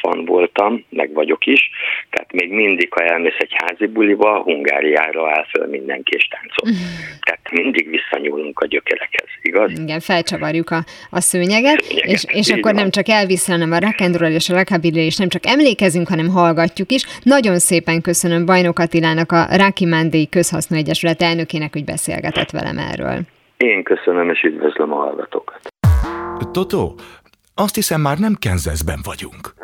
fan 0.00 0.24
voltam, 0.24 0.84
meg 0.90 1.12
vagyok 1.12 1.46
is, 1.46 1.70
tehát 2.10 2.32
még 2.32 2.52
mindig, 2.52 2.92
ha 2.92 3.04
elmész 3.04 3.38
egy 3.38 3.54
házi 3.54 3.86
buliba, 3.86 4.42
Hungáriára 4.42 5.30
áll 5.30 5.44
föl 5.44 5.66
mindenki 5.66 6.14
és 6.16 6.28
táncol. 6.28 6.70
tehát 7.26 7.50
mindig 7.50 7.90
visszanyúlunk 7.90 8.60
a 8.60 8.66
gyökerekhez, 8.66 9.28
igaz? 9.42 9.78
Igen, 9.78 10.00
felcsavarjuk 10.00 10.70
a, 10.70 10.84
a 11.10 11.20
szőnyeget, 11.20 11.80
szőnyeget 11.80 12.10
és, 12.10 12.24
és 12.28 12.50
akkor 12.50 12.72
van. 12.72 12.74
nem 12.74 12.90
csak 12.90 13.08
elvisz, 13.08 13.46
hanem 13.46 13.72
a 13.72 13.78
rock 13.78 14.00
and 14.00 14.16
roll 14.16 14.32
és 14.32 14.48
a 14.48 14.54
rockabilly, 14.54 15.04
és 15.04 15.16
nem 15.16 15.28
csak 15.28 15.46
emlékezünk, 15.46 16.08
hanem 16.08 16.28
hallgatjuk 16.28 16.90
is. 16.90 17.02
Nagyon 17.22 17.58
szépen 17.58 18.00
köszönöm 18.00 18.46
Bajnok 18.46 18.78
Attilának, 18.78 19.32
a 19.32 19.46
Ráki 19.56 19.84
Mándéi 19.84 20.28
Közhasznú 20.28 20.76
Egyesület 20.76 21.22
elnökének, 21.22 21.72
hogy 21.72 21.84
beszélgetett 21.84 22.50
velem 22.50 22.78
erről. 22.78 23.18
Én 23.56 23.82
köszönöm, 23.82 24.30
és 24.30 24.42
üdvözlöm 24.42 24.92
a 24.92 24.96
hallgatókat. 24.96 25.60
Totó, 26.52 26.94
azt 27.58 27.74
hiszem 27.74 28.00
már 28.00 28.18
nem 28.18 28.34
Kenzeszben 28.34 29.00
vagyunk. 29.02 29.55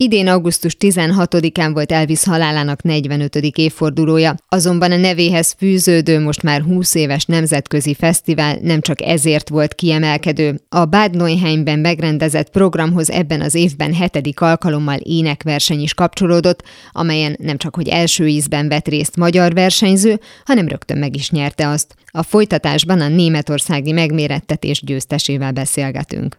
Idén 0.00 0.28
augusztus 0.28 0.76
16-án 0.80 1.70
volt 1.72 1.92
Elvis 1.92 2.24
halálának 2.24 2.82
45. 2.82 3.34
évfordulója, 3.36 4.34
azonban 4.48 4.92
a 4.92 4.96
nevéhez 4.96 5.54
fűződő 5.58 6.20
most 6.20 6.42
már 6.42 6.62
20 6.62 6.94
éves 6.94 7.24
nemzetközi 7.24 7.94
fesztivál 7.94 8.58
nem 8.62 8.80
csak 8.80 9.02
ezért 9.02 9.48
volt 9.48 9.74
kiemelkedő. 9.74 10.60
A 10.68 10.84
Bad 10.84 11.16
Neuheimben 11.16 11.78
megrendezett 11.78 12.50
programhoz 12.50 13.10
ebben 13.10 13.40
az 13.40 13.54
évben 13.54 13.94
hetedik 13.94 14.40
alkalommal 14.40 14.96
énekverseny 14.96 15.80
is 15.80 15.94
kapcsolódott, 15.94 16.62
amelyen 16.92 17.36
nem 17.38 17.56
csak 17.56 17.74
hogy 17.74 17.88
első 17.88 18.26
ízben 18.26 18.68
vett 18.68 18.88
részt 18.88 19.16
magyar 19.16 19.52
versenyző, 19.52 20.20
hanem 20.44 20.68
rögtön 20.68 20.98
meg 20.98 21.16
is 21.16 21.30
nyerte 21.30 21.68
azt. 21.68 21.94
A 22.06 22.22
folytatásban 22.22 23.00
a 23.00 23.08
németországi 23.08 23.92
megmérettetés 23.92 24.82
győztesével 24.84 25.52
beszélgetünk. 25.52 26.38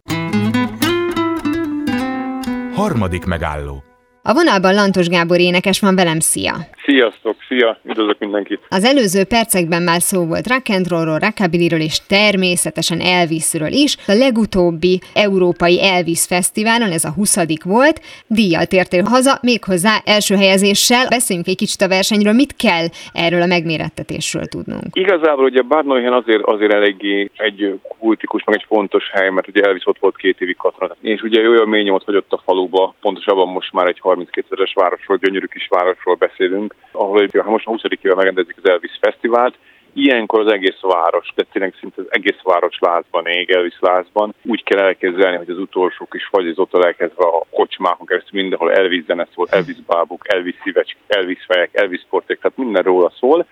Harmadik 2.80 3.26
megálló. 3.26 3.84
A 4.24 4.34
vonalban 4.34 4.74
Lantos 4.74 5.08
Gábor 5.08 5.40
énekes 5.40 5.80
van 5.80 5.96
velem, 5.96 6.20
szia! 6.20 6.68
Sziasztok, 6.90 7.36
szia, 7.48 7.78
üdvözlök 7.84 8.20
mindenkit! 8.20 8.60
Az 8.70 8.84
előző 8.84 9.24
percekben 9.24 9.82
már 9.82 10.02
szó 10.02 10.26
volt 10.26 10.48
rock 10.48 10.70
and 10.70 10.88
rollról, 10.88 11.20
rockabillyről 11.20 11.80
és 11.80 11.98
természetesen 12.08 13.00
Elvisről 13.00 13.72
is. 13.72 13.96
A 14.08 14.14
legutóbbi 14.14 15.00
Európai 15.14 15.84
Elvis 15.84 16.26
Fesztiválon, 16.26 16.92
ez 16.92 17.04
a 17.04 17.12
20 17.12 17.36
volt, 17.64 18.02
díjjal 18.28 18.66
tértél 18.66 19.04
haza, 19.04 19.40
méghozzá 19.42 19.94
első 20.06 20.36
helyezéssel. 20.36 21.08
Beszéljünk 21.10 21.48
egy 21.48 21.62
kicsit 21.64 21.82
a 21.82 21.88
versenyről, 21.88 22.34
mit 22.34 22.56
kell 22.56 22.86
erről 23.14 23.42
a 23.42 23.52
megmérettetésről 23.56 24.46
tudnunk? 24.46 24.90
Igazából 24.94 25.44
ugye 25.44 25.62
Bárnóhen 25.62 26.14
azért, 26.14 26.44
azért 26.44 26.74
eléggé 26.74 27.30
egy 27.36 27.80
kultikus, 28.00 28.44
meg 28.44 28.56
egy 28.56 28.66
fontos 28.68 29.10
hely, 29.14 29.30
mert 29.30 29.48
ugye 29.48 29.62
Elvis 29.62 29.88
ott 29.88 30.00
volt 30.00 30.18
két 30.18 30.42
évig 30.42 30.58
katona. 30.58 30.96
És 31.02 31.22
ugye 31.22 31.50
olyan 31.50 31.70
mély 31.70 31.84
nyomot 31.84 32.04
hagyott 32.04 32.32
a 32.34 32.42
faluba, 32.46 32.94
pontosabban 33.02 33.48
most 33.48 33.74
már 33.74 33.88
egy 33.88 34.00
32 34.00 34.48
ezeres 34.50 34.74
városról, 34.74 35.18
gyönyörű 35.18 35.46
kis 35.46 35.68
városról 35.70 36.16
beszélünk, 36.16 36.76
ahol 36.92 37.28
most 37.46 37.68
a 37.68 37.70
20. 37.70 37.82
éve 38.02 38.16
megrendezik 38.16 38.58
az 38.58 38.70
Elvis 38.70 38.98
Fesztivált, 39.02 39.56
ilyenkor 39.94 40.40
az 40.40 40.52
egész 40.52 40.80
város, 40.82 41.28
tehát 41.36 41.52
tényleg 41.52 41.76
szinte 41.80 42.02
az 42.02 42.08
egész 42.10 42.42
város 42.44 42.78
lázban 42.80 43.26
ég, 43.26 43.50
Elvis 43.50 43.78
lázban. 43.80 44.34
Úgy 44.44 44.64
kell 44.64 44.80
elképzelni, 44.80 45.38
hogy 45.38 45.50
az 45.50 45.58
utolsó 45.58 46.06
kis 46.06 46.26
fagyizótól 46.32 46.86
elkezdve 46.86 47.26
a 47.26 47.46
kocsmákon 47.52 48.06
keresztül 48.06 48.42
mindenhol 48.42 48.74
Elvis 48.74 49.04
zene 49.06 49.28
szól, 49.34 49.48
Elvis 49.50 49.82
bábuk, 49.88 50.34
Elvis 50.34 50.56
szívecs, 50.64 50.94
Elvis 51.08 51.46
fejek, 51.48 51.70
Elvis 51.74 52.02
sporték, 52.02 52.40
tehát 52.40 52.58
minden 52.58 52.84
róla 52.84 53.12
szól. 53.20 53.46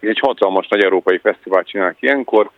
És 0.00 0.08
egy 0.08 0.18
hatalmas 0.18 0.68
nagy 0.68 0.82
európai 0.82 1.18
fesztivál 1.18 1.64
csinálnak 1.64 2.02
ilyenkor, 2.02 2.50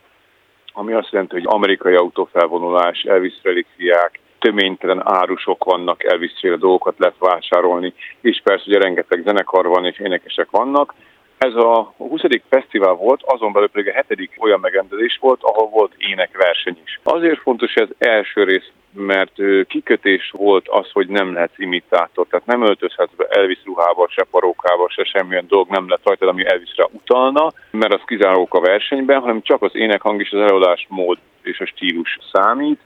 ami 0.73 0.93
azt 0.93 1.11
jelenti, 1.11 1.35
hogy 1.35 1.47
amerikai 1.47 1.95
autófelvonulás, 1.95 3.03
Elvis 3.03 3.35
relikviák, 3.43 4.20
töménytelen 4.41 5.01
árusok 5.05 5.65
vannak, 5.65 6.05
elviszél 6.05 6.57
dolgokat 6.57 6.99
lehet 6.99 7.19
vásárolni, 7.19 7.95
és 8.21 8.41
persze 8.45 8.65
ugye 8.67 8.79
rengeteg 8.79 9.23
zenekar 9.25 9.67
van 9.67 9.85
és 9.85 9.99
énekesek 9.99 10.51
vannak. 10.51 10.95
Ez 11.39 11.55
a 11.55 11.95
20. 11.97 12.21
fesztivál 12.49 12.93
volt, 12.93 13.23
azon 13.25 13.53
belül 13.53 13.69
pedig 13.69 13.89
a 13.89 14.05
7. 14.09 14.31
olyan 14.39 14.61
megrendezés 14.61 15.19
volt, 15.21 15.43
ahol 15.43 15.69
volt 15.69 15.93
énekverseny 15.97 16.79
is. 16.85 17.01
Azért 17.03 17.41
fontos 17.41 17.75
ez 17.75 17.89
első 17.99 18.45
rész, 18.45 18.71
mert 18.93 19.33
kikötés 19.69 20.31
volt 20.37 20.69
az, 20.69 20.91
hogy 20.93 21.09
nem 21.09 21.33
lehet 21.33 21.53
imitátor, 21.57 22.27
tehát 22.27 22.47
nem 22.47 22.63
öltözhetsz 22.63 23.17
be 23.17 23.25
Elvis 23.25 23.59
ruhába, 23.65 24.09
se 24.09 24.27
parókába, 24.31 24.89
se 24.89 25.05
semmilyen 25.05 25.47
dolog 25.49 25.69
nem 25.69 25.89
lehet 25.89 26.05
rajta, 26.05 26.29
ami 26.29 26.47
Elvisre 26.47 26.89
utalna, 26.93 27.53
mert 27.71 27.93
az 27.93 28.01
kizárók 28.07 28.55
a 28.55 28.61
versenyben, 28.61 29.21
hanem 29.21 29.43
csak 29.43 29.63
az 29.63 29.75
énekhang 29.75 30.21
és 30.21 30.31
az 30.31 30.41
előadás 30.41 30.87
mód 30.89 31.19
és 31.43 31.61
a 31.61 31.67
stílus 31.67 32.19
számít. 32.33 32.81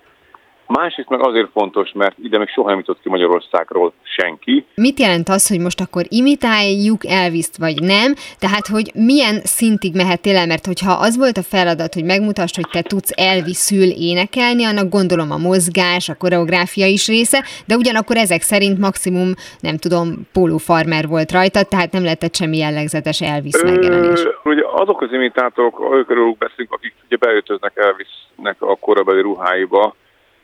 Másrészt 0.67 1.09
meg 1.09 1.27
azért 1.27 1.51
fontos, 1.53 1.93
mert 1.93 2.15
ide 2.23 2.39
még 2.39 2.49
soha 2.49 2.69
nem 2.69 2.79
jutott 2.79 3.01
ki 3.03 3.09
Magyarországról 3.09 3.93
senki. 4.03 4.65
Mit 4.75 4.99
jelent 4.99 5.29
az, 5.29 5.49
hogy 5.49 5.61
most 5.61 5.81
akkor 5.81 6.03
imitáljuk 6.09 7.07
Elviszt, 7.07 7.57
vagy 7.57 7.83
nem? 7.83 8.15
Tehát, 8.39 8.67
hogy 8.67 8.91
milyen 8.95 9.41
szintig 9.45 9.95
mehetél 9.95 10.37
el? 10.37 10.47
Mert 10.47 10.67
hogyha 10.67 10.93
az 10.93 11.17
volt 11.17 11.37
a 11.37 11.43
feladat, 11.43 11.95
hogy 11.95 12.05
megmutass, 12.05 12.55
hogy 12.55 12.69
te 12.73 12.83
tudsz 12.83 13.13
Elviszül 13.17 13.89
énekelni, 13.91 14.65
annak 14.65 14.89
gondolom 14.89 15.31
a 15.31 15.37
mozgás, 15.37 16.09
a 16.09 16.15
koreográfia 16.15 16.87
is 16.87 17.07
része, 17.07 17.45
de 17.67 17.77
ugyanakkor 17.77 18.17
ezek 18.17 18.43
szerint 18.43 18.79
maximum, 18.79 19.33
nem 19.61 19.77
tudom, 19.77 20.29
pólófarmer 20.33 21.07
volt 21.07 21.33
rajta, 21.33 21.63
tehát 21.63 21.93
nem 21.93 22.03
lehetett 22.03 22.35
semmi 22.35 22.57
jellegzetes 22.57 23.21
Elvis 23.21 23.63
megjelenés. 23.63 24.21
Ugye 24.45 24.63
azok 24.75 25.03
az 25.03 25.13
imitátorok, 25.13 25.81
őkről 25.93 26.35
beszélünk, 26.39 26.73
akik 26.73 26.95
ugye 27.07 27.17
beöltöznek 27.17 27.73
Elvisnek 27.77 28.57
a 28.59 28.77
korabeli 28.77 29.21
ruháiba, 29.21 29.95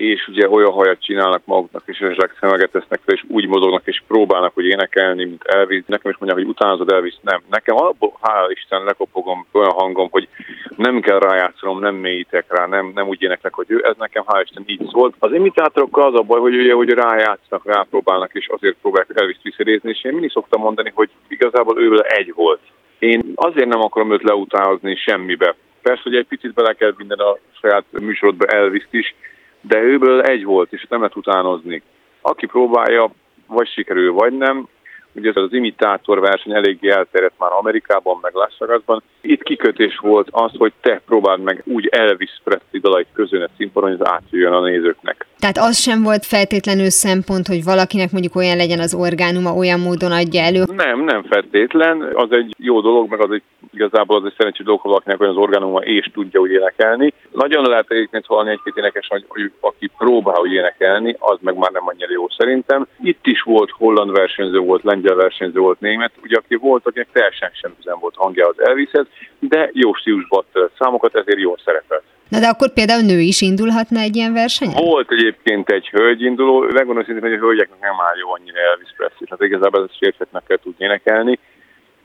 és 0.01 0.29
ugye 0.29 0.49
olyan 0.49 0.73
hajat 0.73 1.03
csinálnak 1.03 1.43
maguknak, 1.45 1.83
és 1.87 1.99
esetleg 1.99 2.37
szemeget 2.41 2.71
tesznek 2.71 3.01
fel, 3.05 3.15
és 3.15 3.25
úgy 3.29 3.47
mozognak, 3.47 3.83
és 3.85 4.03
próbálnak, 4.07 4.55
hogy 4.55 4.65
énekelni, 4.65 5.25
mint 5.25 5.43
Elvis. 5.43 5.83
Nekem 5.87 6.11
is 6.11 6.17
mondják, 6.19 6.41
hogy 6.41 6.51
utánozod 6.51 6.93
Elvis, 6.93 7.19
nem. 7.21 7.41
Nekem 7.51 7.77
abból, 7.77 8.19
hála 8.23 8.51
Isten, 8.51 8.85
lekopogom 8.85 9.47
olyan 9.53 9.71
hangom, 9.71 10.09
hogy 10.11 10.29
nem 10.77 11.01
kell 11.01 11.19
rájátszanom, 11.19 11.79
nem 11.81 11.95
mélyítek 11.95 12.45
rá, 12.49 12.67
nem, 12.67 12.93
nem 12.95 13.09
úgy 13.09 13.23
éneklek, 13.23 13.55
hogy 13.55 13.67
ő, 13.69 13.85
ez 13.85 13.97
nekem 13.99 14.25
hála 14.27 14.43
Isten 14.43 14.63
így 14.67 14.89
szólt. 14.93 15.15
Az 15.19 15.33
imitátorokkal 15.33 16.07
az 16.07 16.21
a 16.21 16.23
baj, 16.23 16.41
hogy 16.41 16.55
ugye, 16.55 16.73
hogy 16.73 16.91
rájátsznak, 16.91 17.65
rápróbálnak, 17.65 18.31
és 18.33 18.49
azért 18.49 18.77
próbálják 18.81 19.11
Elvis 19.15 19.39
visszarézni, 19.43 19.91
és 19.91 20.05
én 20.05 20.13
mindig 20.13 20.31
szoktam 20.31 20.61
mondani, 20.61 20.93
hogy 20.95 21.11
igazából 21.29 21.83
ő 21.83 22.05
egy 22.09 22.33
volt. 22.35 22.61
Én 22.99 23.33
azért 23.35 23.69
nem 23.69 23.81
akarom 23.81 24.13
őt 24.13 24.23
leutánozni 24.23 24.97
semmibe. 24.97 25.55
Persze, 25.83 26.03
hogy 26.05 26.17
egy 26.17 26.27
picit 26.27 26.55
bele 26.55 26.73
kell 26.73 26.95
minden 26.97 27.19
a 27.19 27.39
saját 27.61 27.85
műsorodba 27.91 28.47
Elvis 28.47 28.87
is, 28.91 29.15
de 29.61 29.79
őből 29.79 30.21
egy 30.21 30.45
volt, 30.45 30.73
és 30.73 30.87
nem 30.89 31.01
lehet 31.01 31.17
utánozni. 31.17 31.83
Aki 32.21 32.47
próbálja, 32.47 33.11
vagy 33.47 33.69
sikerül, 33.69 34.13
vagy 34.13 34.37
nem, 34.37 34.69
ugye 35.13 35.29
ez 35.29 35.37
az 35.37 35.53
imitátor 35.53 36.21
verseny 36.21 36.55
eléggé 36.55 36.89
elterjedt 36.89 37.39
már 37.39 37.53
Amerikában, 37.53 38.19
meg 38.23 38.35
Las 38.35 38.55
Vegasban. 38.59 39.03
Itt 39.21 39.43
kikötés 39.43 39.99
volt 39.99 40.29
az, 40.31 40.51
hogy 40.59 40.73
te 40.81 41.01
próbáld 41.07 41.43
meg 41.43 41.63
úgy 41.67 41.87
Elvis 41.87 42.41
Presley 42.45 42.81
dalait 42.81 43.07
közönet 43.13 43.51
színpadon, 43.57 43.91
hogy 43.91 44.01
ez 44.01 44.13
átjöjjön 44.13 44.53
a 44.53 44.61
nézőknek. 44.61 45.27
Tehát 45.39 45.59
az 45.59 45.77
sem 45.79 46.03
volt 46.03 46.25
feltétlenül 46.27 46.91
szempont, 46.91 47.47
hogy 47.47 47.65
valakinek 47.65 48.13
mondjuk 48.13 48.37
olyan 48.37 48.57
legyen 48.57 48.79
az 48.79 48.95
orgánuma, 48.95 49.55
olyan 49.55 49.81
módon 49.81 50.13
adja 50.13 50.43
elő? 50.43 50.63
Nem, 50.77 51.05
nem 51.05 51.23
feltétlen. 51.23 52.03
Az 52.15 52.33
egy 52.33 52.55
jó 52.59 52.81
dolog, 52.81 53.11
meg 53.11 53.21
az 53.21 53.31
egy 53.31 53.43
igazából 53.73 54.17
az 54.17 54.25
egy 54.25 54.35
szerencsés 54.37 54.65
dolog, 54.65 54.81
ha 54.81 54.89
valakinek 54.89 55.21
olyan 55.21 55.33
az 55.33 55.43
orgánuma 55.43 55.79
és 55.79 56.11
tudja 56.13 56.41
úgy 56.41 56.51
énekelni. 56.51 57.13
Nagyon 57.33 57.69
lehet 57.69 57.91
egyébként 57.91 58.27
hallani 58.27 58.51
egy-két 58.51 58.77
énekes, 58.77 59.07
hogy, 59.07 59.25
hogy 59.29 59.53
aki 59.61 59.91
próbál 59.99 60.41
úgy 60.41 60.53
énekelni, 60.53 61.17
az 61.19 61.39
meg 61.41 61.57
már 61.57 61.71
nem 61.71 61.89
annyira 61.89 62.13
jó 62.13 62.29
szerintem. 62.29 62.87
Itt 63.03 63.27
is 63.27 63.43
volt 63.43 63.71
holland 63.71 64.11
versenyző, 64.11 64.59
volt 64.59 64.83
lengyel 64.83 65.15
versenyző, 65.15 65.59
volt 65.59 65.81
német, 65.81 66.13
ugye 66.23 66.37
aki 66.37 66.55
volt, 66.55 66.87
akinek 66.87 67.09
teljesen 67.13 67.53
sem 67.59 67.99
volt 68.01 68.15
hangja 68.17 68.49
az 68.49 68.61
Elvishez, 68.61 69.07
de 69.39 69.71
jó 69.73 69.95
stílusban 69.95 70.45
számokat, 70.79 71.15
ezért 71.15 71.39
jól 71.39 71.59
szerepelt. 71.65 72.03
Na 72.29 72.41
de 72.41 72.47
akkor 72.47 72.73
például 72.73 73.03
nő 73.03 73.21
is 73.21 73.41
indulhatna 73.41 74.01
egy 74.01 74.17
ilyen 74.17 74.33
versenyen? 74.33 74.85
Volt 74.85 75.13
egyébként 75.13 75.71
egy 75.71 75.89
hölgy 75.89 76.23
induló, 76.23 76.59
megmondom 76.61 77.05
szintén, 77.05 77.23
hogy 77.23 77.39
a 77.39 77.45
hölgyeknek 77.45 77.81
nem 77.81 78.01
áll 78.09 78.17
jó 78.17 78.33
annyira 78.33 78.59
Elvis 78.71 78.95
Presley, 78.97 79.27
hát 79.31 79.43
igazából 79.43 79.83
ez 79.83 79.91
a 79.91 79.97
sérfeknek 80.01 80.43
kell 80.47 80.59
tudni 80.63 80.85
énekelni, 80.85 81.39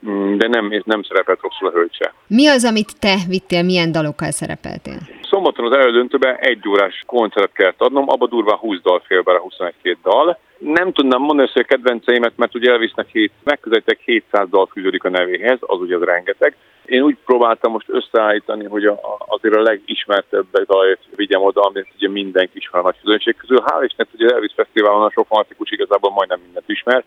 mm, 0.07 0.37
de 0.37 0.47
nem, 0.47 0.81
nem 0.85 1.03
szerepelt 1.03 1.41
rosszul 1.41 1.67
a 1.67 1.71
hölgy 1.71 1.93
se. 1.93 2.13
Mi 2.27 2.47
az, 2.47 2.65
amit 2.65 2.99
te 2.99 3.15
vittél, 3.27 3.63
milyen 3.63 3.91
dalokkal 3.91 4.31
szerepeltél? 4.31 4.99
Szombaton 5.35 5.65
az 5.65 5.77
elődöntőben 5.77 6.35
egy 6.35 6.67
órás 6.67 7.03
koncert 7.05 7.51
kellett 7.53 7.81
adnom, 7.81 8.09
abba 8.09 8.27
durván 8.27 8.57
20 8.57 8.81
dal 8.81 8.99
fél 8.99 9.21
bele, 9.21 9.39
21 9.39 9.97
dal. 10.03 10.39
Nem 10.57 10.91
tudnam 10.91 11.21
mondani 11.21 11.49
hogy 11.53 11.61
a 11.61 11.67
kedvenceimet, 11.67 12.33
mert 12.35 12.55
ugye 12.55 12.71
Elvisnek 12.71 13.07
7, 13.11 13.31
megközelítek 13.43 13.99
700 13.99 14.49
dal 14.49 14.69
fűződik 14.71 15.03
a 15.03 15.09
nevéhez, 15.09 15.57
az 15.61 15.79
ugye 15.79 15.95
az 15.95 16.01
rengeteg. 16.01 16.55
Én 16.85 17.01
úgy 17.01 17.17
próbáltam 17.25 17.71
most 17.71 17.89
összeállítani, 17.89 18.65
hogy 18.65 18.85
a, 18.85 18.99
azért 19.27 19.55
a 19.55 19.61
legismertebb 19.61 20.45
dalait 20.65 20.99
vigyem 21.15 21.41
oda, 21.41 21.61
amit 21.61 21.87
ugye 21.95 22.09
mindenki 22.09 22.57
ismer 22.57 22.81
a 22.81 22.83
nagy 22.83 22.99
közönség 23.03 23.35
közül. 23.35 23.63
Hál' 23.65 23.83
Istennek, 23.83 24.13
ugye 24.13 24.33
Elvis 24.33 24.53
Fesztiválon 24.55 25.03
a 25.03 25.11
sok 25.11 25.27
fanatikus 25.27 25.71
igazából 25.71 26.11
majdnem 26.11 26.39
mindent 26.43 26.69
ismer, 26.69 27.03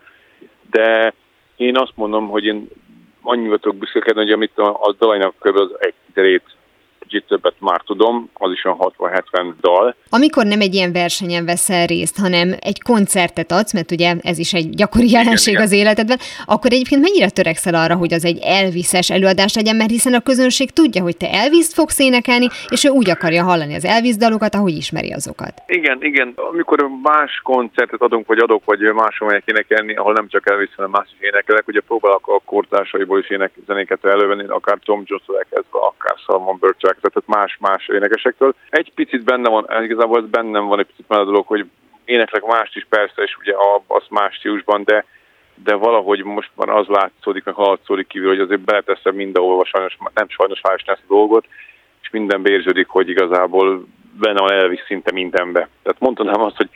de 0.71 1.13
én 1.55 1.77
azt 1.77 1.93
mondom, 1.95 2.27
hogy 2.27 2.45
én 2.45 2.67
annyival 3.21 3.57
tudok 3.57 3.77
büszkekedni, 3.77 4.21
hogy 4.21 4.31
amit 4.31 4.57
a, 4.57 4.79
a 4.81 4.95
dalainak 4.99 5.35
kb. 5.39 5.55
az 5.55 5.69
egy 5.79 5.93
terét 6.13 6.57
kicsit 7.09 7.27
többet 7.27 7.55
már 7.59 7.81
tudom, 7.81 8.29
az 8.33 8.51
is 8.51 8.63
a 8.65 8.75
60-70 8.75 9.53
dal. 9.61 9.95
Amikor 10.11 10.45
nem 10.45 10.61
egy 10.61 10.73
ilyen 10.73 10.91
versenyen 10.91 11.45
veszel 11.45 11.85
részt, 11.85 12.17
hanem 12.17 12.53
egy 12.59 12.81
koncertet 12.81 13.51
adsz, 13.51 13.73
mert 13.73 13.91
ugye 13.91 14.15
ez 14.21 14.37
is 14.37 14.53
egy 14.53 14.69
gyakori 14.69 15.09
jelenség 15.11 15.53
igen, 15.53 15.65
az 15.65 15.71
életedben, 15.71 16.17
akkor 16.45 16.71
egyébként 16.71 17.01
mennyire 17.01 17.29
törekszel 17.29 17.75
arra, 17.75 17.95
hogy 17.95 18.13
az 18.13 18.25
egy 18.25 18.39
elviszes 18.43 19.09
előadás 19.09 19.55
legyen, 19.55 19.75
mert 19.75 19.89
hiszen 19.89 20.13
a 20.13 20.19
közönség 20.19 20.71
tudja, 20.71 21.01
hogy 21.01 21.17
te 21.17 21.31
Elvis-t 21.31 21.73
fogsz 21.73 21.99
énekelni, 21.99 22.47
és 22.69 22.83
ő 22.83 22.89
úgy 22.89 23.09
akarja 23.09 23.43
hallani 23.43 23.75
az 23.75 23.85
Elvis 23.85 24.15
dalokat, 24.15 24.55
ahogy 24.55 24.75
ismeri 24.75 25.11
azokat. 25.11 25.53
Igen, 25.67 25.97
igen. 26.01 26.33
Amikor 26.35 26.89
más 27.03 27.41
koncertet 27.43 28.01
adunk, 28.01 28.27
vagy 28.27 28.39
adok, 28.39 28.65
vagy 28.65 28.79
máshol 28.79 29.27
megyek 29.27 29.43
énekelni, 29.45 29.95
ahol 29.95 30.13
nem 30.13 30.27
csak 30.27 30.49
Elvis, 30.49 30.69
hanem 30.75 30.91
más 30.91 31.07
is 31.13 31.27
énekelek, 31.27 31.67
ugye 31.67 31.79
próbálok 31.79 32.27
a 32.27 32.41
kortársaiból 32.45 33.19
is 33.19 33.29
ének 33.29 33.51
zenéket 33.67 34.05
elővenni, 34.05 34.45
akár 34.47 34.77
Tom 34.83 35.03
Jones-tól 35.05 35.45
akár 35.71 36.17
Salmon 36.25 36.57
Burchak, 36.59 36.97
tehát 37.01 37.23
más-más 37.25 37.87
énekesektől. 37.87 38.55
Egy 38.69 38.91
picit 38.95 39.23
benne 39.23 39.49
van, 39.49 39.65
igazából 39.99 40.23
ez 40.23 40.29
bennem 40.29 40.67
van 40.67 40.79
egy 40.79 40.85
picit 40.85 41.07
már 41.07 41.19
a 41.19 41.25
dolog, 41.25 41.47
hogy 41.47 41.65
éneklek 42.05 42.45
mást 42.45 42.75
is 42.75 42.85
persze, 42.89 43.21
és 43.21 43.37
ugye 43.39 43.53
az 43.87 44.03
más 44.09 44.35
stílusban, 44.35 44.83
de 44.83 45.05
de 45.63 45.75
valahogy 45.75 46.23
most 46.23 46.51
már 46.55 46.69
az 46.69 46.87
látszódik, 46.87 47.43
meg 47.43 47.55
hallatszódik 47.55 48.07
kívül, 48.07 48.27
hogy 48.27 48.39
azért 48.39 48.59
beleteszem 48.59 49.15
mindenhol, 49.15 49.65
sajnos, 49.65 49.97
nem 50.13 50.29
sajnos 50.29 50.61
más 50.61 50.83
ezt 50.85 51.01
a 51.01 51.13
dolgot, 51.13 51.45
és 52.01 52.09
minden 52.09 52.45
érződik, 52.45 52.87
hogy 52.87 53.09
igazából 53.09 53.85
benne 54.19 54.39
van 54.39 54.51
elvis 54.51 54.83
szinte 54.85 55.11
mindenbe. 55.11 55.67
Tehát 55.83 55.99
mondtam 55.99 56.41
azt, 56.41 56.57
hogy 56.57 56.69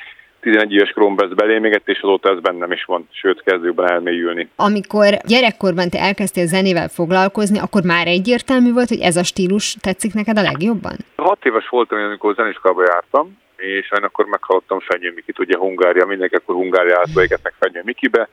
11 0.44 0.74
éves 0.74 0.92
koromban 0.92 1.26
ez 1.26 1.34
belém 1.34 1.64
égett, 1.66 1.88
és 1.88 2.00
azóta 2.02 2.30
ez 2.30 2.40
bennem 2.40 2.72
is 2.72 2.84
van, 2.86 3.08
sőt 3.12 3.44
kezdőben 3.44 3.92
elmélyülni. 3.92 4.50
Amikor 4.56 5.18
gyerekkorban 5.26 5.90
te 5.90 6.00
elkezdtél 6.00 6.46
zenével 6.46 6.88
foglalkozni, 6.88 7.60
akkor 7.60 7.84
már 7.84 8.08
egyértelmű 8.08 8.74
volt, 8.74 8.88
hogy 8.88 9.00
ez 9.00 9.16
a 9.16 9.24
stílus 9.24 9.76
tetszik 9.82 10.14
neked 10.14 10.38
a 10.38 10.42
legjobban? 10.42 10.96
Hat 11.16 11.46
éves 11.46 11.68
voltam, 11.70 12.00
amikor 12.00 12.36
zeniskába 12.36 12.84
jártam, 12.88 13.38
és 13.56 13.92
én 13.98 14.04
akkor 14.04 14.26
meghallottam 14.26 14.80
Fenyő 14.80 15.12
Mikit, 15.16 15.40
ugye 15.40 15.58
Hungária, 15.58 16.06
mindenki 16.06 16.36
akkor 16.36 16.56
Hungáriátba 16.56 17.24
égetnek 17.24 17.54
Fenyő 17.60 17.82
Mikibe, 17.86 18.30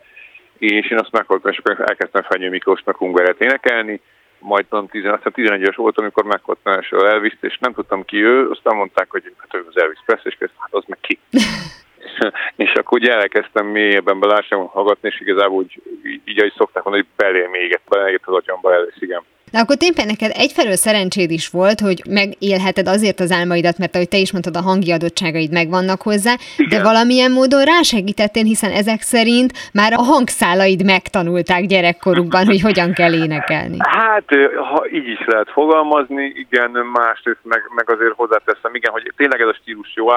és 0.59 0.91
én 0.91 0.99
azt 0.99 1.13
meghallottam, 1.13 1.53
és 1.53 1.59
akkor 1.59 1.85
elkezdtem 1.89 2.23
Fenyő 2.23 2.51
Miklós 2.51 2.83
meg 2.85 2.97
Hungáriát 2.97 3.41
énekelni, 3.41 4.01
majd 4.39 4.67
tudom, 4.67 4.89
11 4.89 5.61
éves 5.61 5.77
voltam, 5.77 6.05
amikor 6.05 6.25
meghallottam 6.25 6.73
első 6.73 7.09
elvis 7.09 7.37
és 7.41 7.59
nem 7.59 7.73
tudtam 7.73 8.05
ki 8.05 8.17
ő, 8.17 8.51
aztán 8.51 8.77
mondták, 8.77 9.11
hogy 9.11 9.23
hát 9.37 9.55
ő 9.55 9.65
az 9.69 9.81
Elvis 9.83 9.99
Presley, 10.07 10.33
és 10.39 10.51
hát 10.57 10.75
az 10.75 10.85
meg 10.87 10.99
ki. 11.01 11.19
és 12.65 12.73
akkor 12.73 12.99
ugye 12.99 13.13
elkezdtem 13.13 13.67
mélyebben 13.67 14.21
belásni, 14.21 14.57
hallgatni, 14.73 15.09
és 15.09 15.21
igazából 15.21 15.57
úgy, 15.57 15.83
így, 16.25 16.39
ahogy 16.39 16.53
szokták 16.57 16.85
mondani, 16.85 17.07
hogy 17.07 17.27
belém 17.27 17.55
égett, 17.55 17.83
belégett 17.89 18.27
az 18.27 18.35
agyamba 18.35 18.73
elősz, 18.73 19.01
igen. 19.01 19.23
De 19.53 19.59
akkor 19.59 19.77
tényleg 19.77 20.07
neked 20.07 20.31
egyfelől 20.35 20.77
szerencséd 20.77 21.31
is 21.31 21.49
volt, 21.49 21.81
hogy 21.81 22.03
megélheted 22.09 22.89
azért 22.89 23.21
az 23.21 23.33
álmaidat, 23.33 23.79
mert 23.79 23.95
ahogy 23.95 24.09
te 24.09 24.17
is 24.17 24.33
mondtad, 24.33 24.57
a 24.57 24.63
hangi 24.63 24.93
adottságaid 24.93 25.53
megvannak 25.53 26.03
hozzá, 26.03 26.35
Igen. 26.57 26.69
de 26.69 26.83
valamilyen 26.83 27.33
módon 27.33 27.65
rásegítettél, 27.65 28.45
hiszen 28.45 28.71
ezek 28.71 29.01
szerint 29.01 29.53
már 29.73 29.93
a 29.93 30.03
hangszálaid 30.03 30.85
megtanulták 30.85 31.65
gyerekkorukban, 31.65 32.47
hogy 32.47 32.61
hogyan 32.61 32.93
kell 32.93 33.13
énekelni. 33.13 33.77
Hát, 34.01 34.25
ha 34.73 34.87
így 34.93 35.09
is 35.09 35.27
lehet 35.27 35.51
fogalmazni, 35.51 36.33
igen, 36.35 36.71
másrészt 36.71 37.41
meg, 37.43 37.63
meg 37.75 37.91
azért 37.91 38.15
hozzáteszem, 38.17 38.75
igen, 38.75 38.93
hogy 38.93 39.13
tényleg 39.17 39.41
ez 39.41 39.49
a 39.49 39.59
stílus 39.61 39.93
jó, 39.95 40.09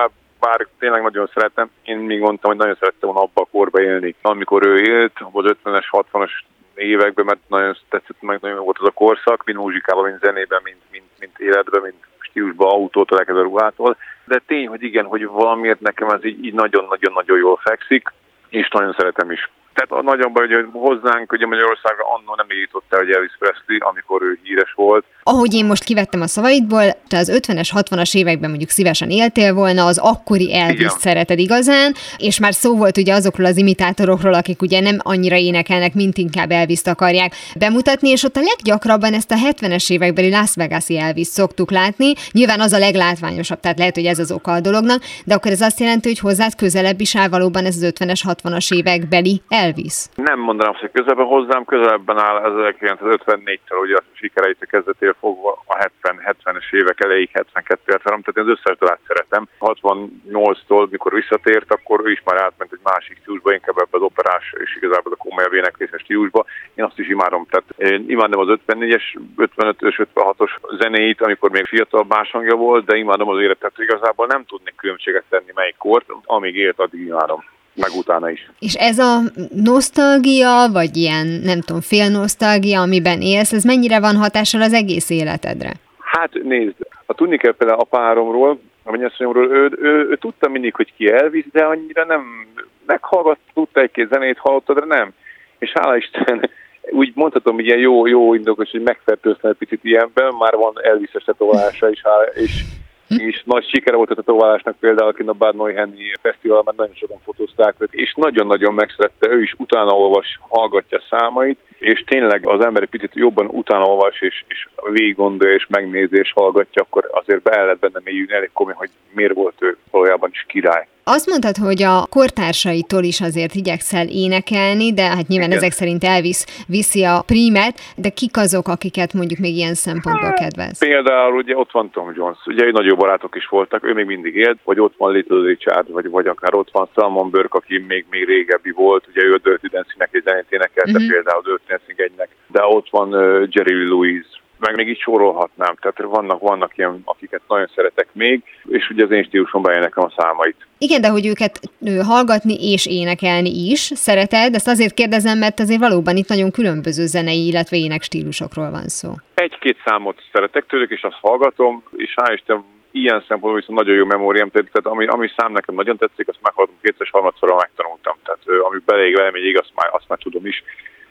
bár 0.45 0.67
tényleg 0.79 1.01
nagyon 1.01 1.29
szeretem, 1.33 1.69
én 1.83 1.97
még 1.97 2.19
mondtam, 2.19 2.49
hogy 2.49 2.59
nagyon 2.59 2.77
szerettem 2.79 3.09
volna 3.09 3.21
abba 3.21 3.41
a 3.41 3.51
korba 3.51 3.81
élni, 3.81 4.15
amikor 4.21 4.65
ő 4.65 4.81
élt, 4.81 5.13
az 5.31 5.55
50-es, 5.63 5.85
60-as 5.91 6.31
években, 6.75 7.25
mert 7.25 7.39
nagyon 7.47 7.77
tetszett, 7.89 8.21
meg 8.21 8.37
nagyon 8.41 8.63
volt 8.63 8.77
az 8.79 8.87
a 8.87 8.91
korszak, 8.91 9.43
mind 9.45 9.57
muzsikában, 9.57 10.03
mind 10.03 10.19
zenében, 10.21 10.59
mind, 10.63 10.77
mind, 10.91 11.05
mind 11.19 11.31
életben, 11.37 11.81
mind 11.81 11.95
stílusban, 12.19 12.69
autótól, 12.69 13.19
elkezdve 13.19 13.43
ruhától. 13.43 13.97
De 14.25 14.41
tény, 14.47 14.67
hogy 14.67 14.83
igen, 14.83 15.05
hogy 15.05 15.25
valamiért 15.25 15.79
nekem 15.79 16.07
ez 16.09 16.25
így, 16.25 16.45
így 16.45 16.53
nagyon-nagyon-nagyon 16.53 17.37
jól 17.37 17.59
fekszik, 17.63 18.13
és 18.49 18.69
nagyon 18.69 18.95
szeretem 18.97 19.31
is. 19.31 19.49
Tehát 19.73 19.91
a 19.91 20.09
nagyon 20.09 20.33
baj, 20.33 20.47
hogy 20.47 20.67
hozzánk, 20.71 21.31
ugye 21.31 21.45
Magyarországra 21.45 22.03
annól 22.15 22.35
nem 22.35 22.45
jutott 22.49 22.93
el, 22.93 22.99
hogy 22.99 23.11
Elvis 23.11 23.35
Presley, 23.39 23.77
amikor 23.79 24.21
ő 24.21 24.39
híres 24.43 24.73
volt. 24.73 25.05
Ahogy 25.25 25.53
én 25.53 25.65
most 25.65 25.83
kivettem 25.83 26.21
a 26.21 26.27
szavaidból, 26.27 26.83
te 27.07 27.17
az 27.17 27.39
50-es, 27.47 27.69
60-as 27.73 28.15
években 28.15 28.49
mondjuk 28.49 28.69
szívesen 28.69 29.09
éltél 29.09 29.53
volna, 29.53 29.85
az 29.85 29.97
akkori 29.97 30.55
elvis 30.55 30.91
szereted 30.91 31.39
igazán, 31.39 31.93
és 32.17 32.39
már 32.39 32.53
szó 32.53 32.77
volt 32.77 32.97
ugye 32.97 33.13
azokról 33.13 33.45
az 33.45 33.57
imitátorokról, 33.57 34.33
akik 34.33 34.61
ugye 34.61 34.79
nem 34.79 34.97
annyira 34.99 35.35
énekelnek, 35.35 35.93
mint 35.93 36.17
inkább 36.17 36.51
elvis 36.51 36.81
akarják 36.83 37.33
bemutatni, 37.59 38.09
és 38.09 38.23
ott 38.23 38.35
a 38.35 38.41
leggyakrabban 38.41 39.13
ezt 39.13 39.31
a 39.31 39.35
70-es 39.35 39.91
évekbeli 39.91 40.29
Las 40.29 40.55
Vegas-i 40.55 40.99
Elvis 40.99 41.27
szoktuk 41.27 41.71
látni. 41.71 42.13
Nyilván 42.31 42.59
az 42.59 42.73
a 42.73 42.77
leglátványosabb, 42.77 43.59
tehát 43.59 43.77
lehet, 43.77 43.95
hogy 43.95 44.05
ez 44.05 44.19
az 44.19 44.31
oka 44.31 44.51
a 44.51 44.59
dolognak, 44.59 45.01
de 45.25 45.33
akkor 45.33 45.51
ez 45.51 45.61
azt 45.61 45.79
jelenti, 45.79 46.07
hogy 46.07 46.19
hozzád 46.19 46.55
közelebb 46.55 46.99
is 46.99 47.15
áll 47.15 47.29
valóban 47.29 47.65
ez 47.65 47.75
az 47.75 47.93
50-es, 47.95 48.21
60-as 48.27 48.75
évekbeli 48.75 49.41
Elvis? 49.49 50.05
Nem 50.15 50.39
mondanám, 50.39 50.73
hogy 50.79 50.91
közelben 50.91 51.25
hozzám, 51.25 51.65
közelebben 51.65 52.17
áll 52.17 52.41
1954-től, 52.79 53.81
ugye 53.83 53.95
a 53.95 54.03
sikereit 54.13 54.57
a 54.61 54.65
kezdetéről 54.65 55.12
fogva 55.19 55.61
a 55.65 55.75
70, 55.77 56.21
70-es 56.25 56.73
évek 56.73 57.03
elejéig 57.03 57.29
72 57.33 57.81
73 57.85 58.21
tehát 58.21 58.37
én 58.37 58.43
az 58.43 58.59
összes 58.59 58.77
dalát 58.77 58.99
szeretem. 59.07 59.47
68-tól, 59.59 60.89
mikor 60.89 61.13
visszatért, 61.13 61.71
akkor 61.71 62.01
ő 62.05 62.11
is 62.11 62.21
már 62.25 62.41
átment 62.41 62.71
egy 62.73 62.79
másik 62.83 63.17
stílusba, 63.21 63.53
inkább 63.53 63.77
ebbe 63.77 63.97
az 63.97 64.01
operás 64.01 64.53
és 64.63 64.75
igazából 64.75 65.11
a 65.11 65.23
komolyabb 65.25 65.53
énekléses 65.53 66.01
stílusba. 66.01 66.45
Én 66.75 66.85
azt 66.85 66.99
is 66.99 67.09
imádom. 67.09 67.45
Tehát 67.49 67.93
én 67.93 68.05
imádom 68.07 68.39
az 68.39 68.59
54-es, 68.67 69.03
55-ös, 69.37 70.07
56-os 70.15 70.51
zenéit, 70.79 71.21
amikor 71.21 71.49
még 71.51 71.65
fiatal 71.65 72.05
más 72.07 72.31
hangja 72.31 72.55
volt, 72.55 72.85
de 72.85 72.97
imádom 72.97 73.29
az 73.29 73.41
életet. 73.41 73.73
Igazából 73.77 74.25
nem 74.25 74.45
tudnék 74.45 74.75
különbséget 74.75 75.23
tenni 75.29 75.51
melyik 75.55 75.77
kort, 75.77 76.09
amíg 76.25 76.55
élt, 76.55 76.79
addig 76.79 76.99
imádom 76.99 77.43
meg 77.75 77.89
utána 77.97 78.29
is. 78.29 78.49
És 78.59 78.73
ez 78.73 78.99
a 78.99 79.19
nosztalgia, 79.63 80.67
vagy 80.71 80.97
ilyen, 80.97 81.27
nem 81.43 81.61
tudom, 81.61 81.81
fél 81.81 82.09
nosztalgia, 82.09 82.81
amiben 82.81 83.21
élsz, 83.21 83.53
ez 83.53 83.63
mennyire 83.63 83.99
van 83.99 84.15
hatással 84.15 84.61
az 84.61 84.73
egész 84.73 85.09
életedre? 85.09 85.71
Hát 85.97 86.33
nézd, 86.43 86.75
ha 87.05 87.13
tudni 87.13 87.37
kell 87.37 87.55
például 87.55 87.79
a 87.79 87.83
páromról, 87.83 88.59
a 88.83 88.91
mennyasszonyomról, 88.91 89.51
ő, 89.51 89.61
ő, 89.61 89.77
ő, 89.81 90.07
ő, 90.09 90.15
tudta 90.15 90.49
mindig, 90.49 90.75
hogy 90.75 90.93
ki 90.97 91.11
elvisz, 91.11 91.45
de 91.51 91.63
annyira 91.63 92.05
nem 92.05 92.47
meghallgat, 92.85 93.37
tudta 93.53 93.81
egy-két 93.81 94.09
zenét, 94.11 94.37
hallottad, 94.37 94.79
de 94.79 94.95
nem. 94.95 95.13
És 95.59 95.71
hála 95.73 95.97
Isten, 95.97 96.49
úgy 97.01 97.11
mondhatom, 97.15 97.55
hogy 97.55 97.65
ilyen 97.65 97.79
jó, 97.79 98.07
jó 98.07 98.33
indokos, 98.33 98.71
hogy 98.71 98.81
megfertőztem 98.81 99.51
egy 99.51 99.57
picit 99.57 99.83
ilyenben, 99.83 100.33
már 100.39 100.55
van 100.55 100.73
Elvis-es 100.83 101.23
tetoválása 101.23 101.89
is, 101.89 102.01
és 102.33 102.63
és 103.07 103.43
nagy 103.45 103.67
sikere 103.67 103.95
volt 103.95 104.11
a 104.11 104.15
tetoválásnak 104.15 104.75
például, 104.79 105.09
aki 105.09 105.23
a 105.25 105.33
Bad 105.33 105.55
Neuhenni 105.55 106.11
Fesztivál, 106.21 106.61
mert 106.65 106.77
nagyon 106.77 106.95
sokan 106.95 107.19
fotózták 107.23 107.75
őt, 107.77 107.93
és 107.93 108.13
nagyon-nagyon 108.15 108.73
megszerette, 108.73 109.29
ő 109.29 109.41
is 109.41 109.55
utána 109.57 109.91
olvas, 109.91 110.39
hallgatja 110.49 111.01
számait, 111.09 111.59
és 111.79 112.03
tényleg 112.03 112.47
az 112.47 112.65
ember 112.65 112.85
picit 112.85 113.15
jobban 113.15 113.47
utána 113.47 113.85
olvas, 113.85 114.21
és, 114.21 114.43
és 114.47 114.67
végig 114.91 115.15
gondolja, 115.15 115.55
és 115.55 115.67
megnézi, 115.69 116.17
és 116.17 116.31
hallgatja, 116.31 116.81
akkor 116.81 117.09
azért 117.11 117.41
be 117.41 117.63
lehet 117.63 117.79
benne 117.79 117.99
mélyülni. 118.03 118.33
Elég 118.33 118.49
komoly, 118.53 118.73
hogy 118.73 118.89
miért 119.13 119.33
volt 119.33 119.55
ő 119.59 119.77
valójában 119.91 120.29
is 120.31 120.45
király. 120.47 120.87
Azt 121.05 121.29
mondtad, 121.29 121.57
hogy 121.57 121.81
a 121.83 122.05
kortársaitól 122.09 123.03
is 123.03 123.21
azért 123.21 123.53
igyekszel 123.53 124.07
énekelni, 124.07 124.93
de 124.93 125.01
hát 125.01 125.27
nyilván 125.27 125.49
Igen. 125.49 125.61
ezek 125.61 125.71
szerint 125.71 126.03
elvisz 126.03 126.65
viszi 126.67 127.03
a 127.03 127.23
prímet, 127.25 127.75
de 127.95 128.09
kik 128.09 128.37
azok, 128.37 128.67
akiket 128.67 129.13
mondjuk 129.13 129.39
még 129.39 129.55
ilyen 129.55 129.73
szempontból 129.73 130.29
hát, 130.29 130.39
kedvez? 130.39 130.79
Például 130.79 131.35
ugye 131.35 131.57
ott 131.57 131.71
van 131.71 131.89
Tom 131.89 132.11
Jones, 132.15 132.37
ugye 132.45 132.71
nagyobb 132.71 132.97
barátok 132.97 133.35
is 133.35 133.45
voltak, 133.45 133.83
ő 133.85 133.93
még 133.93 134.05
mindig 134.05 134.35
élt, 134.35 134.59
vagy 134.63 134.79
ott 134.79 134.93
van 134.97 135.11
Little 135.11 135.45
Richard, 135.45 135.91
vagy, 135.91 136.09
vagy 136.09 136.27
akár 136.27 136.53
ott 136.53 136.69
van 136.71 136.89
Salmon 136.95 137.29
Burke, 137.29 137.57
aki 137.57 137.77
még, 137.87 138.05
még 138.09 138.25
régebbi 138.25 138.71
volt, 138.71 139.07
ugye 139.07 139.23
ő 139.23 139.33
a 139.33 139.39
Dirty 139.43 139.67
Dancing-nek 139.71 140.09
egy 140.11 140.23
zenét 140.25 140.45
énekelte, 140.49 140.91
uh-huh. 140.91 141.11
például 141.11 141.41
a 141.43 141.47
Dirty 141.47 141.67
Dancing 141.67 141.99
egynek, 141.99 142.29
de 142.47 142.63
ott 142.65 142.87
van 142.89 143.13
uh, 143.13 143.47
Jerry 143.49 143.87
Louise, 143.87 144.29
meg 144.65 144.75
még 144.75 144.87
így 144.87 144.99
sorolhatnám. 144.99 145.75
Tehát 145.75 146.01
vannak, 146.01 146.39
vannak 146.39 146.77
ilyen, 146.77 147.01
akiket 147.05 147.41
nagyon 147.47 147.69
szeretek 147.75 148.07
még, 148.11 148.43
és 148.67 148.89
ugye 148.89 149.03
az 149.03 149.11
én 149.11 149.23
stílusomban 149.23 149.73
énekem 149.73 150.03
a 150.03 150.13
számait. 150.17 150.55
Igen, 150.77 151.01
de 151.01 151.07
hogy 151.07 151.25
őket 151.27 151.59
hallgatni 152.01 152.71
és 152.71 152.85
énekelni 152.85 153.69
is 153.69 153.79
szereted, 153.79 154.55
ezt 154.55 154.67
azért 154.67 154.93
kérdezem, 154.93 155.37
mert 155.37 155.59
azért 155.59 155.79
valóban 155.79 156.15
itt 156.15 156.27
nagyon 156.27 156.51
különböző 156.51 157.05
zenei, 157.05 157.47
illetve 157.47 157.77
ének 157.77 158.01
stílusokról 158.01 158.69
van 158.71 158.87
szó. 158.87 159.09
Egy-két 159.33 159.77
számot 159.85 160.21
szeretek 160.31 160.65
tőlük, 160.65 160.91
és 160.91 161.01
azt 161.01 161.17
hallgatom, 161.21 161.83
és 161.95 162.13
hál' 162.15 162.33
Isten 162.33 162.63
ilyen 162.91 163.23
szempontból 163.27 163.55
viszont 163.55 163.79
nagyon 163.79 163.95
jó 163.95 164.05
memóriám, 164.05 164.49
tehát 164.49 164.85
ami, 164.85 165.05
ami 165.05 165.27
szám 165.37 165.51
nekem 165.51 165.75
nagyon 165.75 165.97
tetszik, 165.97 166.27
azt 166.27 166.39
meghallgatom 166.41 166.79
kétszer, 166.81 167.07
harmadszorra 167.11 167.55
megtanultam. 167.55 168.15
Tehát 168.23 168.41
ami 168.67 168.79
belég 168.85 169.15
velem 169.15 169.33
egy 169.33 169.55
azt 169.55 169.71
már, 169.75 169.89
azt 169.91 170.07
már 170.07 170.19
tudom 170.19 170.45
is 170.45 170.63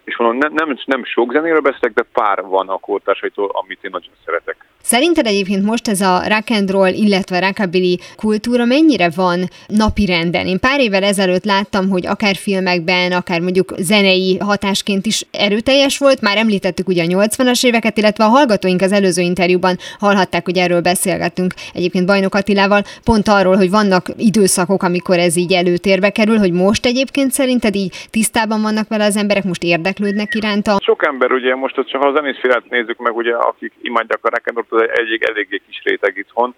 és 0.05 0.17
mondom, 0.17 0.39
nem, 0.39 0.53
nem, 0.53 0.79
nem 0.85 1.05
sok 1.05 1.33
zenéről 1.33 1.61
beszélek, 1.61 1.93
de 1.93 2.03
pár 2.13 2.43
van 2.43 2.69
a 2.69 2.79
kórtársaitól, 2.79 3.51
amit 3.53 3.85
én 3.85 3.91
nagyon 3.91 4.13
szeretek. 4.25 4.67
Szerinted 4.83 5.27
egyébként 5.27 5.65
most 5.65 5.89
ez 5.89 6.01
a 6.01 6.23
rock 6.29 6.51
and 6.51 6.71
roll, 6.71 6.93
illetve 6.93 7.41
rockabilly 7.41 7.97
kultúra 8.17 8.65
mennyire 8.65 9.09
van 9.17 9.49
napi 9.67 10.07
renden? 10.07 10.47
Én 10.47 10.61
pár 10.61 10.81
évvel 10.81 11.03
ezelőtt 11.03 11.45
láttam, 11.45 11.89
hogy 11.89 12.07
akár 12.07 12.35
filmekben, 12.35 13.13
akár 13.13 13.41
mondjuk 13.41 13.75
zenei 13.79 14.39
hatásként 14.39 15.07
is 15.07 15.27
erőteljes 15.31 15.99
volt. 15.99 16.21
Már 16.21 16.37
említettük 16.37 16.89
ugye 16.89 17.03
a 17.03 17.07
80-as 17.07 17.67
éveket, 17.67 17.99
illetve 17.99 18.25
a 18.25 18.29
hallgatóink 18.29 18.81
az 18.83 18.93
előző 18.93 19.23
interjúban 19.23 19.77
hallhatták, 19.99 20.45
hogy 20.45 20.59
erről 20.59 20.81
beszélgettünk 20.81 21.55
egyébként 21.75 22.07
Bajnok 22.07 22.35
Attilával, 22.35 22.83
pont 23.05 23.29
arról, 23.29 23.57
hogy 23.57 23.71
vannak 23.71 24.07
időszakok, 24.17 24.83
amikor 24.83 25.19
ez 25.19 25.37
így 25.37 25.53
előtérbe 25.53 26.11
kerül, 26.11 26.39
hogy 26.39 26.53
most 26.53 26.87
egyébként 26.87 27.31
szerinted 27.31 27.75
így 27.75 28.09
tisztában 28.11 28.63
vannak 28.63 28.89
vele 28.89 29.05
az 29.05 29.17
emberek, 29.17 29.45
most 29.45 29.63
érdeklődnek 29.63 30.35
iránta? 30.35 30.79
Sok 30.83 31.07
ember 31.07 31.33
ugye 31.33 31.55
most, 31.55 31.75
ha 31.75 31.99
a 31.99 32.13
zenészfélát 32.15 32.69
nézzük 32.69 32.99
meg, 32.99 33.17
ugye 33.17 33.35
akik 33.35 33.73
imádják 33.83 34.19
a 34.23 34.29
rock 34.29 34.47
az 34.73 34.89
egy 34.95 35.23
eléggé 35.23 35.63
kis 35.67 35.83
réteg 35.85 36.17
itthon, 36.17 36.55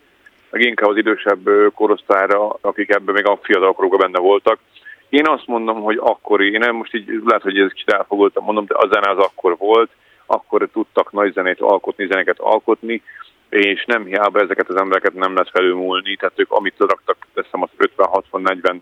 meg 0.51 0.61
inkább 0.61 0.91
az 0.91 0.97
idősebb 0.97 1.49
korosztályra, 1.75 2.57
akik 2.61 2.91
ebben 2.91 3.15
még 3.15 3.27
a 3.27 3.39
fiatalokról 3.43 3.97
benne 3.97 4.19
voltak. 4.19 4.59
Én 5.09 5.29
azt 5.29 5.47
mondom, 5.47 5.83
hogy 5.83 5.99
akkori, 6.01 6.53
én 6.53 6.73
most 6.73 6.95
így 6.95 7.21
lehet, 7.25 7.43
hogy 7.43 7.59
ez 7.59 7.73
kicsit 7.73 7.91
elfogoltam 7.91 8.45
mondom, 8.45 8.67
de 8.67 8.75
a 8.79 8.89
zene 8.93 9.11
az 9.11 9.19
akkor 9.19 9.57
volt, 9.57 9.91
akkor 10.27 10.69
tudtak 10.73 11.13
nagy 11.13 11.33
zenét 11.33 11.61
alkotni, 11.61 12.07
zeneket 12.07 12.39
alkotni, 12.39 13.03
és 13.49 13.85
nem 13.85 14.05
hiába 14.05 14.41
ezeket 14.41 14.69
az 14.69 14.77
embereket 14.77 15.15
nem 15.15 15.33
lehet 15.33 15.51
felülmúlni, 15.51 16.17
tehát 16.17 16.39
ők 16.41 16.53
amit 16.53 16.75
raktak, 16.79 17.17
teszem 17.35 17.63
az 17.63 17.69
50-60-40 17.97 18.77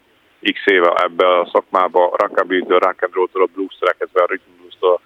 x 0.52 0.60
éve 0.64 0.94
ebbe 0.94 1.38
a 1.38 1.48
szakmába, 1.52 2.14
rockabilly-től, 2.16 2.78
rock 2.78 3.02
and 3.02 3.14
roll-tól, 3.14 3.42
a 3.42 3.48
blues-től, 3.54 3.88
a 4.12 4.26
rhythm 4.26 4.50
blues-tól, 4.58 5.00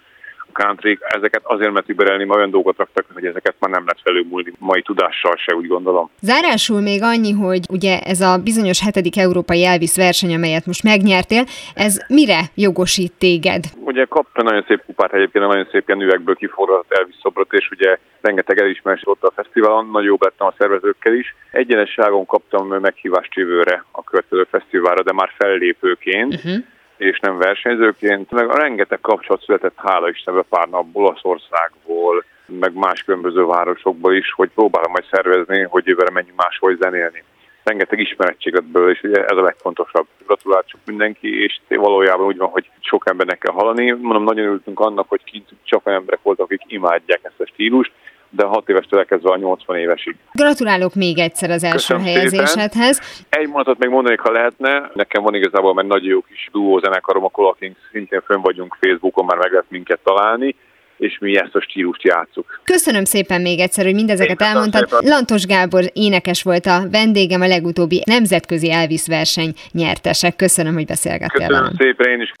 country, 0.61 0.99
ezeket 1.01 1.41
azért 1.43 1.71
mert 1.71 1.89
überelni, 1.89 2.23
ma 2.23 2.35
olyan 2.35 2.49
dolgot 2.49 2.77
raktak, 2.77 3.05
hogy 3.13 3.25
ezeket 3.25 3.55
már 3.59 3.71
nem 3.71 3.83
lehet 3.85 4.01
felülmúlni 4.03 4.53
mai 4.59 4.81
tudással 4.81 5.35
se, 5.35 5.55
úgy 5.55 5.67
gondolom. 5.67 6.09
Zárásul 6.21 6.81
még 6.81 7.03
annyi, 7.03 7.31
hogy 7.31 7.61
ugye 7.69 7.99
ez 7.99 8.21
a 8.21 8.37
bizonyos 8.43 8.81
hetedik 8.81 9.17
európai 9.17 9.65
Elvis 9.65 9.95
verseny, 9.95 10.33
amelyet 10.33 10.65
most 10.65 10.83
megnyertél, 10.83 11.43
ez 11.75 11.97
mire 12.07 12.39
jogosít 12.55 13.13
téged? 13.17 13.63
Ugye 13.83 14.05
kapta 14.05 14.43
nagyon 14.43 14.63
szép 14.67 14.81
kupát 14.85 15.13
egyébként, 15.13 15.45
nagyon 15.45 15.67
szép 15.71 15.87
ilyen 15.87 16.01
üvegből 16.01 16.35
kiforrott 16.35 16.93
Elvis 16.93 17.15
szobrot, 17.21 17.53
és 17.53 17.69
ugye 17.71 17.97
rengeteg 18.21 18.59
elismerés 18.59 19.01
ott 19.03 19.23
a 19.23 19.31
fesztiválon, 19.35 19.85
nagyon 19.85 20.07
jobb 20.07 20.23
lettem 20.23 20.47
a 20.47 20.53
szervezőkkel 20.57 21.13
is. 21.13 21.35
Egyenesságon 21.51 22.25
kaptam 22.25 22.67
meghívást 22.67 23.35
jövőre 23.35 23.85
a 23.91 24.03
következő 24.03 24.47
fesztiválra, 24.51 25.03
de 25.03 25.13
már 25.13 25.31
fellépőként. 25.37 26.33
Uh-huh 26.33 26.63
és 26.97 27.19
nem 27.19 27.37
versenyzőként, 27.37 28.31
meg 28.31 28.49
a 28.49 28.57
rengeteg 28.57 28.99
kapcsolat 29.01 29.43
született, 29.43 29.73
hála 29.75 30.09
Istenbe 30.09 30.41
pár 30.41 30.67
napból, 30.67 31.05
Olaszországból, 31.05 32.23
meg 32.45 32.73
más 32.73 33.03
különböző 33.03 33.45
városokból 33.45 34.15
is, 34.15 34.31
hogy 34.31 34.49
próbálom 34.55 34.91
majd 34.91 35.05
szervezni, 35.11 35.61
hogy 35.61 35.85
jövőre 35.85 36.11
menjünk 36.11 36.37
máshol 36.37 36.75
zenélni. 36.79 37.23
Rengeteg 37.63 37.99
ismerettség 37.99 38.53
lett 38.53 38.63
belőle, 38.63 38.91
és 38.91 39.01
ugye 39.03 39.25
ez 39.25 39.37
a 39.37 39.41
legfontosabb. 39.41 40.07
Gratuláljuk 40.25 40.81
mindenki, 40.85 41.43
és 41.43 41.59
valójában 41.67 42.25
úgy 42.25 42.37
van, 42.37 42.49
hogy 42.49 42.69
sok 42.79 43.03
embernek 43.09 43.37
kell 43.37 43.53
hallani. 43.53 43.91
Mondom, 43.91 44.23
nagyon 44.23 44.45
ültünk 44.45 44.79
annak, 44.79 45.09
hogy 45.09 45.23
kint 45.23 45.49
csak 45.63 45.85
olyan 45.85 45.99
emberek 45.99 46.19
voltak, 46.23 46.45
akik 46.45 46.61
imádják 46.67 47.19
ezt 47.23 47.39
a 47.39 47.45
stílust, 47.45 47.91
de 48.29 48.45
6 48.45 48.69
évestől 48.69 48.99
elkezdve 48.99 49.31
a 49.31 49.37
80 49.37 49.77
évesig. 49.77 50.15
Gratulálok 50.31 50.95
még 50.95 51.19
egyszer 51.19 51.49
az 51.49 51.63
első 51.63 51.75
Köszönöm 51.75 52.03
helyezésedhez. 52.03 52.95
Szépen. 53.01 53.41
Egy 53.41 53.47
mondatot 53.47 53.79
még 53.79 53.89
mondanék, 53.89 54.19
ha 54.19 54.31
lehetne. 54.31 54.91
Nekem 54.93 55.23
van 55.23 55.35
igazából 55.35 55.79
egy 55.79 55.85
nagyon 55.85 56.09
jó 56.09 56.21
kis 56.21 56.49
duó 56.51 56.79
zenekarom, 56.79 57.23
a 57.23 57.29
Cola 57.29 57.55
Kings, 57.59 57.77
szintén 57.91 58.21
fönn 58.25 58.41
vagyunk 58.41 58.77
Facebookon, 58.79 59.25
már 59.25 59.37
meg 59.37 59.51
lehet 59.51 59.69
minket 59.69 59.99
találni 60.03 60.55
és 60.97 61.17
mi 61.19 61.37
ezt 61.37 61.55
a 61.55 61.61
stílust 61.61 62.03
játszuk. 62.03 62.61
Köszönöm 62.63 63.03
szépen 63.03 63.41
még 63.41 63.59
egyszer, 63.59 63.85
hogy 63.85 63.93
mindezeket 63.93 64.41
Én 64.41 64.47
elmondtad. 64.47 64.89
Szépen. 64.89 65.09
Lantos 65.09 65.45
Gábor 65.45 65.83
énekes 65.93 66.43
volt 66.43 66.65
a 66.65 66.89
vendégem, 66.91 67.41
a 67.41 67.47
legutóbbi 67.47 68.01
nemzetközi 68.05 68.71
Elvis 68.71 69.07
verseny 69.07 69.53
nyertesek. 69.71 70.35
Köszönöm, 70.35 70.73
hogy 70.73 70.85
beszélgettél 70.85 71.47
Köszönöm 71.47 71.59
velem. 71.59 71.75
szépen 71.77 72.11
én 72.11 72.21
is. 72.21 72.31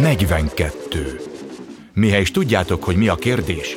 42. 0.00 0.98
Mihez 1.94 2.20
is 2.20 2.30
tudjátok, 2.30 2.84
hogy 2.84 2.96
mi 2.96 3.08
a 3.08 3.14
kérdés, 3.14 3.76